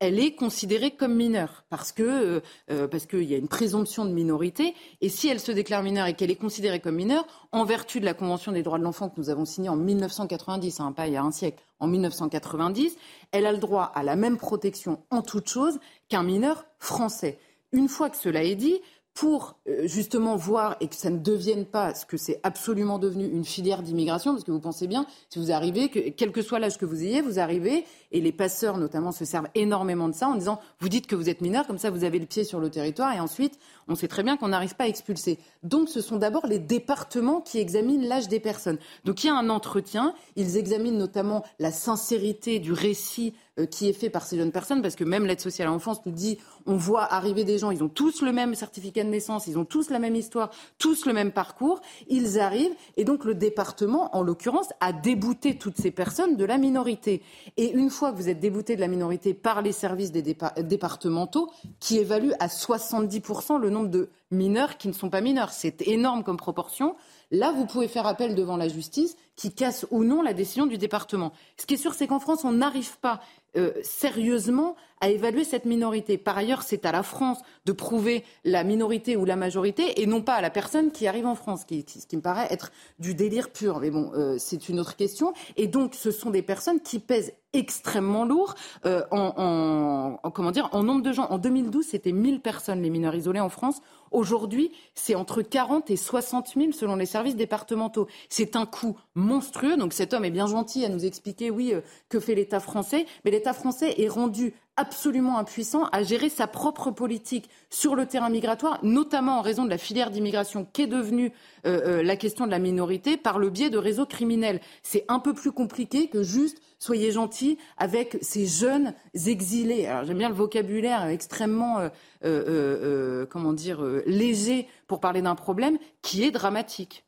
elle 0.00 0.18
est 0.18 0.34
considérée 0.34 0.90
comme 0.90 1.14
mineure 1.14 1.64
parce 1.68 1.92
que 1.92 2.02
euh, 2.02 2.40
euh, 2.70 2.88
parce 2.88 3.06
qu'il 3.06 3.24
y 3.24 3.34
a 3.34 3.38
une 3.38 3.48
présomption 3.48 4.06
de 4.06 4.10
minorité 4.10 4.74
et 5.00 5.10
si 5.10 5.28
elle 5.28 5.38
se 5.38 5.52
déclare 5.52 5.82
mineure 5.82 6.06
et 6.06 6.14
qu'elle 6.14 6.30
est 6.30 6.36
considérée 6.36 6.80
comme 6.80 6.96
mineure 6.96 7.26
en 7.52 7.64
vertu 7.64 8.00
de 8.00 8.06
la 8.06 8.14
Convention 8.14 8.50
des 8.50 8.62
droits 8.62 8.78
de 8.78 8.84
l'enfant 8.84 9.10
que 9.10 9.20
nous 9.20 9.30
avons 9.30 9.44
signée 9.44 9.68
en 9.68 9.76
1990, 9.76 10.80
hein, 10.80 10.92
pas 10.92 11.06
il 11.06 11.12
y 11.12 11.16
a 11.16 11.22
un 11.22 11.30
siècle, 11.30 11.62
en 11.78 11.86
1990, 11.86 12.96
elle 13.32 13.46
a 13.46 13.52
le 13.52 13.58
droit 13.58 13.84
à 13.94 14.02
la 14.02 14.16
même 14.16 14.38
protection 14.38 15.02
en 15.10 15.22
toute 15.22 15.48
chose 15.48 15.78
qu'un 16.08 16.22
mineur 16.22 16.64
français. 16.78 17.38
Une 17.72 17.88
fois 17.88 18.10
que 18.10 18.16
cela 18.16 18.42
est 18.42 18.56
dit, 18.56 18.80
pour 19.14 19.56
euh, 19.68 19.86
justement 19.86 20.36
voir 20.36 20.76
et 20.80 20.88
que 20.88 20.94
ça 20.94 21.10
ne 21.10 21.18
devienne 21.18 21.66
pas 21.66 21.94
ce 21.94 22.06
que 22.06 22.16
c'est 22.16 22.40
absolument 22.42 22.98
devenu 22.98 23.26
une 23.26 23.44
filière 23.44 23.82
d'immigration, 23.82 24.32
parce 24.32 24.44
que 24.44 24.52
vous 24.52 24.60
pensez 24.60 24.86
bien, 24.86 25.06
si 25.28 25.38
vous 25.38 25.50
arrivez, 25.52 25.88
que 25.88 26.10
quel 26.10 26.32
que 26.32 26.42
soit 26.42 26.58
l'âge 26.58 26.78
que 26.78 26.86
vous 26.86 27.02
ayez, 27.02 27.20
vous 27.20 27.38
arrivez, 27.38 27.84
et 28.12 28.20
les 28.20 28.32
passeurs 28.32 28.78
notamment 28.78 29.12
se 29.12 29.24
servent 29.24 29.48
énormément 29.54 30.08
de 30.08 30.14
ça 30.14 30.28
en 30.28 30.36
disant, 30.36 30.60
vous 30.80 30.88
dites 30.88 31.06
que 31.06 31.16
vous 31.16 31.28
êtes 31.28 31.40
mineur, 31.40 31.66
comme 31.66 31.78
ça 31.78 31.90
vous 31.90 32.04
avez 32.04 32.18
le 32.18 32.26
pied 32.26 32.44
sur 32.44 32.60
le 32.60 32.70
territoire, 32.70 33.12
et 33.14 33.20
ensuite 33.20 33.58
on 33.88 33.94
sait 33.94 34.08
très 34.08 34.22
bien 34.22 34.36
qu'on 34.36 34.48
n'arrive 34.48 34.76
pas 34.76 34.84
à 34.84 34.88
expulser. 34.88 35.38
Donc 35.62 35.88
ce 35.88 36.00
sont 36.00 36.16
d'abord 36.16 36.46
les 36.46 36.58
départements 36.58 37.40
qui 37.40 37.58
examinent 37.58 38.06
l'âge 38.06 38.28
des 38.28 38.40
personnes. 38.40 38.78
Donc 39.04 39.24
il 39.24 39.26
y 39.26 39.30
a 39.30 39.34
un 39.34 39.50
entretien, 39.50 40.14
ils 40.36 40.56
examinent 40.56 40.98
notamment 40.98 41.44
la 41.58 41.72
sincérité 41.72 42.58
du 42.58 42.72
récit 42.72 43.34
qui 43.70 43.88
est 43.88 43.92
fait 43.92 44.10
par 44.10 44.26
ces 44.26 44.36
jeunes 44.36 44.52
personnes, 44.52 44.82
parce 44.82 44.96
que 44.96 45.04
même 45.04 45.26
l'aide 45.26 45.40
sociale 45.40 45.68
à 45.68 45.70
l'enfance 45.70 46.04
nous 46.06 46.12
dit, 46.12 46.38
on 46.66 46.76
voit 46.76 47.04
arriver 47.04 47.44
des 47.44 47.58
gens, 47.58 47.70
ils 47.70 47.82
ont 47.82 47.88
tous 47.88 48.22
le 48.22 48.32
même 48.32 48.54
certificat 48.54 49.04
de 49.04 49.08
naissance, 49.08 49.46
ils 49.46 49.58
ont 49.58 49.64
tous 49.64 49.90
la 49.90 49.98
même 49.98 50.14
histoire, 50.14 50.50
tous 50.78 51.06
le 51.06 51.12
même 51.12 51.32
parcours, 51.32 51.80
ils 52.08 52.38
arrivent, 52.38 52.74
et 52.96 53.04
donc 53.04 53.24
le 53.24 53.34
département, 53.34 54.14
en 54.16 54.22
l'occurrence, 54.22 54.68
a 54.80 54.92
débouté 54.92 55.58
toutes 55.58 55.76
ces 55.76 55.90
personnes 55.90 56.36
de 56.36 56.44
la 56.44 56.58
minorité. 56.58 57.22
Et 57.56 57.72
une 57.72 57.90
fois 57.90 58.12
que 58.12 58.16
vous 58.16 58.28
êtes 58.28 58.40
débouté 58.40 58.76
de 58.76 58.80
la 58.80 58.88
minorité 58.88 59.34
par 59.34 59.62
les 59.62 59.72
services 59.72 60.12
des 60.12 60.22
départementaux, 60.22 61.50
qui 61.78 61.98
évaluent 61.98 62.34
à 62.38 62.46
70% 62.46 63.58
le 63.58 63.70
nombre 63.70 63.88
de 63.88 64.10
mineurs 64.30 64.76
qui 64.76 64.88
ne 64.88 64.92
sont 64.92 65.10
pas 65.10 65.20
mineurs. 65.20 65.50
C'est 65.50 65.86
énorme 65.88 66.22
comme 66.22 66.36
proportion. 66.36 66.94
Là, 67.30 67.52
vous 67.52 67.66
pouvez 67.66 67.88
faire 67.88 68.06
appel 68.06 68.34
devant 68.34 68.56
la 68.56 68.68
justice 68.68 69.16
qui 69.36 69.52
casse 69.52 69.86
ou 69.90 70.04
non 70.04 70.22
la 70.22 70.34
décision 70.34 70.66
du 70.66 70.78
département. 70.78 71.32
Ce 71.56 71.66
qui 71.66 71.74
est 71.74 71.78
sûr, 71.78 71.94
c'est 71.94 72.06
qu'en 72.06 72.20
France, 72.20 72.44
on 72.44 72.52
n'arrive 72.52 72.98
pas 72.98 73.20
euh, 73.56 73.72
sérieusement 73.82 74.76
à 75.00 75.08
évaluer 75.08 75.44
cette 75.44 75.64
minorité. 75.64 76.18
Par 76.18 76.36
ailleurs, 76.36 76.62
c'est 76.62 76.84
à 76.84 76.92
la 76.92 77.02
France 77.02 77.38
de 77.64 77.72
prouver 77.72 78.22
la 78.44 78.64
minorité 78.64 79.16
ou 79.16 79.24
la 79.24 79.36
majorité 79.36 80.00
et 80.00 80.06
non 80.06 80.22
pas 80.22 80.34
à 80.34 80.40
la 80.40 80.50
personne 80.50 80.92
qui 80.92 81.06
arrive 81.06 81.26
en 81.26 81.34
France, 81.34 81.64
ce 81.68 82.06
qui 82.06 82.16
me 82.16 82.22
paraît 82.22 82.46
être 82.50 82.70
du 82.98 83.14
délire 83.14 83.50
pur. 83.50 83.80
Mais 83.80 83.90
bon, 83.90 84.12
euh, 84.14 84.36
c'est 84.38 84.68
une 84.68 84.78
autre 84.78 84.96
question. 84.96 85.32
Et 85.56 85.66
donc, 85.66 85.94
ce 85.94 86.10
sont 86.10 86.30
des 86.30 86.42
personnes 86.42 86.80
qui 86.80 86.98
pèsent 86.98 87.32
extrêmement 87.52 88.24
lourd 88.24 88.54
euh, 88.84 89.02
en, 89.10 90.18
en, 90.22 90.30
comment 90.30 90.50
dire, 90.50 90.68
en 90.72 90.82
nombre 90.82 91.02
de 91.02 91.12
gens. 91.12 91.26
En 91.30 91.38
2012, 91.38 91.84
c'était 91.84 92.12
1000 92.12 92.40
personnes, 92.40 92.82
les 92.82 92.90
mineurs 92.90 93.14
isolés 93.14 93.40
en 93.40 93.48
France. 93.48 93.80
Aujourd'hui, 94.10 94.72
c'est 94.94 95.14
entre 95.14 95.42
40 95.42 95.90
et 95.90 95.96
60 95.96 96.54
000 96.56 96.72
selon 96.72 96.96
les 96.96 97.06
services 97.06 97.36
départementaux. 97.36 98.08
C'est 98.28 98.56
un 98.56 98.66
coût 98.66 98.98
monstrueux. 99.14 99.76
Donc 99.76 99.92
cet 99.92 100.14
homme 100.14 100.24
est 100.24 100.30
bien 100.30 100.46
gentil 100.46 100.84
à 100.84 100.88
nous 100.88 101.04
expliquer, 101.04 101.50
oui, 101.50 101.72
euh, 101.72 101.80
que 102.08 102.18
fait 102.18 102.34
l'État 102.34 102.60
français. 102.60 103.06
Mais 103.24 103.30
l'État 103.30 103.52
français 103.52 103.94
est 103.98 104.08
rendu 104.08 104.54
absolument 104.80 105.38
impuissant 105.38 105.84
à 105.92 106.02
gérer 106.02 106.30
sa 106.30 106.46
propre 106.46 106.90
politique 106.90 107.50
sur 107.68 107.94
le 107.94 108.06
terrain 108.06 108.30
migratoire, 108.30 108.78
notamment 108.82 109.38
en 109.38 109.42
raison 109.42 109.64
de 109.64 109.70
la 109.70 109.76
filière 109.76 110.10
d'immigration 110.10 110.66
qui 110.72 110.82
est 110.82 110.86
devenue 110.86 111.32
euh, 111.66 111.98
euh, 111.98 112.02
la 112.02 112.16
question 112.16 112.46
de 112.46 112.50
la 112.50 112.58
minorité 112.58 113.18
par 113.18 113.38
le 113.38 113.50
biais 113.50 113.68
de 113.68 113.76
réseaux 113.76 114.06
criminels. 114.06 114.60
C'est 114.82 115.04
un 115.08 115.18
peu 115.18 115.34
plus 115.34 115.52
compliqué 115.52 116.08
que 116.08 116.22
juste 116.22 116.62
soyez 116.78 117.12
gentils 117.12 117.58
avec 117.76 118.16
ces 118.22 118.46
jeunes 118.46 118.94
exilés. 119.26 119.86
Alors 119.86 120.04
j'aime 120.04 120.18
bien 120.18 120.30
le 120.30 120.34
vocabulaire 120.34 121.06
extrêmement, 121.08 121.90
euh, 122.24 123.26
comment 123.26 123.52
dire, 123.52 123.82
léger 124.06 124.66
pour 124.86 125.00
parler 125.00 125.20
d'un 125.20 125.34
problème 125.34 125.78
qui 126.00 126.24
est 126.24 126.30
dramatique. 126.30 127.04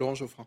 Laurent 0.00 0.14
Geoffrin. 0.14 0.46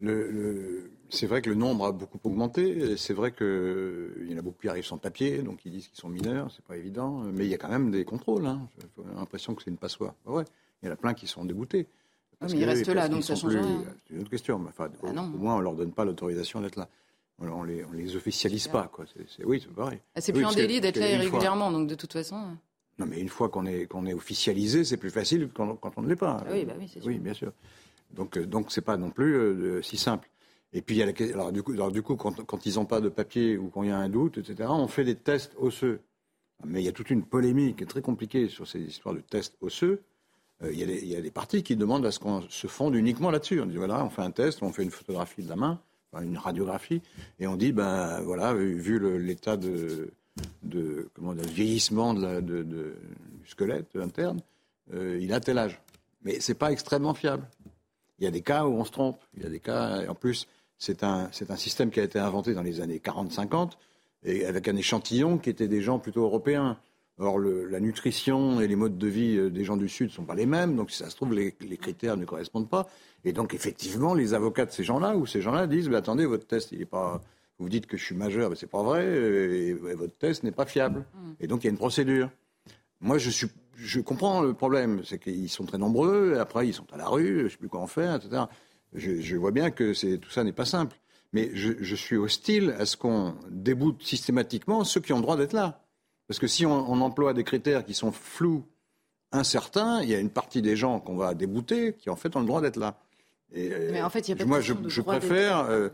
Le, 0.00 0.90
c'est 1.08 1.26
vrai 1.26 1.40
que 1.40 1.48
le 1.48 1.56
nombre 1.56 1.86
a 1.86 1.92
beaucoup 1.92 2.18
augmenté. 2.24 2.96
C'est 2.96 3.14
vrai 3.14 3.32
qu'il 3.32 4.26
y 4.28 4.34
en 4.34 4.38
a 4.38 4.42
beaucoup 4.42 4.60
qui 4.60 4.68
arrivent 4.68 4.84
sans 4.84 4.98
papier, 4.98 5.42
donc 5.42 5.64
ils 5.64 5.72
disent 5.72 5.88
qu'ils 5.88 5.98
sont 6.00 6.08
mineurs, 6.08 6.50
c'est 6.54 6.64
pas 6.64 6.76
évident. 6.76 7.22
Mais 7.32 7.44
il 7.44 7.50
y 7.50 7.54
a 7.54 7.58
quand 7.58 7.68
même 7.68 7.90
des 7.90 8.04
contrôles. 8.04 8.46
Hein. 8.46 8.68
J'ai 8.78 9.14
l'impression 9.16 9.54
que 9.54 9.62
c'est 9.62 9.70
une 9.70 9.76
passoire. 9.78 10.14
Ouais. 10.26 10.44
Il 10.82 10.86
y 10.86 10.90
en 10.90 10.92
a 10.92 10.96
plein 10.96 11.14
qui 11.14 11.26
sont 11.26 11.44
dégoûtés. 11.44 11.86
Ah, 12.40 12.46
mais 12.50 12.58
ils 12.58 12.64
restent 12.64 12.88
là, 12.88 13.08
donc 13.08 13.24
ça 13.24 13.36
change 13.36 13.56
rien. 13.56 13.84
C'est 14.06 14.14
une 14.14 14.20
autre 14.20 14.30
question. 14.30 14.62
Enfin, 14.68 14.90
ah, 15.02 15.06
au, 15.06 15.38
moins, 15.38 15.56
on 15.56 15.60
leur 15.60 15.74
donne 15.74 15.92
pas 15.92 16.04
l'autorisation 16.04 16.60
d'être 16.60 16.76
là. 16.76 16.88
On 17.38 17.64
les, 17.64 17.84
on 17.84 17.92
les 17.92 18.14
officialise 18.14 18.68
pas. 18.68 18.88
Quoi. 18.92 19.06
oui, 19.44 19.60
c'est 19.60 19.74
pareil. 19.74 20.00
Ah, 20.14 20.20
c'est 20.20 20.32
plus 20.32 20.44
un 20.44 20.52
délit 20.52 20.80
d'être 20.80 20.98
là 20.98 21.10
irrégulièrement, 21.10 21.72
donc 21.72 21.88
de 21.88 21.94
toute 21.94 22.12
façon. 22.12 22.36
Hein. 22.36 22.58
Non, 22.98 23.06
mais 23.06 23.18
une 23.18 23.28
fois 23.28 23.48
qu'on 23.48 23.66
est, 23.66 23.86
qu'on 23.86 24.06
est 24.06 24.14
officialisé, 24.14 24.84
c'est 24.84 24.98
plus 24.98 25.10
facile 25.10 25.48
quand, 25.52 25.74
quand 25.76 25.92
on 25.96 26.02
ne 26.02 26.08
l'est 26.08 26.16
pas. 26.16 26.44
oui, 26.50 26.64
bah 26.64 26.74
oui, 26.78 26.88
c'est 26.92 27.00
sûr. 27.00 27.08
Oui, 27.08 27.18
bien 27.18 27.34
sûr. 27.34 27.52
Donc, 28.14 28.36
euh, 28.36 28.46
donc 28.46 28.72
c'est 28.72 28.80
pas 28.80 28.96
non 28.96 29.10
plus 29.10 29.34
euh, 29.34 29.82
si 29.82 29.96
simple. 29.96 30.28
Et 30.72 30.82
puis, 30.82 30.96
il 30.96 30.98
y 30.98 31.02
a 31.02 31.06
la, 31.06 31.12
alors, 31.34 31.52
du 31.52 31.62
coup, 31.62 31.72
alors, 31.72 31.92
du 31.92 32.02
coup 32.02 32.16
quand, 32.16 32.44
quand 32.44 32.66
ils 32.66 32.74
n'ont 32.74 32.86
pas 32.86 33.00
de 33.00 33.08
papier 33.08 33.56
ou 33.56 33.68
quand 33.68 33.82
il 33.82 33.90
y 33.90 33.92
a 33.92 33.98
un 33.98 34.08
doute, 34.08 34.38
etc., 34.38 34.68
on 34.72 34.88
fait 34.88 35.04
des 35.04 35.14
tests 35.14 35.52
osseux. 35.58 36.00
Mais 36.64 36.80
il 36.82 36.84
y 36.84 36.88
a 36.88 36.92
toute 36.92 37.10
une 37.10 37.24
polémique 37.24 37.86
très 37.86 38.00
compliquée 38.00 38.48
sur 38.48 38.66
ces 38.66 38.80
histoires 38.80 39.14
de 39.14 39.20
tests 39.20 39.56
osseux. 39.60 40.02
Euh, 40.62 40.72
il, 40.72 40.78
y 40.78 40.82
a 40.82 41.20
des, 41.20 41.32
il, 41.52 41.62
qui 41.62 41.76
demandent 41.76 42.06
à 42.06 42.12
ce 42.12 42.18
qu'on 42.18 42.42
se 42.48 42.66
fonde 42.66 42.94
uniquement 42.94 43.30
là-dessus. 43.30 43.60
On 43.60 43.66
dit 43.66 43.76
voilà, 43.76 44.04
on 44.04 44.10
fait 44.10 44.22
un 44.22 44.30
test, 44.30 44.62
on 44.62 44.72
fait 44.72 44.84
une 44.84 44.90
photographie 44.90 45.42
de 45.42 45.48
la 45.48 45.56
main, 45.56 45.80
une 46.20 46.38
radiographie, 46.38 47.02
et 47.40 47.46
on 47.48 47.56
dit 47.56 47.72
ben 47.72 48.20
voilà, 48.20 48.54
vu 48.54 49.00
l'état 49.18 49.56
de, 49.56 50.12
comment, 51.12 51.34
de 51.34 51.42
vieillissement 51.42 52.14
de 52.14 52.22
la, 52.22 52.40
du 52.40 52.64
squelette 53.44 53.96
interne, 53.96 54.40
il 54.92 55.32
a 55.32 55.40
tel 55.40 55.58
âge. 55.58 55.80
Mais 56.22 56.38
c'est 56.40 56.54
pas 56.54 56.70
extrêmement 56.70 57.14
fiable. 57.14 57.46
Il 58.18 58.24
y 58.24 58.26
a 58.26 58.30
des 58.30 58.42
cas 58.42 58.64
où 58.64 58.74
on 58.74 58.84
se 58.84 58.92
trompe. 58.92 59.18
Il 59.36 59.42
y 59.42 59.46
a 59.46 59.48
des 59.48 59.60
cas, 59.60 60.06
en 60.08 60.14
plus, 60.14 60.46
c'est 60.78 61.02
un, 61.02 61.30
un, 61.48 61.56
système 61.56 61.90
qui 61.90 62.00
a 62.00 62.02
été 62.02 62.18
inventé 62.18 62.54
dans 62.54 62.62
les 62.62 62.80
années 62.80 62.98
40-50, 62.98 63.72
et 64.24 64.46
avec 64.46 64.68
un 64.68 64.76
échantillon 64.76 65.38
qui 65.38 65.50
était 65.50 65.68
des 65.68 65.82
gens 65.82 65.98
plutôt 65.98 66.22
européens. 66.22 66.78
Or, 67.18 67.38
le, 67.38 67.66
la 67.66 67.78
nutrition 67.78 68.60
et 68.60 68.66
les 68.66 68.74
modes 68.74 68.98
de 68.98 69.06
vie 69.06 69.36
euh, 69.36 69.48
des 69.48 69.62
gens 69.62 69.76
du 69.76 69.88
Sud 69.88 70.08
ne 70.08 70.12
sont 70.12 70.24
pas 70.24 70.34
les 70.34 70.46
mêmes, 70.46 70.74
donc 70.74 70.90
si 70.90 70.98
ça 70.98 71.08
se 71.10 71.14
trouve, 71.14 71.32
les, 71.32 71.54
les, 71.60 71.76
critères 71.76 72.16
ne 72.16 72.24
correspondent 72.24 72.68
pas. 72.68 72.88
Et 73.24 73.32
donc, 73.32 73.54
effectivement, 73.54 74.14
les 74.14 74.34
avocats 74.34 74.66
de 74.66 74.72
ces 74.72 74.82
gens-là, 74.82 75.16
ou 75.16 75.24
ces 75.24 75.40
gens-là 75.40 75.68
disent, 75.68 75.88
mais 75.88 75.96
attendez, 75.96 76.26
votre 76.26 76.46
test, 76.46 76.72
il 76.72 76.82
est 76.82 76.86
pas... 76.86 77.22
Vous 77.60 77.68
dites 77.68 77.86
que 77.86 77.96
je 77.96 78.04
suis 78.04 78.16
majeur, 78.16 78.50
mais 78.50 78.56
c'est 78.56 78.66
pas 78.66 78.82
vrai, 78.82 79.06
et, 79.06 79.74
votre 79.74 80.16
test 80.16 80.42
n'est 80.42 80.50
pas 80.50 80.66
fiable. 80.66 81.04
Mm. 81.14 81.32
Et 81.38 81.46
donc, 81.46 81.62
il 81.62 81.68
y 81.68 81.68
a 81.68 81.70
une 81.70 81.78
procédure. 81.78 82.30
Moi, 83.00 83.18
je, 83.18 83.30
suis, 83.30 83.46
je 83.76 84.00
comprends 84.00 84.40
le 84.40 84.54
problème, 84.54 85.02
c'est 85.04 85.18
qu'ils 85.18 85.48
sont 85.48 85.64
très 85.64 85.78
nombreux, 85.78 86.38
après, 86.38 86.68
ils 86.68 86.74
sont 86.74 86.86
à 86.92 86.96
la 86.96 87.08
rue, 87.08 87.38
je 87.38 87.44
ne 87.44 87.48
sais 87.48 87.56
plus 87.56 87.68
quoi 87.68 87.80
en 87.80 87.86
faire, 87.86 88.16
etc 88.16 88.44
je, 88.94 89.36
vois 89.36 89.50
bien 89.50 89.70
que 89.70 90.16
tout 90.16 90.30
ça 90.30 90.44
n'est 90.44 90.52
pas 90.52 90.64
simple. 90.64 90.96
Mais 91.32 91.50
je, 91.54 91.94
suis 91.96 92.16
hostile 92.16 92.74
à 92.78 92.86
ce 92.86 92.96
qu'on 92.96 93.34
déboute 93.50 94.02
systématiquement 94.02 94.84
ceux 94.84 95.00
qui 95.00 95.12
ont 95.12 95.16
le 95.16 95.22
droit 95.22 95.36
d'être 95.36 95.52
là. 95.52 95.80
Parce 96.28 96.38
que 96.38 96.46
si 96.46 96.64
on, 96.64 97.00
emploie 97.00 97.34
des 97.34 97.44
critères 97.44 97.84
qui 97.84 97.92
sont 97.92 98.12
flous, 98.12 98.64
incertains, 99.32 100.00
il 100.02 100.08
y 100.08 100.14
a 100.14 100.20
une 100.20 100.30
partie 100.30 100.62
des 100.62 100.76
gens 100.76 101.00
qu'on 101.00 101.16
va 101.16 101.34
débouter 101.34 101.94
qui 101.94 102.08
en 102.08 102.14
fait 102.14 102.36
ont 102.36 102.40
le 102.40 102.46
droit 102.46 102.60
d'être 102.60 102.76
là. 102.76 103.00
mais 103.52 104.00
en 104.00 104.10
fait, 104.10 104.28
il 104.28 104.30
y 104.30 104.34
a 104.34 104.36
pas 104.36 104.44
moi, 104.44 104.60
je, 104.60 104.74
je 104.86 105.00
préfère, 105.00 105.58
euh, 105.68 105.88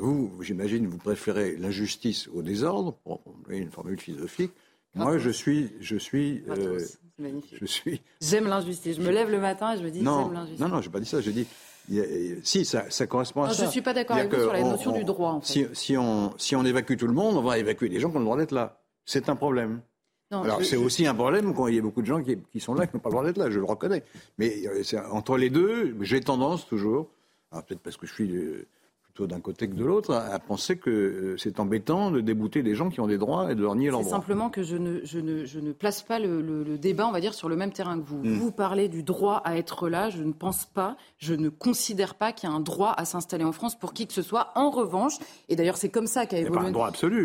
vous, 0.00 0.32
j'imagine, 0.40 0.86
vous 0.86 0.96
préférez 0.96 1.56
l'injustice 1.58 2.28
au 2.28 2.40
désordre, 2.40 2.94
pour 3.04 3.20
une 3.50 3.70
formule 3.70 4.00
philosophique. 4.00 4.52
Moi, 4.94 5.18
je 5.18 5.30
suis, 5.30 5.70
je 5.80 5.96
suis, 5.96 6.42
euh, 6.48 6.80
je 7.52 7.66
suis. 7.66 8.00
J'aime 8.20 8.48
l'injustice. 8.48 8.96
Je 8.96 9.02
me 9.02 9.10
lève 9.10 9.30
le 9.30 9.40
matin 9.40 9.74
et 9.74 9.78
je 9.78 9.82
me 9.82 9.90
dis, 9.90 9.98
j'aime 9.98 10.32
l'injustice. 10.32 10.60
Non, 10.60 10.68
non, 10.68 10.80
j'ai 10.80 10.90
pas 10.90 11.00
dit 11.00 11.06
ça. 11.06 11.20
J'ai 11.20 11.32
dit, 11.32 11.46
si, 12.42 12.64
ça, 12.64 12.90
ça, 12.90 13.06
correspond 13.06 13.42
à 13.42 13.50
ça. 13.50 13.62
Je 13.62 13.66
ne 13.66 13.70
suis 13.70 13.82
pas 13.82 13.94
d'accord 13.94 14.16
avec 14.16 14.32
vous 14.32 14.40
sur 14.40 14.52
la 14.52 14.62
notion 14.62 14.92
du 14.92 15.04
droit. 15.04 15.32
En 15.32 15.40
fait. 15.40 15.68
si, 15.74 15.96
on, 15.96 16.32
si 16.38 16.56
on 16.56 16.64
évacue 16.64 16.96
tout 16.96 17.06
le 17.06 17.12
monde, 17.12 17.36
on 17.36 17.42
va 17.42 17.58
évacuer 17.58 17.88
les 17.88 18.00
gens 18.00 18.10
qui 18.10 18.16
ont 18.16 18.20
le 18.20 18.24
droit 18.24 18.38
d'être 18.38 18.52
là. 18.52 18.80
C'est 19.04 19.28
un 19.28 19.36
problème. 19.36 19.80
Alors 20.30 20.62
c'est 20.62 20.76
aussi 20.76 21.06
un 21.06 21.14
problème 21.14 21.54
quand 21.54 21.68
il 21.68 21.76
y 21.76 21.78
a 21.78 21.82
beaucoup 21.82 22.02
de 22.02 22.06
gens 22.06 22.22
qui, 22.22 22.36
qui 22.52 22.60
sont 22.60 22.74
là 22.74 22.86
qui 22.86 22.94
n'ont 22.94 23.00
pas 23.00 23.08
le 23.08 23.14
droit 23.14 23.24
d'être 23.24 23.38
là, 23.38 23.50
je 23.50 23.58
le 23.58 23.64
reconnais. 23.64 24.04
Mais 24.36 24.62
euh, 24.66 24.82
entre 25.10 25.38
les 25.38 25.48
deux, 25.48 25.96
j'ai 26.02 26.20
tendance 26.20 26.66
toujours, 26.66 27.08
peut-être 27.50 27.80
parce 27.80 27.96
que 27.96 28.06
je 28.06 28.12
suis 28.12 28.28
d'un 29.26 29.40
côté 29.40 29.68
que 29.68 29.74
de 29.74 29.84
l'autre, 29.84 30.14
à, 30.14 30.38
penser 30.38 30.76
que 30.76 30.90
euh, 30.90 31.36
c'est 31.38 31.60
embêtant 31.60 32.10
de 32.10 32.20
débouter 32.20 32.62
des 32.62 32.74
gens 32.74 32.90
qui 32.90 33.00
ont 33.00 33.06
des 33.06 33.18
droits 33.18 33.50
et 33.50 33.54
de 33.54 33.62
leur 33.62 33.74
nier 33.74 33.90
leurs 33.90 34.00
droits. 34.00 34.10
C'est 34.10 34.16
simplement 34.16 34.50
que 34.50 34.62
je 34.62 34.76
ne, 34.76 35.00
je, 35.04 35.18
ne, 35.18 35.44
je 35.44 35.60
ne 35.60 35.72
place 35.72 36.02
pas 36.02 36.18
le, 36.18 36.40
le, 36.40 36.78
débat, 36.78 37.06
on 37.06 37.12
va 37.12 37.20
dire, 37.20 37.34
sur 37.34 37.48
le 37.48 37.56
même 37.56 37.72
terrain 37.72 37.98
que 37.98 38.04
vous. 38.04 38.18
Hmm. 38.18 38.38
Vous 38.38 38.52
parlez 38.52 38.88
du 38.88 39.02
droit 39.02 39.42
à 39.44 39.56
être 39.56 39.88
là, 39.88 40.10
je 40.10 40.22
ne 40.22 40.32
pense 40.32 40.64
pas, 40.64 40.96
je 41.18 41.34
ne 41.34 41.48
considère 41.48 42.14
pas 42.14 42.32
qu'il 42.32 42.48
y 42.48 42.52
a 42.52 42.54
un 42.54 42.60
droit 42.60 42.94
à 42.96 43.04
s'installer 43.04 43.44
en 43.44 43.52
France 43.52 43.78
pour 43.78 43.92
qui 43.92 44.06
que 44.06 44.12
ce 44.12 44.22
soit. 44.22 44.52
En 44.54 44.70
revanche, 44.70 45.14
et 45.48 45.56
d'ailleurs 45.56 45.76
c'est 45.76 45.88
comme 45.88 46.06
ça 46.06 46.26
qu'a 46.26 46.38
évolué... 46.38 46.72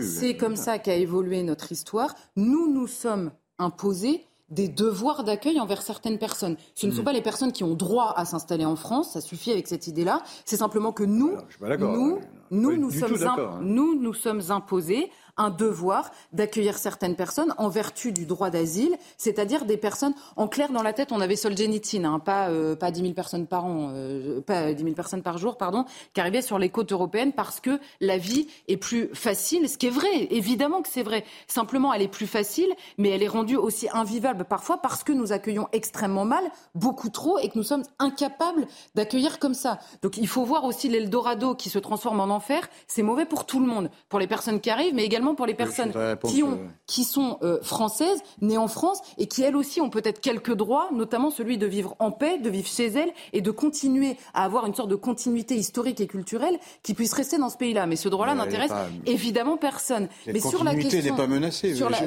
C'est 0.02 0.38
comme 0.38 0.56
ça 0.56 0.80
qu'a 0.80 0.96
évolué 0.96 1.44
notre 1.44 1.72
histoire. 1.72 2.16
Nous 2.36 2.72
nous 2.72 2.88
sommes 2.88 3.32
imposés 3.60 4.26
des 4.50 4.68
devoirs 4.68 5.24
d'accueil 5.24 5.60
envers 5.60 5.82
certaines 5.82 6.20
personnes. 6.20 6.58
Ce 6.76 6.86
ne 6.86 6.92
sont 6.92 7.02
hmm. 7.02 7.06
pas 7.06 7.14
les 7.14 7.22
personnes 7.22 7.52
qui 7.52 7.64
ont 7.64 7.74
droit 7.74 8.14
à 8.16 8.26
s'installer 8.26 8.66
en 8.66 8.76
France, 8.76 9.14
ça 9.14 9.22
suffit 9.22 9.52
avec 9.52 9.68
cette 9.68 9.88
idée-là. 9.88 10.22
C'est 10.46 10.58
simplement 10.58 10.92
que 10.92 11.04
nous, 11.04 11.38
nous, 11.62 12.20
nous, 12.52 12.78
nous, 12.78 12.92
sommes, 12.92 13.24
hein. 13.24 13.60
nous, 13.62 14.00
nous 14.00 14.14
sommes 14.14 14.42
imposés 14.50 15.10
un 15.38 15.50
devoir 15.50 16.12
d'accueillir 16.32 16.78
certaines 16.78 17.16
personnes 17.16 17.54
en 17.58 17.70
vertu 17.70 18.12
du 18.12 18.26
droit 18.26 18.50
d'asile, 18.50 18.96
c'est-à-dire 19.18 19.66
des 19.66 19.78
personnes, 19.78 20.14
en 20.36 20.48
clair 20.48 20.72
dans 20.72 20.84
la 20.84 20.94
tête, 20.94 21.12
on 21.12 21.22
avait 21.22 21.36
Solzhenitsyn, 21.36 22.06
hein, 22.06 22.20
pas, 22.20 22.50
euh, 22.50 22.76
pas 22.76 22.92
10 22.92 23.02
000 23.02 23.14
personnes 23.14 23.48
par 23.48 23.66
an, 23.66 23.92
euh, 23.94 24.42
pas 24.42 24.74
10 24.74 24.84
000 24.84 24.96
personnes 24.96 25.24
par 25.24 25.38
jour, 25.38 25.58
pardon, 25.58 25.86
qui 26.14 26.22
arrivaient 26.22 26.42
sur 26.42 26.60
les 26.60 26.70
côtes 26.70 26.92
européennes 26.92 27.34
parce 27.34 27.60
que 27.60 27.80
la 28.00 28.18
vie 28.18 28.48
est 28.68 28.78
plus 28.78 29.10
facile, 29.14 29.68
ce 29.68 29.78
qui 29.78 29.88
est 29.88 29.92
vrai, 29.92 30.28
évidemment 30.30 30.82
que 30.82 30.90
c'est 30.90 31.04
vrai. 31.04 31.24
Simplement, 31.48 31.94
elle 31.94 32.02
est 32.02 32.08
plus 32.08 32.28
facile, 32.28 32.72
mais 32.98 33.10
elle 33.10 33.24
est 33.24 33.28
rendue 33.28 33.58
aussi 33.58 33.88
invivable 33.92 34.46
parfois 34.46 34.78
parce 34.78 35.04
que 35.04 35.12
nous 35.12 35.32
accueillons 35.32 35.68
extrêmement 35.72 36.26
mal, 36.26 36.44
beaucoup 36.76 37.10
trop, 37.10 37.40
et 37.40 37.50
que 37.50 37.58
nous 37.58 37.64
sommes 37.64 37.84
incapables 38.00 38.68
d'accueillir 38.96 39.40
comme 39.40 39.54
ça. 39.54 39.80
Donc 40.02 40.18
il 40.18 40.28
faut 40.28 40.44
voir 40.44 40.64
aussi 40.64 40.90
l'Eldorado 40.90 41.56
qui 41.56 41.70
se 41.70 41.80
transforme 41.80 42.20
en 42.20 42.26
enfer, 42.26 42.68
c'est 42.88 43.02
mauvais 43.02 43.26
pour 43.26 43.46
tout 43.46 43.60
le 43.60 43.66
monde, 43.66 43.90
pour 44.10 44.20
les 44.20 44.28
personnes 44.28 44.60
qui 44.60 44.70
arrivent, 44.70 44.94
mais 44.94 45.04
également 45.04 45.23
pour 45.36 45.46
les 45.46 45.54
personnes 45.54 45.94
qui, 46.26 46.44
ont, 46.44 46.60
qui 46.88 47.04
sont 47.04 47.40
euh, 47.42 47.60
françaises, 47.62 48.22
nées 48.42 48.58
en 48.58 48.68
France, 48.68 49.00
et 49.18 49.28
qui 49.28 49.44
elles 49.44 49.56
aussi 49.56 49.82
ont 49.82 49.90
peut-être 49.90 50.22
quelques 50.22 50.54
droits, 50.54 50.90
notamment 50.92 51.32
celui 51.32 51.58
de 51.58 51.66
vivre 51.66 51.96
en 52.00 52.12
paix, 52.12 52.38
de 52.38 52.50
vivre 52.50 52.68
chez 52.68 52.88
elles, 52.88 53.12
et 53.32 53.42
de 53.42 53.52
continuer 53.52 54.18
à 54.34 54.44
avoir 54.44 54.66
une 54.66 54.76
sorte 54.76 54.90
de 54.90 54.96
continuité 54.96 55.56
historique 55.56 56.02
et 56.02 56.08
culturelle 56.08 56.58
qui 56.84 56.94
puisse 56.94 57.14
rester 57.14 57.38
dans 57.38 57.50
ce 57.50 57.58
pays-là. 57.58 57.86
Mais 57.86 57.96
ce 57.96 58.10
droit-là 58.10 58.36
n'intéresse 58.36 58.72
évidemment 59.06 59.58
personne. 59.58 60.10
Mais 60.28 60.40
sur 60.40 60.64
la 60.64 60.76
question, 60.76 61.02
n'est 61.02 61.18
pas 61.18 61.28
menacée. 61.28 61.74
Sur 61.74 61.90
la, 61.90 62.00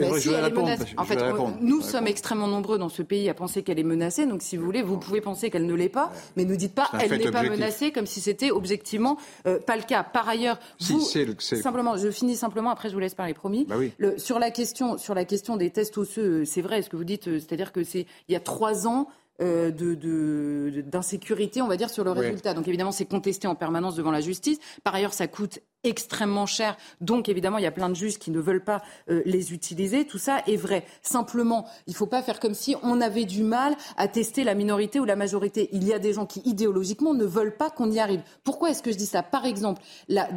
en 0.97 1.05
fait, 1.05 1.19
nous 1.61 1.81
sommes 1.81 2.07
extrêmement 2.07 2.49
nombreux 2.49 2.79
dans 2.79 2.89
ce 2.89 3.03
pays 3.03 3.29
à 3.29 3.35
penser 3.35 3.63
qu'elle 3.63 3.79
est 3.79 3.85
menacée. 3.85 4.27
Donc, 4.27 4.43
si 4.43 4.57
vous 4.57 4.65
voulez, 4.65 4.83
vous 4.83 4.99
pouvez 4.99 5.21
penser 5.21 5.51
qu'elle 5.51 5.67
ne 5.67 5.75
l'est 5.75 5.89
pas, 5.89 6.11
mais 6.37 6.45
ne 6.45 6.55
dites 6.55 6.75
pas 6.75 6.91
elle 7.01 7.19
n'est 7.19 7.31
pas 7.31 7.43
menacée 7.43 7.93
comme 7.93 8.07
si 8.07 8.21
c'était 8.21 8.51
objectivement 8.51 9.17
euh, 9.47 9.59
pas 9.59 9.77
le 9.77 9.83
cas. 9.83 10.03
Par 10.03 10.29
ailleurs, 10.29 10.59
vous, 10.81 11.01
simplement, 11.39 11.97
je 11.97 12.11
finis 12.11 12.37
simplement. 12.37 12.71
Après, 12.71 12.89
je 12.89 12.95
vous 12.95 13.01
laisse 13.07 13.15
parler, 13.15 13.35
promis. 13.35 13.65
Bah 13.65 13.77
oui. 13.79 13.93
le, 13.99 14.19
sur 14.19 14.39
la 14.39 14.51
question, 14.51 14.99
sur 14.99 15.15
la 15.15 15.25
question 15.25 15.57
des 15.57 15.71
tests 15.71 15.97
osseux, 15.99 16.45
c'est 16.45 16.63
vrai 16.63 16.83
ce 16.83 16.91
que 16.91 16.97
vous 16.97 17.05
dites. 17.05 17.29
Euh, 17.29 17.39
c'est-à-dire 17.39 17.73
que 17.73 17.85
c'est 17.85 18.07
il 18.29 18.33
y 18.33 18.37
a 18.37 18.41
trois 18.41 18.87
ans. 18.87 19.09
Euh, 19.43 19.71
d'insécurité, 19.71 21.61
on 21.61 21.69
va 21.69 21.77
dire, 21.77 21.91
sur 21.91 22.05
le 22.05 22.11
résultat. 22.11 22.55
Donc 22.55 22.67
évidemment, 22.69 22.93
c'est 22.93 23.05
contesté 23.05 23.47
en 23.47 23.55
permanence 23.55 23.95
devant 23.95 24.11
la 24.11 24.23
justice. 24.23 24.59
Par 24.83 24.95
ailleurs, 24.95 25.13
ça 25.13 25.27
coûte 25.27 25.61
extrêmement 25.87 26.47
cher. 26.47 26.77
Donc 27.01 27.29
évidemment, 27.29 27.59
il 27.59 27.65
y 27.65 27.67
a 27.67 27.73
plein 27.73 27.89
de 27.89 27.95
juges 27.95 28.19
qui 28.19 28.31
ne 28.31 28.41
veulent 28.41 28.65
pas 28.65 28.83
euh, 29.09 29.23
les 29.25 29.53
utiliser. 29.53 30.05
Tout 30.07 30.19
ça 30.19 30.43
est 30.47 30.57
vrai. 30.57 30.85
Simplement, 31.03 31.67
il 31.87 31.93
ne 31.93 31.97
faut 31.97 32.07
pas 32.07 32.23
faire 32.23 32.41
comme 32.41 32.55
si 32.55 32.77
on 32.83 33.01
avait 33.01 33.25
du 33.25 33.43
mal 33.43 33.77
à 33.97 34.09
tester 34.09 34.45
la 34.45 34.55
minorité 34.55 35.01
ou 35.01 35.05
la 35.05 35.17
majorité. 35.17 35.69
Il 35.73 35.85
y 35.85 35.93
a 35.93 35.99
des 35.99 36.13
gens 36.13 36.27
qui 36.27 36.41
idéologiquement 36.45 37.15
ne 37.15 37.25
veulent 37.25 37.57
pas 37.57 37.71
qu'on 37.71 37.91
y 37.91 37.99
arrive. 37.99 38.23
Pourquoi 38.45 38.71
est-ce 38.71 38.83
que 38.83 38.91
je 38.91 38.97
dis 38.97 39.07
ça? 39.07 39.23
Par 39.23 39.47
exemple, 39.47 39.83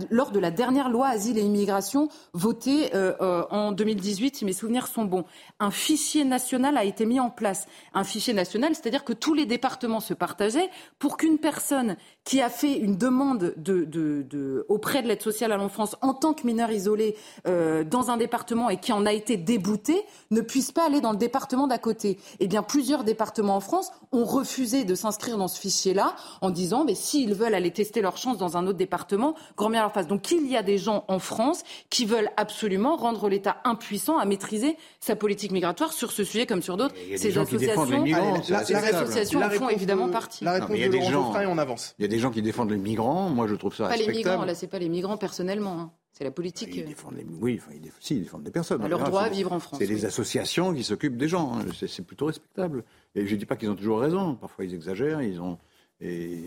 lors 0.10 0.32
de 0.32 0.40
la 0.40 0.52
dernière 0.52 0.90
loi 0.90 1.08
asile 1.08 1.38
et 1.38 1.42
immigration 1.42 2.10
votée 2.34 2.94
euh, 2.94 3.14
euh, 3.22 3.44
en 3.50 3.72
2018, 3.72 4.38
si 4.38 4.46
mes 4.46 4.54
souvenirs 4.54 4.88
sont 4.88 5.06
bons, 5.06 5.26
un 5.60 5.72
fichier 5.72 6.26
national 6.26 6.78
a 6.78 6.84
été 6.84 7.06
mis 7.06 7.20
en 7.20 7.30
place. 7.30 7.66
Un 7.94 8.04
fichier 8.04 8.34
national, 8.34 8.76
c'est-à-dire 8.90 9.06
que 9.06 9.14
tous 9.14 9.36
les 9.36 9.46
départements 9.46 10.00
se 10.00 10.16
partageaient 10.16 10.72
pour 10.98 11.18
qu'une 11.18 11.38
personne 11.38 11.96
qui 12.30 12.42
a 12.42 12.50
fait 12.52 12.78
une 12.78 12.96
demande 12.96 13.56
de, 13.58 14.64
auprès 14.70 15.02
de 15.02 15.08
l'aide 15.08 15.24
sociale 15.24 15.52
à 15.52 15.58
l'enfance 15.58 15.96
en 16.02 16.14
tant 16.14 16.36
que 16.36 16.46
mineur 16.46 16.70
isolé 16.70 17.16
euh, 17.48 17.84
dans 17.84 18.12
un 18.12 18.18
département 18.18 18.70
et 18.70 18.78
qui 18.78 18.94
en 18.94 19.08
a 19.08 19.14
été 19.14 19.36
débouté 19.36 20.04
ne 20.30 20.42
puisse 20.42 20.72
pas 20.72 20.86
aller 20.86 21.02
dans 21.02 21.10
le 21.10 21.18
département 21.18 21.66
d'à 21.66 21.80
côté. 21.80 22.20
Eh 22.40 22.48
bien, 22.48 22.62
plusieurs 22.62 23.04
départements 23.04 23.56
en 23.56 23.62
France 23.62 23.92
ont 24.12 24.26
refusé 24.26 24.84
de 24.84 24.94
s'inscrire 24.94 25.40
dans 25.40 25.48
ce 25.48 25.60
fichier-là 25.60 26.16
en 26.42 26.52
disant, 26.52 26.86
mais 26.86 26.94
s'ils 26.94 27.34
veulent 27.34 27.56
aller 27.56 27.72
tester 27.72 28.00
leur 28.00 28.16
chance 28.16 28.38
dans 28.38 28.58
un 28.58 28.68
autre 28.68 28.78
département, 28.78 29.34
grand 29.58 29.72
bien 29.72 29.82
leur 29.82 29.92
face. 29.92 30.06
Donc, 30.06 30.30
il 30.30 30.46
y 30.46 30.56
a 30.56 30.62
des 30.62 30.78
gens 30.78 31.06
en 31.08 31.18
France 31.18 31.64
qui 31.90 32.06
veulent 32.06 32.30
absolument 32.38 32.96
rendre 32.96 33.28
l'État 33.28 33.58
impuissant 33.64 34.20
à 34.20 34.26
maîtriser 34.26 34.78
sa 35.00 35.16
politique 35.16 35.52
migratoire 35.52 35.94
sur 35.94 36.12
ce 36.12 36.24
sujet 36.24 36.46
comme 36.46 36.62
sur 36.62 36.78
d'autres. 36.78 36.94
Ces 37.16 37.36
associations, 37.40 38.04
associations 38.04 39.42
en 39.42 39.50
font 39.50 39.70
évidemment 39.70 40.10
partie. 40.10 40.44
La 40.44 40.54
réponse 40.54 40.78
de 40.78 41.12
Laurent 41.12 41.40
et 41.40 41.48
on 41.48 41.58
avance 41.58 41.96
des 41.98 42.19
gens 42.20 42.32
qui 42.32 42.42
défendent 42.42 42.72
les 42.72 42.78
migrants. 42.78 43.30
Moi, 43.30 43.48
je 43.48 43.56
trouve 43.56 43.76
ça 43.76 43.84
pas 43.84 43.90
respectable. 43.90 44.18
les 44.18 44.24
migrants, 44.24 44.46
là, 44.46 44.56
c'est 44.56 44.68
pas 44.68 44.80
les 44.80 44.90
migrants 44.90 45.18
personnellement. 45.18 45.80
Hein. 45.80 45.92
C'est 46.12 46.24
la 46.24 46.32
politique. 46.32 46.70
Ils 46.74 46.86
défendent 46.86 47.16
les... 47.16 47.26
Oui, 47.40 47.60
enfin, 47.62 47.72
ils 47.76 47.92
Si, 48.00 48.18
ils 48.18 48.24
défendent 48.24 48.44
des 48.44 48.52
personnes. 48.52 48.86
leur 48.88 49.04
droit 49.04 49.22
à 49.22 49.30
vivre 49.30 49.54
en 49.54 49.60
France. 49.60 49.80
C'est 49.80 49.86
les 49.86 50.06
associations 50.06 50.74
qui 50.74 50.84
s'occupent 50.84 51.18
des 51.18 51.28
gens. 51.28 51.54
Hein. 51.54 51.66
C'est 51.88 52.06
plutôt 52.06 52.26
respectable. 52.26 52.84
Et 53.16 53.26
je 53.26 53.34
ne 53.34 53.40
dis 53.40 53.46
pas 53.46 53.56
qu'ils 53.56 53.70
ont 53.70 53.76
toujours 53.76 54.00
raison. 54.00 54.36
Parfois, 54.36 54.66
ils 54.66 54.74
exagèrent. 54.74 55.22
Ils 55.22 55.40
ont. 55.40 55.58
Et 56.02 56.40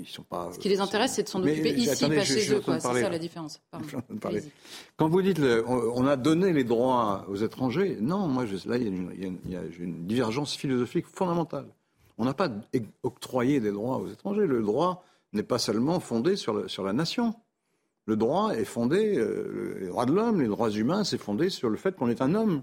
ils 0.00 0.08
sont 0.08 0.24
pas. 0.24 0.50
Ce 0.52 0.58
qui 0.58 0.68
les 0.68 0.80
intéresse, 0.80 1.12
c'est 1.14 1.22
de 1.22 1.28
s'en 1.28 1.40
occuper 1.40 1.72
ici, 1.74 2.08
pas 2.08 2.24
chez 2.24 2.52
eux. 2.52 2.60
C'est 2.64 2.80
ça 2.80 3.08
la 3.08 3.18
différence. 3.18 3.60
Quand 4.96 5.08
vous 5.08 5.22
dites 5.22 5.40
on 5.68 6.06
a 6.06 6.16
donné 6.16 6.52
les 6.52 6.64
droits 6.64 7.24
aux 7.28 7.36
étrangers, 7.36 7.98
non, 8.00 8.26
moi 8.26 8.46
je, 8.46 8.68
là 8.68 8.76
il 8.76 8.86
y, 9.48 9.56
a 9.56 9.60
une 9.78 10.06
divergence 10.06 10.56
philosophique 10.56 11.06
fondamentale. 11.06 11.66
On 12.18 12.24
n'a 12.24 12.34
pas 12.34 12.50
octroyé 13.04 13.60
des 13.60 13.70
droits 13.70 13.98
aux 13.98 14.08
étrangers. 14.08 14.46
Le 14.46 14.60
droit, 14.62 15.04
n'est 15.36 15.42
pas 15.42 15.58
seulement 15.58 16.00
fondé 16.00 16.36
sur, 16.36 16.68
sur 16.68 16.84
la 16.84 16.92
nation. 16.92 17.34
Le 18.06 18.16
droit 18.16 18.52
est 18.52 18.64
fondé, 18.64 19.16
euh, 19.16 19.78
les 19.80 19.88
droits 19.88 20.06
de 20.06 20.12
l'homme, 20.12 20.40
les 20.40 20.48
droits 20.48 20.70
humains, 20.70 21.04
c'est 21.04 21.18
fondé 21.18 21.50
sur 21.50 21.68
le 21.68 21.76
fait 21.76 21.96
qu'on 21.96 22.08
est 22.08 22.22
un 22.22 22.34
homme. 22.34 22.62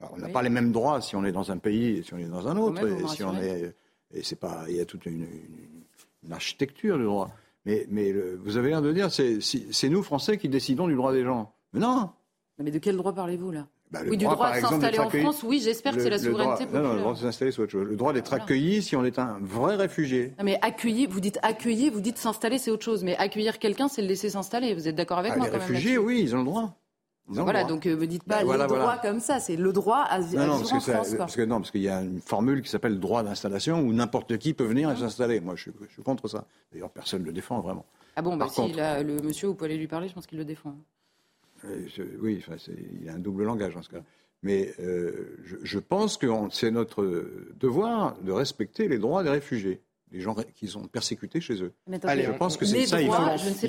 on 0.00 0.18
n'a 0.18 0.28
pas 0.28 0.42
les 0.42 0.50
mêmes 0.50 0.72
droits 0.72 1.00
si 1.00 1.14
on 1.14 1.24
est 1.24 1.32
dans 1.32 1.52
un 1.52 1.58
pays 1.58 1.98
et 1.98 2.02
si 2.02 2.14
on 2.14 2.18
est 2.18 2.24
dans 2.24 2.48
un 2.48 2.56
autre. 2.56 2.86
et 2.86 3.06
si 3.08 3.22
on 3.22 3.36
est, 3.36 3.74
et 4.12 4.22
c'est 4.22 4.38
pas, 4.38 4.64
il 4.68 4.76
y 4.76 4.80
a 4.80 4.84
toute 4.84 5.06
une, 5.06 5.26
architecture 6.30 6.98
du 6.98 7.04
droit. 7.04 7.30
Mais, 7.64 7.86
mais 7.88 8.12
vous 8.12 8.56
avez 8.56 8.70
l'air 8.70 8.82
de 8.82 8.92
dire, 8.92 9.10
c'est 9.10 9.88
nous 9.88 10.02
Français 10.02 10.38
qui 10.38 10.48
décidons 10.48 10.88
du 10.88 10.96
droit 10.96 11.12
des 11.12 11.22
gens. 11.22 11.52
Mais 11.72 11.80
non. 11.80 12.10
Mais 12.58 12.70
de 12.70 12.78
quel 12.78 12.96
droit 12.96 13.12
parlez-vous 13.12 13.52
là? 13.52 13.68
Bah, 13.92 14.00
oui, 14.08 14.16
du 14.16 14.24
droit 14.24 14.52
de 14.52 14.60
s'installer 14.60 14.98
en 14.98 15.08
France, 15.08 15.42
oui, 15.44 15.60
j'espère 15.62 15.94
que 15.94 16.02
c'est 16.02 16.10
la 16.10 16.18
souveraineté 16.18 16.64
populaire. 16.64 16.82
Non, 16.82 16.88
non, 16.88 16.94
le 16.94 17.00
droit 17.00 17.14
de 17.14 17.18
s'installer, 17.18 17.52
c'est 17.52 17.62
autre 17.62 17.72
chose. 17.72 17.86
Le 17.86 17.96
droit 17.96 18.12
d'être 18.12 18.32
accueilli 18.32 18.82
si 18.82 18.96
on 18.96 19.04
est 19.04 19.18
un 19.18 19.38
vrai 19.40 19.76
réfugié. 19.76 20.34
Non, 20.38 20.44
mais 20.44 20.58
accueilli, 20.60 21.06
vous 21.06 21.20
dites 21.20 21.38
accueillir, 21.42 21.92
vous 21.92 22.00
dites 22.00 22.18
s'installer, 22.18 22.58
c'est 22.58 22.72
autre 22.72 22.84
chose. 22.84 23.04
Mais 23.04 23.16
accueillir 23.16 23.60
quelqu'un, 23.60 23.86
c'est 23.88 24.02
le 24.02 24.08
laisser 24.08 24.30
s'installer. 24.30 24.74
Vous 24.74 24.88
êtes 24.88 24.96
d'accord 24.96 25.18
avec 25.18 25.32
ah, 25.34 25.38
moi 25.38 25.46
Les 25.46 25.56
réfugiés, 25.56 25.98
oui, 25.98 26.20
ils 26.20 26.34
ont 26.34 26.40
le 26.40 26.44
droit. 26.44 26.74
voilà, 27.28 27.62
donc 27.62 27.86
ne 27.86 27.94
euh, 27.94 28.06
dites 28.06 28.24
pas 28.24 28.42
le 28.42 28.66
droit 28.66 28.96
comme 29.00 29.20
ça, 29.20 29.38
c'est 29.38 29.56
le 29.56 29.72
droit 29.72 29.98
à, 30.00 30.18
vivre 30.18 30.52
en 30.52 30.58
France. 30.64 31.14
Parce 31.16 31.36
que 31.36 31.42
non, 31.42 31.60
parce 31.60 31.70
qu'il 31.70 31.82
y 31.82 31.88
a 31.88 32.02
une 32.02 32.20
formule 32.20 32.62
qui 32.62 32.70
s'appelle 32.70 32.98
droit 32.98 33.22
d'installation 33.22 33.78
où 33.78 33.92
n'importe 33.92 34.36
qui 34.38 34.52
peut 34.52 34.64
venir 34.64 34.90
et 34.90 34.94
ah. 34.96 35.00
s'installer. 35.00 35.38
Moi, 35.38 35.54
je 35.54 35.62
suis, 35.62 35.72
je 35.88 35.92
suis, 35.92 36.02
contre 36.02 36.26
ça. 36.26 36.44
D'ailleurs, 36.72 36.90
personne 36.90 37.22
ne 37.22 37.26
le 37.26 37.32
défend 37.32 37.60
vraiment. 37.60 37.86
Ah 38.16 38.22
bon, 38.22 38.36
bah, 38.36 38.48
si 38.50 38.72
le 38.72 39.22
monsieur, 39.22 39.46
vous 39.46 39.54
pouvez 39.54 39.70
aller 39.70 39.78
lui 39.78 39.86
parler, 39.86 40.08
je 40.08 40.14
pense 40.14 40.26
qu'il 40.26 40.38
le 40.38 40.44
défend. 40.44 40.74
Euh, 41.68 42.18
oui, 42.20 42.42
il 43.00 43.04
y 43.04 43.08
a 43.08 43.14
un 43.14 43.18
double 43.18 43.44
langage 43.44 43.74
dans 43.74 43.82
ce 43.82 43.88
cas. 43.88 44.02
Mais 44.42 44.72
euh, 44.80 45.36
je, 45.62 45.78
pense 45.78 46.16
que 46.16 46.26
c'est 46.50 46.70
notre 46.70 47.28
devoir 47.58 48.16
de 48.20 48.32
respecter 48.32 48.86
les 48.86 48.98
droits 48.98 49.22
des 49.22 49.30
réfugiés, 49.30 49.80
des 50.12 50.20
gens 50.20 50.36
qui 50.54 50.68
sont 50.68 50.86
persécutés 50.86 51.40
chez 51.40 51.62
eux. 51.62 51.72
Allez, 52.02 52.24
je 52.24 52.32
pense 52.32 52.56
que 52.56 52.64
c'est 52.64 52.86
ça, 52.86 53.00
il 53.00 53.10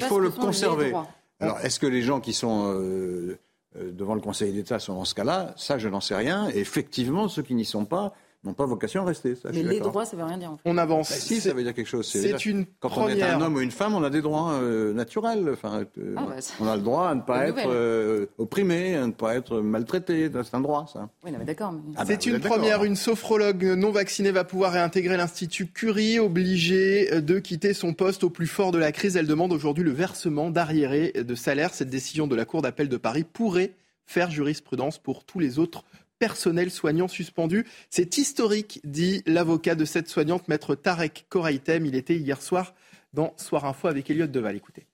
faut, 0.03 0.19
le 0.19 0.29
conserver. 0.29 0.93
Alors, 1.39 1.59
est-ce 1.61 1.79
que 1.79 1.87
les 1.87 2.01
gens 2.01 2.19
qui 2.19 2.33
sont 2.33 2.73
euh, 2.73 3.39
euh, 3.77 3.91
devant 3.91 4.15
le 4.15 4.21
Conseil 4.21 4.51
d'État 4.51 4.79
sont 4.79 4.95
dans 4.95 5.05
ce 5.05 5.15
cas-là? 5.15 5.53
Ça, 5.55 5.77
je 5.77 5.87
n'en 5.87 6.01
sais 6.01 6.15
rien. 6.15 6.49
Et 6.49 6.59
effectivement, 6.59 7.27
ceux 7.27 7.43
qui 7.43 7.55
n'y 7.55 7.65
sont 7.65 7.85
pas, 7.85 8.13
n'ont 8.43 8.53
pas 8.53 8.65
vocation 8.65 9.01
à 9.01 9.05
rester. 9.05 9.35
Ça, 9.35 9.49
mais 9.53 9.63
les 9.63 9.79
droits, 9.79 10.05
ça 10.05 10.15
ne 10.15 10.21
veut 10.21 10.27
rien 10.27 10.38
dire. 10.38 10.51
En 10.51 10.57
fait. 10.57 10.63
On 10.65 10.77
avance. 10.77 11.09
Bah, 11.09 11.15
si, 11.17 11.41
ça 11.41 11.53
veut 11.53 11.63
dire 11.63 11.73
quelque 11.73 11.88
chose. 11.88 12.07
C'est 12.07 12.45
une 12.45 12.65
Quand 12.79 12.89
première... 12.89 13.15
on 13.15 13.19
est 13.19 13.23
un 13.23 13.41
homme 13.41 13.55
ou 13.55 13.61
une 13.61 13.71
femme, 13.71 13.95
on 13.95 14.03
a 14.03 14.09
des 14.09 14.21
droits 14.21 14.53
euh, 14.53 14.93
naturels. 14.93 15.49
Enfin, 15.51 15.85
euh, 15.97 16.13
ah, 16.15 16.25
bah, 16.27 16.35
on 16.59 16.67
a 16.67 16.75
le 16.75 16.81
droit 16.81 17.09
à 17.09 17.15
ne 17.15 17.21
pas 17.21 17.47
être 17.47 17.67
euh, 17.67 18.27
opprimé, 18.38 18.95
à 18.95 19.07
ne 19.07 19.11
pas 19.11 19.35
être 19.35 19.59
maltraité. 19.59 20.29
C'est 20.31 20.55
un 20.55 20.61
droit, 20.61 20.85
ça. 20.91 21.09
Oui, 21.23 21.31
mais 21.38 21.45
d'accord. 21.45 21.73
Ah, 21.95 22.03
c'est 22.05 22.17
bah, 22.17 22.31
une 22.31 22.39
première. 22.39 22.83
Une 22.83 22.95
sophrologue 22.95 23.63
non 23.63 23.91
vaccinée 23.91 24.31
va 24.31 24.43
pouvoir 24.43 24.71
réintégrer 24.71 25.17
l'Institut 25.17 25.67
Curie, 25.67 26.19
obligée 26.19 27.21
de 27.21 27.39
quitter 27.39 27.73
son 27.73 27.93
poste 27.93 28.23
au 28.23 28.29
plus 28.29 28.47
fort 28.47 28.71
de 28.71 28.77
la 28.77 28.91
crise. 28.91 29.17
Elle 29.17 29.27
demande 29.27 29.51
aujourd'hui 29.51 29.83
le 29.83 29.91
versement 29.91 30.49
d'arriérés 30.49 31.11
de 31.11 31.35
salaire. 31.35 31.73
Cette 31.73 31.89
décision 31.89 32.27
de 32.27 32.35
la 32.35 32.45
Cour 32.45 32.61
d'appel 32.61 32.88
de 32.88 32.97
Paris 32.97 33.23
pourrait 33.23 33.73
faire 34.05 34.31
jurisprudence 34.31 34.97
pour 34.97 35.25
tous 35.25 35.39
les 35.39 35.59
autres 35.59 35.83
personnel 36.20 36.72
soignant 36.72 37.07
suspendu. 37.07 37.65
C'est 37.89 38.18
historique, 38.18 38.80
dit 38.84 39.24
l'avocat 39.26 39.76
de 39.76 39.86
cette 39.86 40.07
soignante, 40.07 40.47
maître 40.47 40.76
Tarek 40.76 41.26
Koraitem. 41.30 41.86
Il 41.86 41.95
était 41.95 42.15
hier 42.15 42.41
soir 42.41 42.74
dans 43.13 43.34
Soir 43.38 43.65
Info 43.65 43.88
avec 43.88 44.09
Elliot 44.09 44.28
Deval. 44.28 44.55
Écoutez. 44.55 44.88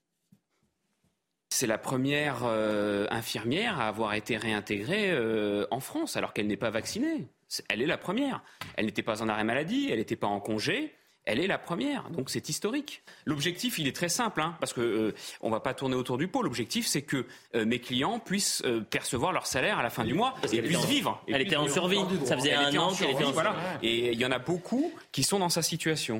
C'est 1.50 1.68
la 1.68 1.78
première 1.78 2.46
euh, 2.46 3.06
infirmière 3.12 3.80
à 3.80 3.88
avoir 3.88 4.16
été 4.16 4.38
réintégrée 4.38 5.12
euh, 5.12 5.68
en 5.70 5.80
France 5.80 6.18
alors 6.18 6.34
qu'elle 6.34 6.48
n'est 6.48 6.58
pas 6.58 6.72
vaccinée. 6.72 7.28
Elle 7.70 7.84
est 7.84 7.88
la 7.88 8.00
première. 8.00 8.44
Elle 8.76 8.88
n'était 8.88 9.04
pas 9.04 9.22
en 9.22 9.30
arrêt 9.30 9.44
maladie, 9.44 9.90
elle 9.92 10.00
n'était 10.00 10.16
pas 10.16 10.28
en 10.28 10.40
congé. 10.40 10.96
Elle 11.26 11.40
est 11.40 11.48
la 11.48 11.58
première, 11.58 12.10
donc 12.10 12.30
c'est 12.30 12.50
historique. 12.50 13.02
L'objectif, 13.26 13.80
il 13.80 13.88
est 13.88 13.96
très 13.96 14.10
simple, 14.10 14.42
hein, 14.42 14.58
parce 14.60 14.74
que 14.74 14.82
euh, 14.82 15.16
on 15.42 15.50
va 15.50 15.62
pas 15.62 15.74
tourner 15.74 15.96
autour 15.96 16.18
du 16.18 16.28
pot. 16.28 16.42
L'objectif, 16.44 16.86
c'est 16.86 17.02
que 17.02 17.26
mes 17.54 17.80
clients 17.80 18.20
puissent 18.20 18.64
percevoir 18.90 19.32
leur 19.32 19.48
salaire 19.48 19.80
à 19.80 19.84
la 19.84 19.90
fin 19.90 20.04
du 20.04 20.14
mois 20.14 20.34
et 20.52 20.62
puissent 20.62 20.86
vivre. 20.86 21.24
elle 21.28 21.42
était 21.42 21.56
en 21.56 21.68
survie. 21.68 22.00
Ça 22.26 22.36
faisait 22.38 22.54
un 22.54 22.76
an 22.78 22.94
qu'elle 22.94 23.12
était 23.12 23.24
en 23.24 23.34
survie. 23.34 23.50
Et 23.82 24.12
il 24.12 24.20
y 24.20 24.26
en 24.26 24.32
a 24.32 24.40
beaucoup 24.40 24.92
qui 25.12 25.24
sont 25.24 25.40
dans 25.40 25.50
sa 25.50 25.62
situation. 25.62 26.20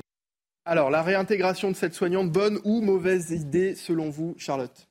Alors, 0.66 0.90
la 0.90 1.02
réintégration 1.02 1.70
de 1.70 1.76
cette 1.76 1.92
soignante, 1.92 2.32
bonne 2.32 2.58
ou 2.64 2.80
mauvaise 2.80 3.30
idée 3.30 3.74
selon 3.74 4.08
vous, 4.08 4.34
Charlotte? 4.38 4.88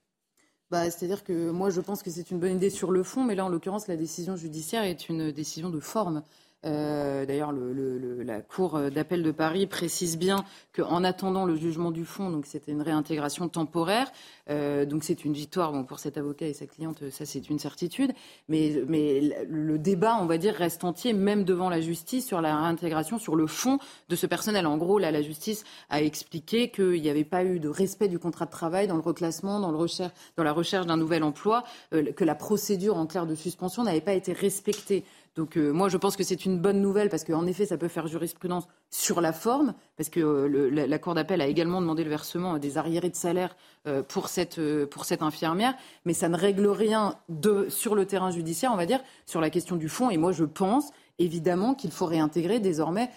Bah, 0.70 0.90
C'est-à-dire 0.92 1.24
que 1.24 1.50
moi, 1.50 1.72
je 1.72 1.82
pense 1.82 2.04
que 2.04 2.12
c'est 2.12 2.30
une 2.30 2.40
bonne 2.40 2.56
idée 2.56 2.70
sur 2.70 2.92
le 2.92 3.02
fond, 3.02 3.24
mais 3.24 3.34
là, 3.34 3.46
en 3.46 3.50
l'occurrence, 3.50 3.88
la 3.88 3.96
décision 3.96 4.36
judiciaire 4.36 4.84
est 4.84 5.10
une 5.10 5.32
décision 5.32 5.72
de 5.72 5.80
forme. 5.80 6.24
Euh, 6.66 7.26
d'ailleurs, 7.26 7.54
la 7.54 8.42
Cour 8.42 8.80
d'appel 8.92 9.24
de 9.24 9.32
Paris 9.32 9.68
précise 9.68 10.18
bien 10.18 10.46
qu'en 10.76 11.04
attendant 11.04 11.46
le 11.46 11.56
jugement 11.56 11.92
du 11.92 12.06
fond, 12.06 12.30
donc 12.30 12.46
c'était 12.46 12.72
une 12.72 12.82
réintégration 12.82 13.50
temporaire, 13.50 14.12
euh, 14.50 14.86
donc 14.86 15.04
c'est 15.04 15.26
une 15.26 15.34
victoire 15.34 15.72
bon, 15.72 15.84
pour 15.84 16.00
cet 16.00 16.18
avocat 16.18 16.48
et 16.48 16.54
sa 16.54 16.66
cliente, 16.66 17.10
ça 17.10 17.26
c'est 17.26 17.50
une 17.50 17.60
certitude. 17.60 18.12
Mais, 18.50 18.84
mais 18.88 19.22
le 19.48 19.78
débat, 19.78 20.18
on 20.20 20.26
va 20.26 20.38
dire, 20.38 20.54
reste 20.54 20.84
entier, 20.84 21.14
même 21.14 21.44
devant 21.44 21.70
la 21.70 21.82
justice, 21.82 22.26
sur 22.26 22.42
la 22.42 22.56
réintégration, 22.56 23.20
sur 23.20 23.36
le 23.36 23.48
fond 23.48 23.80
de 24.10 24.16
ce 24.16 24.26
personnel. 24.26 24.68
En 24.68 24.78
gros, 24.78 25.00
là, 25.00 25.12
la 25.12 25.22
justice 25.22 25.64
a 25.90 26.02
expliqué 26.02 26.70
qu'il 26.70 27.02
n'y 27.02 27.10
avait 27.10 27.24
pas 27.24 27.44
eu 27.44 27.60
de 27.60 27.70
respect 27.70 28.08
du 28.08 28.20
contrat 28.20 28.46
de 28.46 28.52
travail 28.52 28.88
dans 28.88 28.96
le 28.96 29.02
reclassement, 29.02 29.60
dans, 29.60 29.72
le 29.72 29.78
recherche, 29.78 30.14
dans 30.38 30.44
la 30.44 30.54
recherche 30.54 30.86
d'un 30.86 30.98
nouvel 30.98 31.24
emploi, 31.24 31.64
euh, 31.94 32.12
que 32.12 32.24
la 32.24 32.36
procédure 32.36 32.98
en 32.98 33.06
clair 33.06 33.26
de 33.26 33.36
suspension 33.36 33.84
n'avait 33.84 34.02
pas 34.02 34.14
été 34.14 34.34
respectée. 34.34 35.04
Donc 35.36 35.58
euh, 35.58 35.72
moi, 35.72 35.90
je 35.90 35.98
pense 35.98 36.16
que 36.16 36.24
c'est 36.24 36.46
une 36.46 36.60
bonne 36.60 36.82
nouvelle 36.82 37.10
parce 37.10 37.24
qu'en 37.24 37.48
effet, 37.48 37.66
ça 37.66 37.78
peut 37.78 37.88
faire 37.88 38.08
jurisprudence 38.08 38.68
sur 38.92 39.20
la 39.20 39.34
forme, 39.34 39.74
parce 39.98 40.10
que 40.10 40.20
euh, 40.20 40.70
la, 40.70 41.00
Cour 41.00 41.16
d'appel 41.16 41.42
a 41.42 41.48
également 41.48 41.82
demandé 41.82 42.04
le 42.04 42.10
versement 42.10 42.60
des 42.60 42.78
arriérés 42.78 43.10
de 43.10 43.16
salaire 43.16 43.56
euh, 43.88 44.04
pour, 44.04 44.30
cette, 44.30 44.62
pour 44.86 45.06
cette 45.06 45.24
infirmière, 45.24 45.74
mais 46.06 46.14
ça 46.14 46.30
ne 46.30 46.38
règle 46.38 46.68
rien 46.68 47.16
de, 47.30 47.68
sur 47.70 47.96
le 47.96 48.06
terrain 48.06 48.30
judiciaire, 48.30 48.72
on 48.74 48.78
va 48.78 48.86
dire, 48.86 49.00
sur 49.26 49.42
la 49.42 49.50
question 49.50 49.76
du 49.76 49.90
fond. 49.90 50.12
Et 50.12 50.18
moi, 50.18 50.32
je 50.32 50.46
pense 50.46 50.92
évidemment 51.20 51.74
qu'il 51.74 51.92
faut 51.92 52.06
réintégrer 52.08 52.60
désormais 52.60 53.08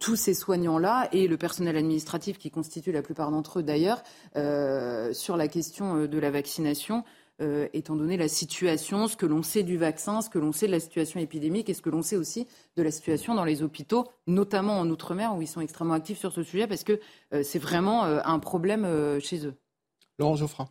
tous 0.00 0.16
ces 0.16 0.34
soignants-là 0.34 1.08
et 1.12 1.28
le 1.28 1.36
personnel 1.36 1.76
administratif 1.76 2.36
qui 2.36 2.50
constitue 2.50 2.90
la 2.90 3.00
plupart 3.00 3.30
d'entre 3.30 3.60
eux 3.60 3.62
d'ailleurs 3.62 4.02
sur 5.14 5.36
la 5.36 5.46
question 5.46 6.06
de 6.06 6.18
la 6.18 6.32
vaccination. 6.32 7.04
Euh, 7.42 7.66
étant 7.72 7.96
donné 7.96 8.16
la 8.16 8.28
situation, 8.28 9.08
ce 9.08 9.16
que 9.16 9.26
l'on 9.26 9.42
sait 9.42 9.64
du 9.64 9.76
vaccin, 9.76 10.20
ce 10.20 10.30
que 10.30 10.38
l'on 10.38 10.52
sait 10.52 10.68
de 10.68 10.70
la 10.70 10.78
situation 10.78 11.18
épidémique 11.18 11.68
et 11.68 11.74
ce 11.74 11.82
que 11.82 11.90
l'on 11.90 12.02
sait 12.02 12.14
aussi 12.14 12.46
de 12.76 12.82
la 12.84 12.92
situation 12.92 13.34
dans 13.34 13.44
les 13.44 13.64
hôpitaux, 13.64 14.06
notamment 14.28 14.78
en 14.78 14.88
Outre-mer, 14.88 15.34
où 15.34 15.42
ils 15.42 15.48
sont 15.48 15.60
extrêmement 15.60 15.94
actifs 15.94 16.18
sur 16.18 16.32
ce 16.32 16.44
sujet, 16.44 16.68
parce 16.68 16.84
que 16.84 17.00
euh, 17.34 17.42
c'est 17.42 17.58
vraiment 17.58 18.04
euh, 18.04 18.20
un 18.24 18.38
problème 18.38 18.86
chez 19.18 19.44
eux. 19.44 19.54
Laurent 20.20 20.36
Geoffrin. 20.36 20.68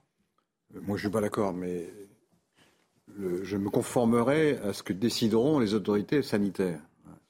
Moi, 0.74 0.84
je 0.88 0.91
ne 0.93 0.97
suis 0.99 1.09
pas 1.09 1.19
d'accord, 1.19 1.51
mais 1.51 1.89
je 3.17 3.57
me 3.57 3.69
conformerai 3.69 4.57
à 4.59 4.72
ce 4.72 4.82
que 4.82 4.93
décideront 4.93 5.59
les 5.59 5.74
autorités 5.74 6.22
sanitaires. 6.22 6.80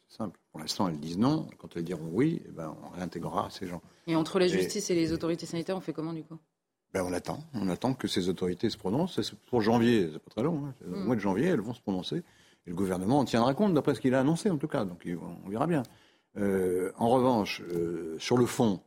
C'est 0.08 0.18
simple. 0.18 0.40
Pour 0.52 0.60
l'instant, 0.60 0.88
elles 0.88 1.00
disent 1.00 1.18
non. 1.18 1.48
Quand 1.58 1.76
elles 1.76 1.84
diront 1.84 2.10
oui, 2.12 2.44
eh 2.46 2.52
ben, 2.52 2.76
on 2.84 2.90
réintégrera 2.90 3.50
ces 3.50 3.66
gens. 3.66 3.82
Et 4.06 4.16
entre 4.16 4.38
la 4.38 4.48
justice 4.48 4.92
et 4.92 4.96
les 4.96 5.14
autorités 5.14 5.48
sanitaires, 5.48 5.78
on 5.78 5.82
fait 5.82 5.94
comment 5.94 6.14
du 6.14 6.24
coup? 6.24 6.38
Ben, 6.94 7.04
on 7.08 7.14
attend. 7.14 7.40
On 7.54 7.70
attend 7.70 7.94
que 7.94 8.08
ces 8.08 8.28
autorités 8.28 8.70
se 8.70 8.78
prononcent. 8.78 9.22
C'est 9.22 9.36
pour 9.50 9.62
janvier, 9.62 10.10
c'est 10.12 10.20
pas 10.20 10.30
très 10.30 10.44
long. 10.44 10.66
Hein. 10.66 10.74
Au 10.86 10.96
mm. 10.96 11.04
mois 11.06 11.16
de 11.16 11.22
janvier, 11.22 11.48
elles 11.48 11.62
vont 11.62 11.74
se 11.74 11.82
prononcer. 11.82 12.18
Et 12.18 12.70
le 12.70 12.76
gouvernement 12.76 13.20
en 13.20 13.26
tiendra 13.26 13.54
compte, 13.54 13.74
d'après 13.74 13.96
ce 13.96 14.02
qu'il 14.02 14.14
a 14.14 14.20
annoncé, 14.20 14.50
en 14.50 14.58
tout 14.58 14.68
cas. 14.68 14.86
Donc, 14.86 15.08
on 15.46 15.50
verra 15.50 15.68
bien. 15.68 15.84
Euh, 16.38 16.92
en 16.98 17.10
revanche, 17.10 17.62
euh, 17.72 18.18
sur 18.20 18.38
le 18.38 18.46
fond, 18.46 18.82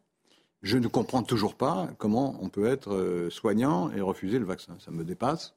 je 0.63 0.79
ne 0.79 0.87
comprends 0.87 1.23
toujours 1.23 1.55
pas 1.55 1.89
comment 1.99 2.37
on 2.41 2.49
peut 2.49 2.67
être 2.67 2.95
euh, 2.95 3.31
soignant 3.31 3.91
et 3.93 4.01
refuser 4.01 4.39
le 4.39 4.45
vaccin. 4.45 4.77
Ça 4.79 4.91
me 4.91 5.05
dépasse. 5.05 5.55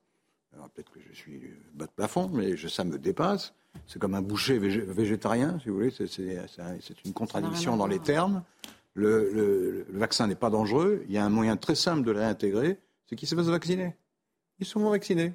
Peut-être 0.73 0.91
que 0.91 0.99
je 1.07 1.13
suis 1.13 1.53
bas 1.75 1.85
de 1.85 1.91
plafond, 1.91 2.31
mais 2.33 2.57
ça 2.57 2.83
me 2.83 2.97
dépasse. 2.97 3.53
C'est 3.85 3.99
comme 3.99 4.15
un 4.15 4.23
boucher 4.23 4.57
végétarien, 4.57 5.59
si 5.61 5.69
vous 5.69 5.75
voulez. 5.75 5.91
C'est 5.91 7.05
une 7.05 7.13
contradiction 7.13 7.77
dans 7.77 7.85
les 7.85 7.99
termes 7.99 8.41
le, 8.97 9.85
vaccin 9.89 10.27
n'est 10.27 10.35
pas 10.35 10.49
dangereux, 10.49 11.03
il 11.07 11.13
y 11.13 11.17
a 11.17 11.25
un 11.25 11.29
moyen 11.29 11.55
très 11.55 11.75
simple 11.75 12.03
de 12.03 12.11
le 12.11 12.19
réintégrer, 12.19 12.79
c'est 13.07 13.15
qu'ils 13.15 13.27
se 13.27 13.35
fassent 13.35 13.47
vacciner. 13.47 13.95
Ils 14.59 14.65
sont 14.65 14.89
vaccinés. 14.89 15.33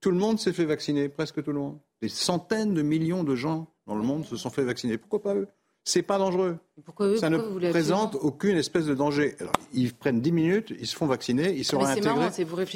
Tout 0.00 0.10
le 0.10 0.16
monde 0.16 0.40
s'est 0.40 0.52
fait 0.52 0.64
vacciner, 0.64 1.08
presque 1.08 1.42
tout 1.42 1.52
le 1.52 1.58
monde. 1.58 1.78
Des 2.00 2.08
centaines 2.08 2.74
de 2.74 2.82
millions 2.82 3.24
de 3.24 3.36
gens 3.36 3.68
dans 3.86 3.94
le 3.94 4.02
monde 4.02 4.24
se 4.24 4.36
sont 4.36 4.50
fait 4.50 4.64
vacciner. 4.64 4.98
Pourquoi 4.98 5.22
pas 5.22 5.34
eux? 5.34 5.48
C'est 5.84 6.02
pas 6.02 6.18
dangereux. 6.18 6.58
Pourquoi 6.84 7.16
Ça 7.18 7.28
ne 7.28 7.38
présente 7.70 8.16
aucune 8.20 8.56
espèce 8.56 8.86
de 8.86 8.94
danger. 8.94 9.36
ils 9.74 9.92
prennent 9.92 10.20
10 10.20 10.32
minutes, 10.32 10.72
ils 10.78 10.86
se 10.86 10.96
font 10.96 11.06
vacciner, 11.06 11.52
ils 11.52 11.64
sont 11.64 11.78
réintégrés. 11.78 12.28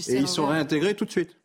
et 0.08 0.16
ils 0.16 0.28
sont 0.28 0.46
réintégrés 0.46 0.94
tout 0.94 1.04
de 1.04 1.10
suite. 1.10 1.36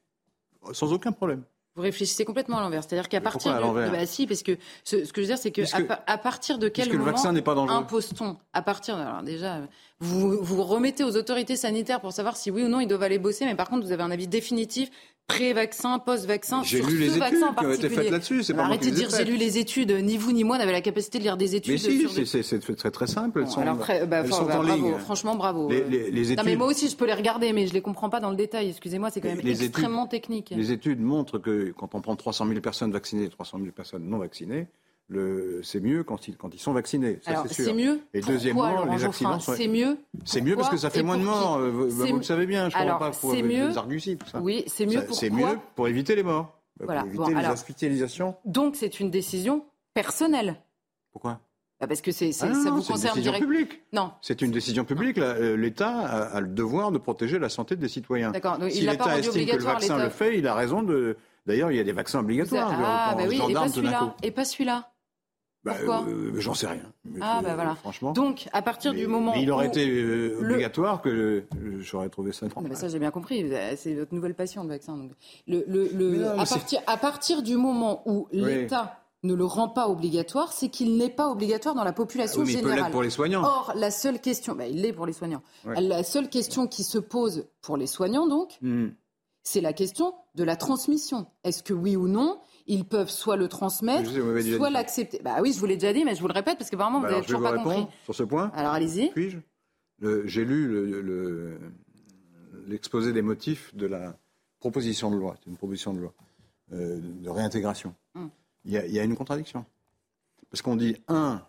Sans 0.74 0.92
aucun 0.92 1.12
problème. 1.12 1.44
Vous 1.76 1.84
réfléchissez 1.84 2.26
complètement 2.26 2.58
à 2.58 2.62
l'envers. 2.62 2.84
C'est-à-dire 2.84 3.08
qu'à 3.08 3.22
partir 3.22 3.56
de. 3.56 3.90
Bah 3.90 4.06
si, 4.06 4.28
parce 4.28 4.44
que 4.44 4.58
ce, 4.84 4.98
que 4.98 5.04
je 5.16 5.22
veux 5.22 5.28
dire, 5.28 5.38
c'est 5.38 5.52
que, 5.52 5.62
à, 6.06 6.18
partir 6.18 6.58
de 6.58 6.68
quel 6.68 6.90
moment 6.92 7.06
le 7.06 7.12
vaccin 7.12 7.32
n'est 7.32 7.42
pas 7.42 7.54
impose-t-on? 7.54 8.38
À 8.52 8.62
partir. 8.62 8.98
Alors 8.98 9.24
déjà, 9.24 9.60
vous 10.02 10.44
vous 10.44 10.64
remettez 10.64 11.04
aux 11.04 11.16
autorités 11.16 11.56
sanitaires 11.56 12.02
pour 12.02 12.12
savoir 12.12 12.36
si 12.36 12.50
oui 12.50 12.64
ou 12.64 12.68
non 12.68 12.80
ils 12.80 12.88
doivent 12.88 13.04
aller 13.04 13.20
bosser, 13.20 13.46
mais 13.46 13.56
par 13.56 13.70
contre, 13.70 13.86
vous 13.86 13.92
avez 13.92 14.04
un 14.04 14.12
avis 14.12 14.28
définitif 14.28 14.90
pré-vaccin, 15.28 16.00
post-vaccin 16.00 16.64
sur 16.64 16.86
lu 16.88 17.08
ce 17.08 17.14
les 17.14 17.20
vaccin 17.20 17.54
qui 17.54 17.66
ont 17.66 17.72
été 17.72 17.90
faites 17.90 18.10
là-dessus. 18.10 18.54
Pas 18.54 18.64
arrêtez 18.64 18.90
de 18.92 18.96
dire 18.96 19.10
j'ai 19.16 19.24
lu 19.24 19.38
les 19.38 19.58
études. 19.58 19.92
Ni 19.92 20.18
vous 20.18 20.32
ni 20.32 20.44
moi 20.44 20.58
n'avez 20.58 20.72
la 20.72 20.82
capacité 20.82 21.20
de 21.20 21.24
lire 21.24 21.38
des 21.38 21.56
études. 21.56 21.80
Mais 21.84 22.26
si, 22.26 22.44
c'est 22.44 22.76
très 22.76 22.92
très 22.92 23.08
simple. 23.08 23.42
Elles 23.42 23.48
sont, 23.48 23.62
alors, 23.62 23.78
bah, 23.78 24.24
elles 24.24 24.34
sont 24.34 24.46
bah, 24.46 24.60
en 24.60 24.64
bravo, 24.64 24.90
ligne. 24.90 24.98
Franchement, 25.00 25.36
bravo. 25.36 25.70
Les, 25.70 26.32
études... 26.32 26.46
mais 26.46 26.56
moi 26.56 26.68
aussi, 26.68 26.90
je 26.90 26.96
peux 26.96 27.06
les 27.06 27.14
regarder, 27.14 27.54
mais 27.54 27.68
je 27.68 27.74
les 27.74 27.82
comprends 27.82 28.10
pas 28.10 28.20
dans 28.20 28.32
le 28.32 28.36
détail. 28.36 28.70
Excusez-moi, 28.70 29.10
c'est 29.12 29.22
quand 29.22 29.30
même 29.30 29.46
extrêmement 29.46 30.08
technique. 30.08 30.54
Les 30.56 30.72
études 30.72 31.00
montrent 31.00 31.38
que 31.38 31.72
quand 31.78 31.96
on 31.96 32.02
prend 32.02 32.16
300 32.16 32.48
000 32.48 32.60
personnes 32.60 32.92
vaccinées 32.92 33.26
et 33.26 33.30
300 33.30 33.60
000 33.60 33.72
personnes 33.72 34.04
non 34.04 34.18
vaccinées, 34.18 34.68
c'est 35.64 35.80
mieux 35.80 36.04
quand 36.04 36.28
ils, 36.28 36.38
quand 36.38 36.54
ils 36.54 36.60
sont 36.60 36.74
vaccinés. 36.74 37.20
c'est 37.50 37.74
mieux. 37.74 38.02
Et 38.14 38.22
deuxièmement, 38.22 38.86
les 38.86 39.04
accidents 39.04 39.40
sont. 39.40 39.54
C'est 39.56 39.68
mieux. 39.68 39.98
C'est 40.26 40.42
mieux 40.42 40.56
parce 40.56 40.70
que 40.70 40.78
ça 40.78 40.90
fait 40.90 41.04
moins 41.04 41.18
de 41.18 41.24
morts. 41.24 41.58
Euh, 41.58 41.70
vous, 41.70 42.18
le 42.18 42.24
savez 42.24 42.46
bien. 42.46 42.70
Je 42.70 42.78
ne 42.78 43.00
pas 43.00 43.12
pour 43.12 43.34
mieux. 43.34 43.70
Tout 43.70 44.30
ça. 44.30 44.40
Oui, 44.42 44.64
c'est 44.68 44.86
mieux. 44.86 45.06
C'est 45.12 45.30
mieux 45.30 45.58
pour 45.76 45.88
éviter 45.88 46.16
les 46.16 46.24
morts. 46.24 46.58
Pour 46.80 46.94
éviter 46.94 47.34
les 47.34 47.48
hospitalisations. 47.48 48.36
Donc 48.46 48.76
c'est 48.76 49.00
une 49.00 49.12
décision 49.12 49.66
personnelle. 49.94 50.56
Pourquoi? 51.12 51.40
Bah, 51.82 51.88
parce 51.88 52.02
que 52.02 52.12
ah 52.12 52.32
ça 52.32 52.70
vous 52.70 52.84
concerne 52.84 53.20
directement. 53.20 53.66
Non. 53.92 54.12
C'est 54.22 54.44
une 54.44 54.52
décision 54.52 54.86
publique. 54.86 55.18
Euh, 55.18 55.58
L'État 55.58 55.98
a, 55.98 56.40
le 56.40 56.48
devoir 56.48 56.92
de 56.92 57.00
protéger 57.00 57.40
la 57.40 57.50
santé 57.50 57.76
des 57.76 57.90
citoyens. 57.90 58.30
D'accord. 58.30 58.60
Si 58.70 58.82
l'État 58.82 59.18
estime 59.18 59.48
que 59.48 59.56
le 59.56 59.64
vaccin 59.64 59.98
le 59.98 60.10
fait, 60.10 60.38
il 60.38 60.48
a 60.48 60.54
raison 60.54 60.84
de. 60.84 61.18
D'ailleurs, 61.48 61.72
il 61.72 61.78
y 61.78 61.80
a 61.80 61.84
des 61.84 61.92
vaccins 61.92 62.20
obligatoires. 62.20 62.72
Ah, 62.72 63.16
bah 63.18 63.24
oui, 63.28 63.42
et 63.50 63.54
pas 63.54 63.68
celui-là. 63.68 64.16
Et 64.22 64.30
pas 64.30 64.46
celui-là. 64.46 64.91
Bah, 65.64 65.76
Pourquoi 65.76 66.06
euh, 66.08 66.32
J'en 66.38 66.56
sais 66.56 66.68
rien. 66.68 66.92
Ah, 67.22 67.42
bah 67.44 67.54
voilà. 67.54 67.76
Franchement. 67.76 68.14
Donc, 68.14 68.50
à 68.52 68.62
partir 68.62 68.94
du 68.94 69.06
moment. 69.06 69.34
Mais 69.36 69.44
il 69.44 69.52
aurait 69.52 69.68
été 69.68 69.88
euh, 69.88 70.40
obligatoire 70.40 71.02
que 71.02 71.44
j'aurais 71.80 72.10
trouvé 72.10 72.32
ça 72.32 72.48
normal. 72.48 72.76
ça, 72.76 72.88
j'ai 72.88 73.00
bien 73.00 73.12
compris. 73.12 73.52
C'est 73.78 73.94
votre 73.94 74.14
nouvelle 74.14 74.34
passion, 74.34 74.64
le 74.64 74.70
vaccin. 74.70 74.98
Donc. 74.98 75.12
Le, 75.48 75.64
le, 75.68 76.28
à, 76.30 76.46
partir, 76.46 76.82
à, 76.88 76.98
partir, 76.98 77.44
du 77.44 77.58
moment 77.58 78.02
où 78.06 78.28
l'État 78.32 78.98
ne 79.24 79.36
le 79.36 79.46
rend 79.46 79.70
pas 79.70 79.88
obligatoire, 79.88 80.52
c'est 80.52 80.70
qu'il 80.70 80.98
n'est 80.98 81.10
pas 81.10 81.30
obligatoire 81.30 81.76
dans 81.76 81.84
la 81.84 81.94
population 81.94 82.42
oui, 82.42 82.54
générale. 82.54 82.80
Il 82.80 82.86
peut 82.86 82.92
pour 82.92 83.04
les 83.04 83.12
soignants. 83.12 83.44
Or, 83.44 83.72
la 83.76 83.92
seule 83.92 84.20
question. 84.20 84.56
Bah, 84.56 84.66
il 84.66 84.82
l'est 84.82 84.94
pour 84.94 85.06
les 85.06 85.14
soignants. 85.14 85.44
La 85.66 86.04
seule 86.04 86.30
question 86.30 86.66
qui 86.66 86.84
se 86.84 86.98
pose 86.98 87.48
pour 87.62 87.78
les 87.78 87.88
soignants, 87.88 88.26
donc, 88.26 88.58
hmm. 88.62 88.88
c'est 89.44 89.62
la 89.62 89.74
question 89.74 90.16
de 90.34 90.44
la 90.44 90.56
transmission. 90.56 91.28
Est-ce 91.44 91.62
que 91.62 91.74
oui 91.74 91.96
ou 91.96 92.08
non 92.08 92.40
ils 92.72 92.86
peuvent 92.86 93.10
soit 93.10 93.36
le 93.36 93.50
transmettre, 93.50 94.10
soit 94.10 94.70
l'accepter. 94.70 95.20
Bah 95.24 95.38
oui, 95.42 95.52
je 95.52 95.60
vous 95.60 95.66
l'ai 95.66 95.76
déjà 95.76 95.92
dit, 95.92 96.06
mais 96.06 96.16
je 96.16 96.22
vous 96.22 96.28
le 96.28 96.34
répète 96.34 96.58
parce 96.58 96.70
que 96.70 96.78
vraiment, 96.78 97.00
vous 97.02 97.06
n'avez 97.06 97.20
bah 97.20 97.26
toujours 97.26 97.42
pas 97.42 97.58
compris. 97.58 97.86
Sur 98.06 98.16
ce 98.16 98.24
point 98.24 98.50
Alors 98.56 98.72
allez-y. 98.72 99.10
Puis-je 99.12 99.38
J'ai 100.26 100.46
lu 100.46 101.04
l'exposé 102.68 103.12
des 103.12 103.22
motifs 103.22 103.76
de 103.76 103.88
la 103.88 104.16
proposition 104.60 105.12
de 105.12 105.18
loi. 105.18 105.36
C'est 105.40 105.50
une 105.50 105.58
proposition 105.58 105.94
de 105.94 106.00
loi 106.00 106.14
euh, 106.72 107.00
de 107.02 107.30
réintégration. 107.30 107.94
Hum. 108.16 108.30
Il, 108.64 108.72
y 108.72 109.00
a, 109.00 109.04
une 109.04 109.16
contradiction. 109.16 109.66
Parce 110.50 110.62
qu'on 110.62 110.76
dit, 110.76 110.96
un, 111.08 111.42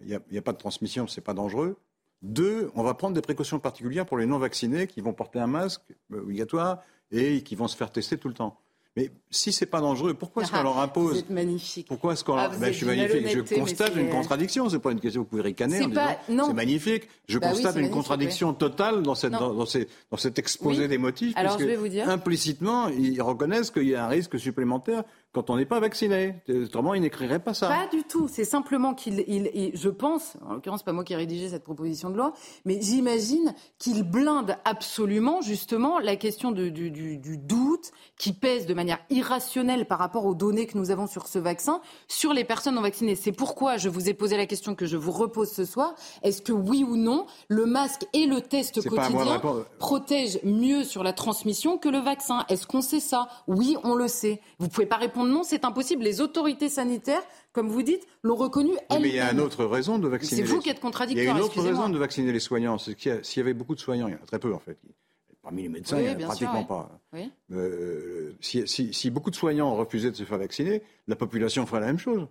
il 0.00 0.06
n'y 0.08 0.14
a, 0.14 0.38
a, 0.38 0.42
pas 0.42 0.52
de 0.52 0.58
transmission, 0.58 1.06
c'est 1.08 1.22
pas 1.22 1.34
dangereux. 1.34 1.78
Deux, 2.22 2.70
on 2.74 2.82
va 2.82 2.94
prendre 2.94 3.14
des 3.14 3.22
précautions 3.22 3.58
particulières 3.58 4.06
pour 4.06 4.18
les 4.18 4.26
non-vaccinés 4.26 4.86
qui 4.86 5.00
vont 5.00 5.14
porter 5.14 5.40
un 5.40 5.46
masque 5.46 5.82
euh, 6.12 6.20
obligatoire 6.20 6.82
et 7.10 7.42
qui 7.42 7.56
vont 7.56 7.66
se 7.66 7.76
faire 7.76 7.90
tester 7.90 8.18
tout 8.18 8.28
le 8.28 8.34
temps. 8.34 8.60
Mais 8.96 9.10
si 9.28 9.52
c'est 9.52 9.66
pas 9.66 9.80
dangereux, 9.80 10.14
pourquoi 10.14 10.44
est-ce 10.44 10.52
qu'on 10.52 10.62
leur 10.62 10.78
impose 10.78 11.14
Vous 11.14 11.18
êtes 11.18 11.30
magnifique. 11.30 11.88
Pourquoi 11.88 12.12
est-ce 12.12 12.22
qu'on 12.22 12.36
Ah, 12.36 12.48
leur... 12.48 12.60
ben, 12.60 12.66
je 12.68 12.76
suis 12.76 12.86
d'une 12.86 12.94
magnifique. 12.96 13.22
Je 13.22 13.24
malhonnêteté, 13.26 13.58
constate 13.60 13.96
une 13.96 14.04
c'est- 14.06 14.10
contradiction. 14.12 14.68
C'est 14.68 14.78
pas 14.78 14.92
une 14.92 15.00
question 15.00 15.22
que 15.22 15.24
vous 15.26 15.30
pouvez 15.30 15.42
ricaner 15.42 15.78
C'est 15.78 15.88
pas- 15.88 16.52
magnifique. 16.54 17.08
Je 17.26 17.38
Bah 17.40 17.50
constate 17.50 17.74
une 17.76 17.90
contradiction 17.90 18.54
totale 18.54 19.02
dans, 19.02 19.16
cette, 19.16 19.32
dans, 19.32 19.52
dans 19.52 19.66
ces- 19.66 19.88
dans 20.12 20.16
cet 20.16 20.38
exposé 20.38 20.82
Oui. 20.82 20.88
des 20.88 20.98
motifs. 20.98 21.32
Alors, 21.36 21.58
je 21.58 21.64
vais 21.64 21.74
vous 21.76 21.88
dire. 21.88 22.08
Implicitement, 22.08 22.86
ils 22.88 23.20
reconnaissent 23.20 23.72
qu'il 23.72 23.88
y 23.88 23.96
a 23.96 24.04
un 24.04 24.08
risque 24.08 24.38
supplémentaire 24.38 25.02
quand 25.34 25.50
on 25.50 25.56
n'est 25.56 25.66
pas 25.66 25.80
vacciné. 25.80 26.36
Autrement, 26.48 26.94
ils 26.94 27.00
n'écriraient 27.02 27.40
pas 27.40 27.54
ça. 27.54 27.68
Pas 27.68 27.88
du 27.94 28.04
tout. 28.04 28.28
C'est 28.28 28.44
simplement 28.44 28.94
qu'il, 28.94 29.24
il- 29.26 29.50
il- 29.52 29.76
je 29.76 29.88
pense, 29.88 30.36
en 30.48 30.54
l'occurrence, 30.54 30.82
pas 30.84 30.92
moi 30.92 31.02
qui 31.04 31.12
ai 31.12 31.16
rédigé 31.16 31.48
cette 31.48 31.64
proposition 31.64 32.08
de 32.08 32.16
loi, 32.16 32.32
mais 32.64 32.78
j'imagine 32.80 33.52
qu'il 33.78 34.04
blinde 34.04 34.56
absolument, 34.64 35.40
justement, 35.42 35.98
la 35.98 36.16
question 36.16 36.52
de- 36.52 36.68
du, 36.68 36.90
du- 36.90 37.18
du 37.18 37.36
doute 37.36 37.90
qui 38.16 38.32
pèse 38.32 38.66
de 38.66 38.74
manière 38.74 38.98
irrationnelle 39.10 39.86
par 39.86 39.98
rapport 39.98 40.24
aux 40.24 40.34
données 40.34 40.66
que 40.66 40.78
nous 40.78 40.90
avons 40.92 41.06
sur 41.08 41.26
ce 41.26 41.38
vaccin, 41.40 41.80
sur 42.06 42.32
les 42.32 42.44
personnes 42.44 42.76
non 42.76 42.82
vaccinées. 42.82 43.16
C'est 43.16 43.32
pourquoi 43.32 43.76
je 43.76 43.88
vous 43.88 44.08
ai 44.08 44.14
posé 44.14 44.36
la 44.36 44.46
question 44.46 44.74
que 44.76 44.86
je 44.86 44.96
vous 44.96 45.10
repose 45.12 45.50
ce 45.50 45.64
soir. 45.64 45.94
Est-ce 46.22 46.42
que 46.42 46.52
oui 46.52 46.84
ou 46.88 46.96
non, 46.96 47.26
le 47.48 47.66
masque 47.66 48.06
et 48.12 48.26
le 48.26 48.40
test 48.40 48.80
C'est 48.80 48.88
quotidien 48.88 49.40
protègent 49.78 50.38
mieux 50.44 50.84
sur 50.84 51.02
la 51.02 51.12
transmission 51.12 51.76
que 51.76 51.88
le 51.88 51.98
vaccin? 51.98 52.44
Est-ce 52.48 52.66
qu'on 52.68 52.80
sait 52.82 53.00
ça? 53.00 53.28
Oui, 53.48 53.76
on 53.82 53.94
le 53.94 54.06
sait. 54.06 54.40
Vous 54.60 54.68
pouvez 54.68 54.86
pas 54.86 54.96
répondre 54.96 55.23
non, 55.24 55.42
c'est 55.42 55.64
impossible. 55.64 56.02
Les 56.04 56.20
autorités 56.20 56.68
sanitaires, 56.68 57.22
comme 57.52 57.68
vous 57.68 57.82
dites, 57.82 58.06
l'ont 58.22 58.36
reconnu 58.36 58.70
Oui, 58.70 58.76
elles 58.90 59.02
mais 59.02 59.08
il 59.08 59.14
y 59.16 59.20
a 59.20 59.32
une 59.32 59.40
autre 59.40 59.64
raison 59.64 59.98
de 59.98 60.08
vacciner. 60.08 60.42
C'est 60.42 60.46
vous 60.46 60.56
les- 60.56 60.62
qui 60.62 60.68
êtes 60.70 60.76
Il 60.76 60.78
y 60.78 60.80
a 60.80 60.82
contradictoire, 60.82 61.36
une 61.36 61.42
autre 61.42 61.60
raison 61.62 61.88
de 61.88 61.98
vacciner 61.98 62.32
les 62.32 62.40
soignants. 62.40 62.78
C'est 62.78 62.94
qu'il 62.94 63.12
y 63.12 63.14
a- 63.14 63.22
s'il 63.22 63.40
y 63.40 63.42
avait 63.42 63.54
beaucoup 63.54 63.74
de 63.74 63.80
soignants, 63.80 64.08
il 64.08 64.12
y 64.12 64.14
en 64.14 64.22
a 64.22 64.26
très 64.26 64.38
peu 64.38 64.52
en 64.54 64.58
fait. 64.58 64.76
Parmi 65.42 65.62
les 65.62 65.68
médecins, 65.68 65.96
Oui, 65.98 66.04
il 66.10 66.16
n'y 66.16 66.22
en 66.24 66.26
a 66.26 66.28
pratiquement 66.28 66.58
sûr, 66.60 66.66
pas. 66.66 67.00
Oui. 67.12 67.30
Euh, 67.52 68.32
si, 68.40 68.66
si- 68.66 68.92
si 68.94 69.10
beaucoup 69.10 69.30
de 69.30 69.36
soignants 69.36 69.74
refusaient 69.74 70.10
de 70.10 70.16
se 70.16 70.24
faire 70.24 70.38
vacciner, 70.38 70.82
la 71.06 71.16
population 71.16 71.66
ferait 71.66 71.80
la 71.80 71.86
même 71.86 71.98
chose. 71.98 72.26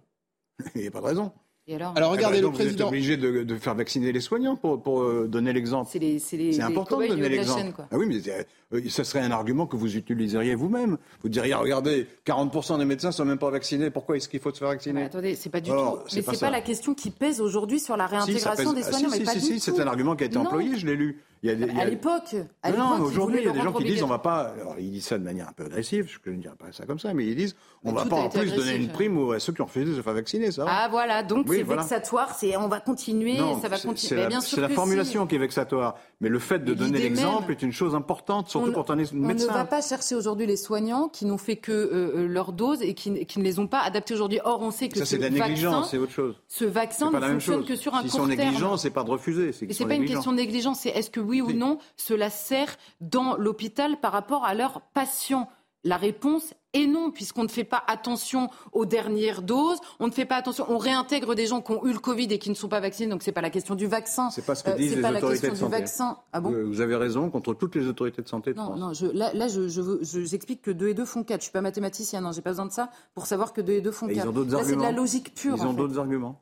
Il 0.75 0.81
n'y 0.81 0.87
a 0.87 0.91
pas 0.91 1.01
de 1.01 1.05
raison. 1.05 1.31
Et 1.65 1.75
alors, 1.75 1.93
Alors 1.95 2.11
regardez 2.11 2.39
Eh 2.39 2.41
ben, 2.41 2.47
le 2.47 2.47
donc, 2.47 2.55
Vous 2.55 2.61
êtes 2.61 2.67
président. 2.67 2.87
obligé 2.89 3.15
de, 3.15 3.43
de 3.43 3.57
faire 3.57 3.73
vacciner 3.75 4.11
les 4.11 4.19
soignants 4.19 4.57
pour, 4.57 4.81
pour, 4.83 5.03
euh, 5.03 5.27
donner 5.29 5.53
l'exemple. 5.53 5.89
c'est 5.91 5.99
les, 5.99 6.59
important 6.59 6.99
de 6.99 7.07
donner 7.07 7.29
l'exemple. 7.29 7.85
Ah 7.89 7.97
oui, 7.97 8.05
mais 8.05 8.17
euh, 8.29 8.43
ce 8.89 9.03
serait 9.03 9.21
un 9.21 9.31
argument 9.31 9.65
que 9.67 9.75
vous 9.75 9.95
utiliseriez 9.95 10.55
vous-même. 10.55 10.97
Vous 11.21 11.29
diriez, 11.29 11.53
regardez, 11.53 12.07
40% 12.25 12.77
des 12.79 12.85
médecins 12.85 13.11
sont 13.11 13.25
même 13.25 13.37
pas 13.37 13.49
vaccinés. 13.49 13.89
Pourquoi 13.89 14.17
est-ce 14.17 14.27
qu'il 14.29 14.39
faut 14.39 14.51
se 14.53 14.59
faire 14.59 14.67
Mais 14.69 14.73
vacciner 14.75 15.03
attendez, 15.03 15.35
c'est 15.35 15.49
pas 15.49 15.61
du 15.61 15.71
Alors, 15.71 16.03
tout. 16.03 16.15
Mais 16.15 16.21
pas 16.21 16.33
c'est 16.33 16.39
pas 16.39 16.49
la 16.51 16.61
question 16.61 16.93
qui 16.93 17.11
pèse 17.11 17.41
aujourd'hui 17.41 17.79
sur 17.79 17.97
la 17.97 18.07
Si, 18.07 18.15
réintégration 18.15 18.73
pèse- 18.73 18.75
des 18.83 18.87
ah, 18.87 18.91
soignants. 18.91 19.09
si, 19.09 19.19
mais 19.19 19.25
si, 19.25 19.33
pas 19.33 19.39
si, 19.39 19.53
du 19.53 19.59
c'est 19.59 19.79
un 19.79 19.87
argument 19.87 20.15
qui 20.15 20.23
a 20.23 20.27
été 20.27 20.35
Non. 20.37 20.45
employé, 20.45 20.77
je 20.77 20.85
l'ai 20.85 20.95
lu. 20.95 21.21
Il 21.45 21.49
y 21.49 21.51
a 21.51 21.55
des- 21.55 21.65
il 21.65 21.75
y 21.75 21.79
a- 21.79 21.81
À 21.81 21.85
l'époque, 21.85 22.33
Non, 22.77 22.97
non, 22.99 23.03
aujourd'hui, 23.03 23.39
il 23.41 23.45
y 23.45 23.49
a 23.49 23.51
des 23.51 23.59
gens 23.59 23.73
qui 23.73 23.83
disent 23.83 24.01
on 24.01 24.05
obligatoire. 24.05 24.45
va 24.45 24.53
pas. 24.53 24.61
Alors, 24.61 24.75
ils 24.79 24.91
disent 24.91 25.05
ça 25.07 25.17
de 25.17 25.25
manière 25.25 25.49
un 25.49 25.51
peu 25.51 25.65
agressive, 25.65 26.09
je 26.23 26.31
ne 26.31 26.37
dirais 26.37 26.55
pas 26.57 26.71
ça 26.71 26.85
comme 26.85 26.99
ça, 26.99 27.13
mais 27.13 27.25
ils 27.25 27.35
disent 27.35 27.53
on 27.83 27.91
Mais 27.91 27.97
va 27.97 28.05
pas 28.05 28.15
en 28.15 28.29
plus 28.29 28.39
donner 28.51 28.51
agressif. 28.61 28.77
une 28.77 28.87
prime 28.87 29.17
aux- 29.17 29.33
à 29.33 29.39
ceux 29.41 29.51
qui 29.51 29.61
ont 29.61 29.65
refusé 29.65 29.85
de 29.91 29.93
se 29.93 30.01
faire 30.01 30.13
vacciner, 30.13 30.51
ça. 30.51 30.63
Ah 30.69 30.87
voilà, 30.89 31.21
donc 31.21 31.47
Oui, 31.49 31.57
c'est 31.57 31.63
voilà. 31.63 31.81
vexatoire, 31.81 32.33
c'est 32.33 32.55
on 32.55 32.69
va 32.69 32.79
continuer, 32.79 33.37
Non, 33.37 33.61
ça 33.61 33.67
va 33.67 33.75
continuer. 33.77 33.97
C'est 33.97 34.15
Mais 34.15 34.21
la, 34.21 34.27
bien 34.29 34.39
sûr 34.39 34.61
la 34.61 34.69
si. 34.69 34.73
formulation 34.73 35.27
qui 35.27 35.35
est 35.35 35.39
vexatoire. 35.39 35.95
Mais 36.21 36.29
le 36.29 36.39
fait 36.39 36.59
de 36.59 36.71
Mais 36.71 36.77
donner 36.77 36.99
l'exemple 36.99 37.51
est 37.51 37.61
une 37.61 37.73
chose 37.73 37.93
importante, 37.93 38.47
surtout 38.47 38.62
On- 38.69 38.71
quand 38.73 38.89
on 38.89 38.97
est 38.99 39.11
On 39.13 39.17
ne 39.17 39.45
va 39.45 39.65
pas 39.65 39.81
chercher 39.81 40.15
aujourd'hui 40.15 40.45
les 40.45 40.57
soignants 40.57 41.07
qui 41.09 41.25
n'ont 41.25 41.37
fait 41.37 41.55
que 41.57 41.71
euh, 41.71 42.11
euh, 42.17 42.27
leur 42.27 42.51
dose 42.53 42.81
et 42.81 42.93
qui, 42.93 43.25
qui 43.25 43.39
ne 43.39 43.43
les 43.43 43.59
ont 43.59 43.67
pas 43.67 43.79
adaptées 43.81 44.13
aujourd'hui. 44.13 44.39
Or, 44.43 44.61
on 44.61 44.71
sait 44.71 44.89
que 44.89 44.97
ça, 44.97 45.05
ce 45.05 45.11
c'est 45.11 45.17
de 45.17 45.23
la 45.23 45.29
négligence, 45.29 45.73
vaccin, 45.75 45.87
c'est 45.91 45.97
autre 45.97 46.11
chose. 46.11 46.35
ce 46.47 46.65
vaccin 46.65 47.11
ne 47.11 47.19
fonctionne 47.19 47.39
chose. 47.59 47.65
que 47.67 47.75
sur 47.75 47.93
un 47.95 48.01
S'ils 48.01 48.11
court 48.11 48.21
sont 48.21 48.27
terme. 48.27 48.39
négligents, 48.39 48.77
c'est 48.77 48.89
pas 48.89 49.03
de 49.03 49.09
refuser. 49.11 49.51
C'est 49.53 49.71
sont 49.73 49.85
pas 49.87 49.95
une 49.95 50.05
question 50.05 50.31
de 50.31 50.37
négligence, 50.37 50.79
c'est 50.81 50.89
est-ce 50.89 51.09
que 51.09 51.19
oui 51.19 51.41
ou 51.41 51.49
Si. 51.49 51.55
non 51.55 51.77
cela 51.97 52.29
sert 52.29 52.77
dans 53.01 53.35
l'hôpital 53.37 53.99
par 53.99 54.11
rapport 54.11 54.45
à 54.45 54.53
leurs 54.53 54.81
patients? 54.93 55.49
La 55.85 55.97
réponse 55.97 56.53
est 56.73 56.87
non, 56.87 57.11
puisqu'on 57.11 57.43
ne 57.43 57.47
fait 57.47 57.63
pas 57.63 57.83
attention 57.87 58.49
aux 58.71 58.85
dernières 58.85 59.41
doses, 59.41 59.79
on 59.99 60.07
ne 60.07 60.11
fait 60.11 60.25
pas 60.25 60.35
attention, 60.37 60.65
on 60.69 60.77
réintègre 60.77 61.35
des 61.35 61.45
gens 61.45 61.61
qui 61.61 61.71
ont 61.71 61.85
eu 61.85 61.93
le 61.93 61.99
Covid 61.99 62.25
et 62.31 62.39
qui 62.39 62.49
ne 62.49 62.55
sont 62.55 62.67
pas 62.67 62.79
vaccinés, 62.79 63.09
donc 63.09 63.23
c'est 63.23 63.31
pas 63.31 63.41
la 63.41 63.49
question 63.49 63.75
du 63.75 63.85
vaccin. 63.87 64.29
C'est 64.31 64.45
pas 64.45 64.55
ce 64.55 64.63
que 64.63 64.71
Euh, 64.71 64.75
disent 64.75 64.89
c'est 64.91 64.95
les 64.97 65.01
pas 65.01 65.11
la 65.11 65.19
autorités 65.19 65.47
question 65.47 65.53
de 65.53 65.55
du 65.55 65.59
santé. 65.75 65.77
vaccin. 65.81 66.17
Ah 66.33 66.41
bon 66.41 66.51
Euh, 66.51 66.63
Vous 66.65 66.81
avez 66.81 66.95
raison, 66.95 67.29
contre 67.29 67.53
toutes 67.53 67.75
les 67.75 67.87
autorités 67.87 68.21
de 68.21 68.27
santé 68.27 68.53
de 68.53 68.57
Non, 68.57 68.65
France. 68.65 68.79
non, 68.79 68.93
je, 68.93 69.05
là, 69.07 69.31
là 69.33 69.47
je, 69.47 69.67
je 69.67 69.81
je- 70.01 70.21
j'explique 70.25 70.61
que 70.61 70.71
2 70.71 70.87
et 70.89 70.93
2 70.93 71.05
font 71.05 71.23
4. 71.23 71.41
Je 71.41 71.43
suis 71.45 71.51
pas 71.53 71.61
mathématicienne, 71.61 72.25
hein, 72.25 72.31
j'ai 72.33 72.41
pas 72.41 72.49
besoin 72.51 72.65
de 72.65 72.71
ça 72.71 72.89
pour 73.13 73.25
savoir 73.27 73.53
que 73.53 73.61
2 73.61 73.73
et 73.73 73.81
2 73.81 73.91
font 73.91 74.07
Et 74.07 74.15
4. 74.15 74.25
ils 74.25 74.29
ont 74.29 74.31
d'autres 74.31 74.51
Là, 74.51 74.57
c'est 74.59 74.63
de 74.65 74.69
arguments. 74.71 74.83
la 74.83 74.91
logique 74.91 75.33
pure. 75.35 75.55
Ils 75.57 75.65
ont 75.67 75.73
d'autres 75.73 75.99
arguments. 75.99 76.41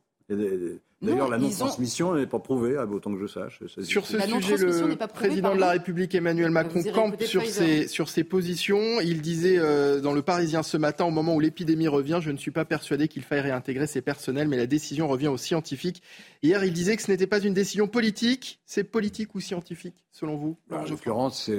D'ailleurs, 1.02 1.30
la 1.30 1.40
non-transmission 1.40 2.14
n'est 2.16 2.28
pas 2.28 2.38
prouvée, 2.38 2.76
ah, 2.78 2.86
autant 2.86 3.12
que 3.12 3.20
je 3.20 3.26
sache. 3.26 3.60
Sur 3.82 4.06
ce 4.06 4.18
La 4.18 4.28
sujet, 4.28 4.58
le 4.58 5.08
président 5.08 5.56
de 5.56 5.60
la 5.60 5.72
République 5.72 6.14
Emmanuel 6.14 6.52
Macron 6.52 6.84
campe 6.94 7.20
sur 7.24 7.44
ses, 7.44 7.88
sur 7.88 8.08
ses 8.08 8.24
positions. 8.24 9.02
Il 9.02 9.22
disait 9.22 9.58
euh, 9.58 10.00
dans 10.00 10.14
le 10.14 10.22
Parisien 10.22 10.62
ce 10.62 10.78
matin, 10.78 11.06
au 11.06 11.10
moment 11.10 11.34
où 11.34 11.40
l'épidémie 11.40 11.88
revient, 11.88 12.20
je 12.22 12.30
ne 12.30 12.38
suis 12.38 12.52
pas 12.52 12.66
persuadé 12.66 13.08
qu'il 13.08 13.24
faille 13.24 13.40
réintégrer 13.40 13.88
ces 13.88 14.02
personnels, 14.02 14.48
mais 14.48 14.58
la 14.58 14.68
décision 14.68 15.08
revient 15.08 15.30
aux 15.30 15.38
scientifiques. 15.38 16.04
Hier, 16.44 16.64
il 16.64 16.72
disait 16.74 16.96
que 16.98 17.02
ce 17.02 17.10
n'était 17.10 17.28
pas 17.28 17.40
une 17.40 17.56
décision 17.56 17.88
politique. 17.88 18.60
C'est 18.68 18.84
politique 18.84 19.34
ou 19.34 19.40
scientifique, 19.40 20.06
selon 20.12 20.36
vous 20.38 20.56
Bah, 20.70 20.84
en 20.86 20.90
l'occurrence, 20.90 21.50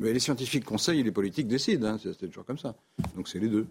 les 0.00 0.18
scientifiques 0.18 0.64
conseillent 0.64 1.00
et 1.00 1.04
les 1.04 1.12
politiques 1.12 1.46
décident. 1.46 1.86
hein. 1.86 1.98
C'est 2.02 2.26
toujours 2.26 2.44
comme 2.44 2.58
ça. 2.58 2.74
Donc 3.14 3.28
c'est 3.28 3.38
les 3.38 3.48
deux. 3.48 3.66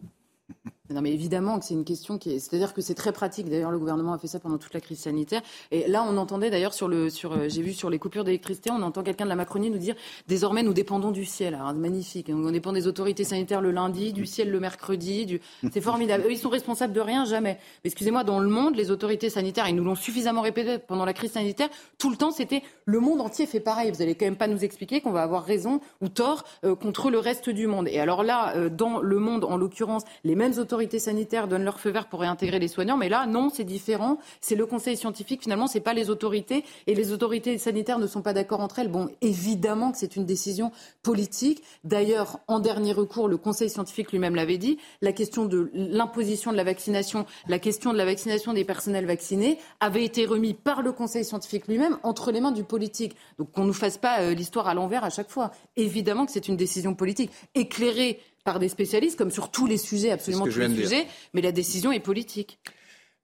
Non, 0.89 1.01
mais 1.01 1.11
évidemment 1.11 1.59
que 1.59 1.65
c'est 1.65 1.73
une 1.73 1.85
question 1.85 2.17
qui 2.17 2.31
est. 2.31 2.39
C'est-à-dire 2.39 2.73
que 2.73 2.81
c'est 2.81 2.93
très 2.93 3.13
pratique. 3.13 3.49
D'ailleurs, 3.49 3.71
le 3.71 3.79
gouvernement 3.79 4.13
a 4.13 4.17
fait 4.17 4.27
ça 4.27 4.39
pendant 4.39 4.57
toute 4.57 4.73
la 4.73 4.81
crise 4.81 4.99
sanitaire. 4.99 5.41
Et 5.71 5.87
là, 5.87 6.05
on 6.07 6.17
entendait 6.17 6.49
d'ailleurs 6.49 6.73
sur 6.73 6.87
le. 6.87 7.09
Sur, 7.09 7.33
euh, 7.33 7.47
J'ai 7.47 7.61
vu 7.61 7.73
sur 7.73 7.89
les 7.89 7.97
coupures 7.99 8.23
d'électricité, 8.23 8.69
on 8.69 8.81
entend 8.81 9.01
quelqu'un 9.01 9.23
de 9.23 9.29
la 9.29 9.35
Macronie 9.35 9.69
nous 9.69 9.77
dire 9.77 9.95
désormais, 10.27 10.61
nous 10.61 10.73
dépendons 10.73 11.11
du 11.11 11.25
ciel. 11.25 11.55
Alors, 11.55 11.73
magnifique. 11.73 12.29
On 12.29 12.51
dépend 12.51 12.73
des 12.73 12.85
autorités 12.85 13.23
sanitaires 13.23 13.61
le 13.61 13.71
lundi, 13.71 14.13
du 14.13 14.25
ciel 14.25 14.51
le 14.51 14.59
mercredi. 14.59 15.39
C'est 15.71 15.81
formidable. 15.81 16.25
Eux, 16.27 16.31
ils 16.31 16.37
sont 16.37 16.49
responsables 16.49 16.93
de 16.93 17.01
rien, 17.01 17.25
jamais. 17.25 17.57
Mais 17.83 17.87
excusez-moi, 17.87 18.23
dans 18.23 18.39
le 18.39 18.49
monde, 18.49 18.75
les 18.75 18.91
autorités 18.91 19.29
sanitaires, 19.29 19.67
ils 19.69 19.75
nous 19.75 19.85
l'ont 19.85 19.95
suffisamment 19.95 20.41
répété 20.41 20.77
pendant 20.79 21.05
la 21.05 21.13
crise 21.13 21.31
sanitaire, 21.31 21.69
tout 21.97 22.09
le 22.09 22.17
temps, 22.17 22.31
c'était 22.31 22.61
le 22.85 22.99
monde 22.99 23.21
entier 23.21 23.45
fait 23.45 23.61
pareil. 23.61 23.89
Vous 23.89 24.01
allez 24.01 24.15
quand 24.15 24.25
même 24.25 24.35
pas 24.35 24.47
nous 24.47 24.63
expliquer 24.63 25.01
qu'on 25.01 25.11
va 25.11 25.23
avoir 25.23 25.45
raison 25.45 25.79
ou 26.01 26.09
tort 26.09 26.43
euh, 26.65 26.75
contre 26.75 27.09
le 27.09 27.19
reste 27.19 27.49
du 27.49 27.67
monde. 27.67 27.87
Et 27.87 27.99
alors 27.99 28.23
là, 28.23 28.55
euh, 28.57 28.69
dans 28.69 28.99
le 28.99 29.17
monde, 29.17 29.45
en 29.45 29.57
l'occurrence, 29.57 30.03
les 30.23 30.32
mêmes 30.35 30.57
autorités 30.57 30.99
sanitaires 30.99 31.47
donnent 31.47 31.63
leur 31.63 31.79
feu 31.79 31.89
vert 31.89 32.07
pour 32.07 32.21
réintégrer 32.21 32.59
les 32.59 32.67
soignants, 32.67 32.97
mais 32.97 33.09
là, 33.09 33.25
non, 33.25 33.49
c'est 33.49 33.63
différent. 33.63 34.17
C'est 34.41 34.55
le 34.55 34.65
conseil 34.65 34.97
scientifique, 34.97 35.43
finalement, 35.43 35.67
c'est 35.67 35.79
pas 35.79 35.93
les 35.93 36.09
autorités, 36.09 36.63
et 36.87 36.95
les 36.95 37.11
autorités 37.11 37.57
sanitaires 37.57 37.99
ne 37.99 38.07
sont 38.07 38.21
pas 38.21 38.33
d'accord 38.33 38.59
entre 38.59 38.79
elles. 38.79 38.87
Bon, 38.89 39.09
évidemment 39.21 39.91
que 39.91 39.97
c'est 39.97 40.15
une 40.15 40.25
décision 40.25 40.71
politique. 41.01 41.63
D'ailleurs, 41.83 42.39
en 42.47 42.59
dernier 42.59 42.93
recours, 42.93 43.27
le 43.27 43.37
conseil 43.37 43.69
scientifique 43.69 44.11
lui-même 44.11 44.35
l'avait 44.35 44.57
dit, 44.57 44.77
la 45.01 45.11
question 45.11 45.45
de 45.45 45.71
l'imposition 45.73 46.51
de 46.51 46.57
la 46.57 46.63
vaccination, 46.63 47.25
la 47.47 47.59
question 47.59 47.93
de 47.93 47.97
la 47.97 48.05
vaccination 48.05 48.53
des 48.53 48.63
personnels 48.63 49.05
vaccinés 49.05 49.59
avait 49.79 50.03
été 50.03 50.25
remis 50.25 50.53
par 50.53 50.81
le 50.81 50.91
conseil 50.91 51.25
scientifique 51.25 51.67
lui-même 51.67 51.97
entre 52.03 52.31
les 52.31 52.41
mains 52.41 52.51
du 52.51 52.63
politique. 52.63 53.15
Donc 53.37 53.51
qu'on 53.51 53.61
ne 53.61 53.67
nous 53.67 53.73
fasse 53.73 53.97
pas 53.97 54.21
euh, 54.21 54.33
l'histoire 54.33 54.67
à 54.67 54.73
l'envers 54.73 55.03
à 55.03 55.09
chaque 55.09 55.29
fois. 55.29 55.51
Évidemment 55.75 56.25
que 56.25 56.31
c'est 56.31 56.47
une 56.47 56.57
décision 56.57 56.95
politique, 56.95 57.31
éclairée 57.55 58.19
par 58.43 58.59
des 58.59 58.69
spécialistes, 58.69 59.17
comme 59.17 59.31
sur 59.31 59.51
tous 59.51 59.65
les 59.65 59.77
sujets, 59.77 60.11
absolument 60.11 60.45
tous 60.45 60.59
les 60.59 60.75
sujets, 60.75 61.07
mais 61.33 61.41
la 61.41 61.51
décision 61.51 61.91
est 61.91 61.99
politique. 61.99 62.59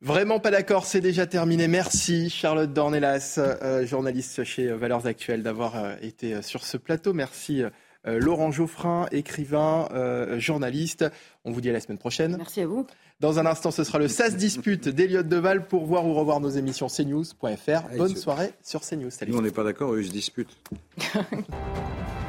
Vraiment 0.02 0.40
pas 0.40 0.52
d'accord, 0.52 0.86
c'est 0.86 1.02
déjà 1.02 1.28
terminé. 1.28 1.68
Merci 1.68 2.30
Charlotte 2.30 2.72
Dornelas, 2.72 3.36
euh, 3.38 3.86
journaliste 3.86 4.46
chez 4.46 4.70
euh, 4.70 4.78
Valeurs 4.78 5.06
Actuelles, 5.08 5.44
d'avoir 5.44 5.76
euh, 5.76 5.96
été 6.02 6.42
sur 6.42 6.64
ce 6.64 6.78
plateau. 6.78 7.12
Merci 7.12 7.64
euh, 8.08 8.18
Laurent 8.20 8.52
Geoffrin, 8.52 9.08
écrivain, 9.12 9.90
euh, 9.92 10.40
journaliste. 10.40 11.06
On 11.44 11.52
vous 11.52 11.60
dit 11.60 11.70
à 11.70 11.74
la 11.74 11.82
semaine 11.82 11.98
prochaine. 11.98 12.38
Merci 12.38 12.62
à 12.62 12.68
vous. 12.68 12.86
Dans 13.20 13.40
un 13.40 13.46
instant, 13.46 13.72
ce 13.72 13.84
sera 13.84 14.00
le 14.00 14.08
SAS 14.08 14.38
Dispute 14.38 14.88
d'Eliott 14.88 15.28
Deval 15.28 15.68
pour 15.68 15.86
voir 15.86 16.06
ou 16.06 16.14
revoir 16.14 16.40
nos 16.40 16.50
émissions 16.50 16.88
cnews.fr. 16.88 17.98
Bonne 17.98 18.16
soirée 18.16 18.54
sur 18.64 18.82
CNews. 18.82 19.10
Salut. 19.10 19.34
Nous, 19.34 19.38
on 19.38 19.42
n'est 19.42 19.52
pas 19.52 19.66
d'accord, 19.66 19.94
eux, 19.94 20.02
ils 20.02 20.08
se 20.08 20.12
disputent. 20.12 20.56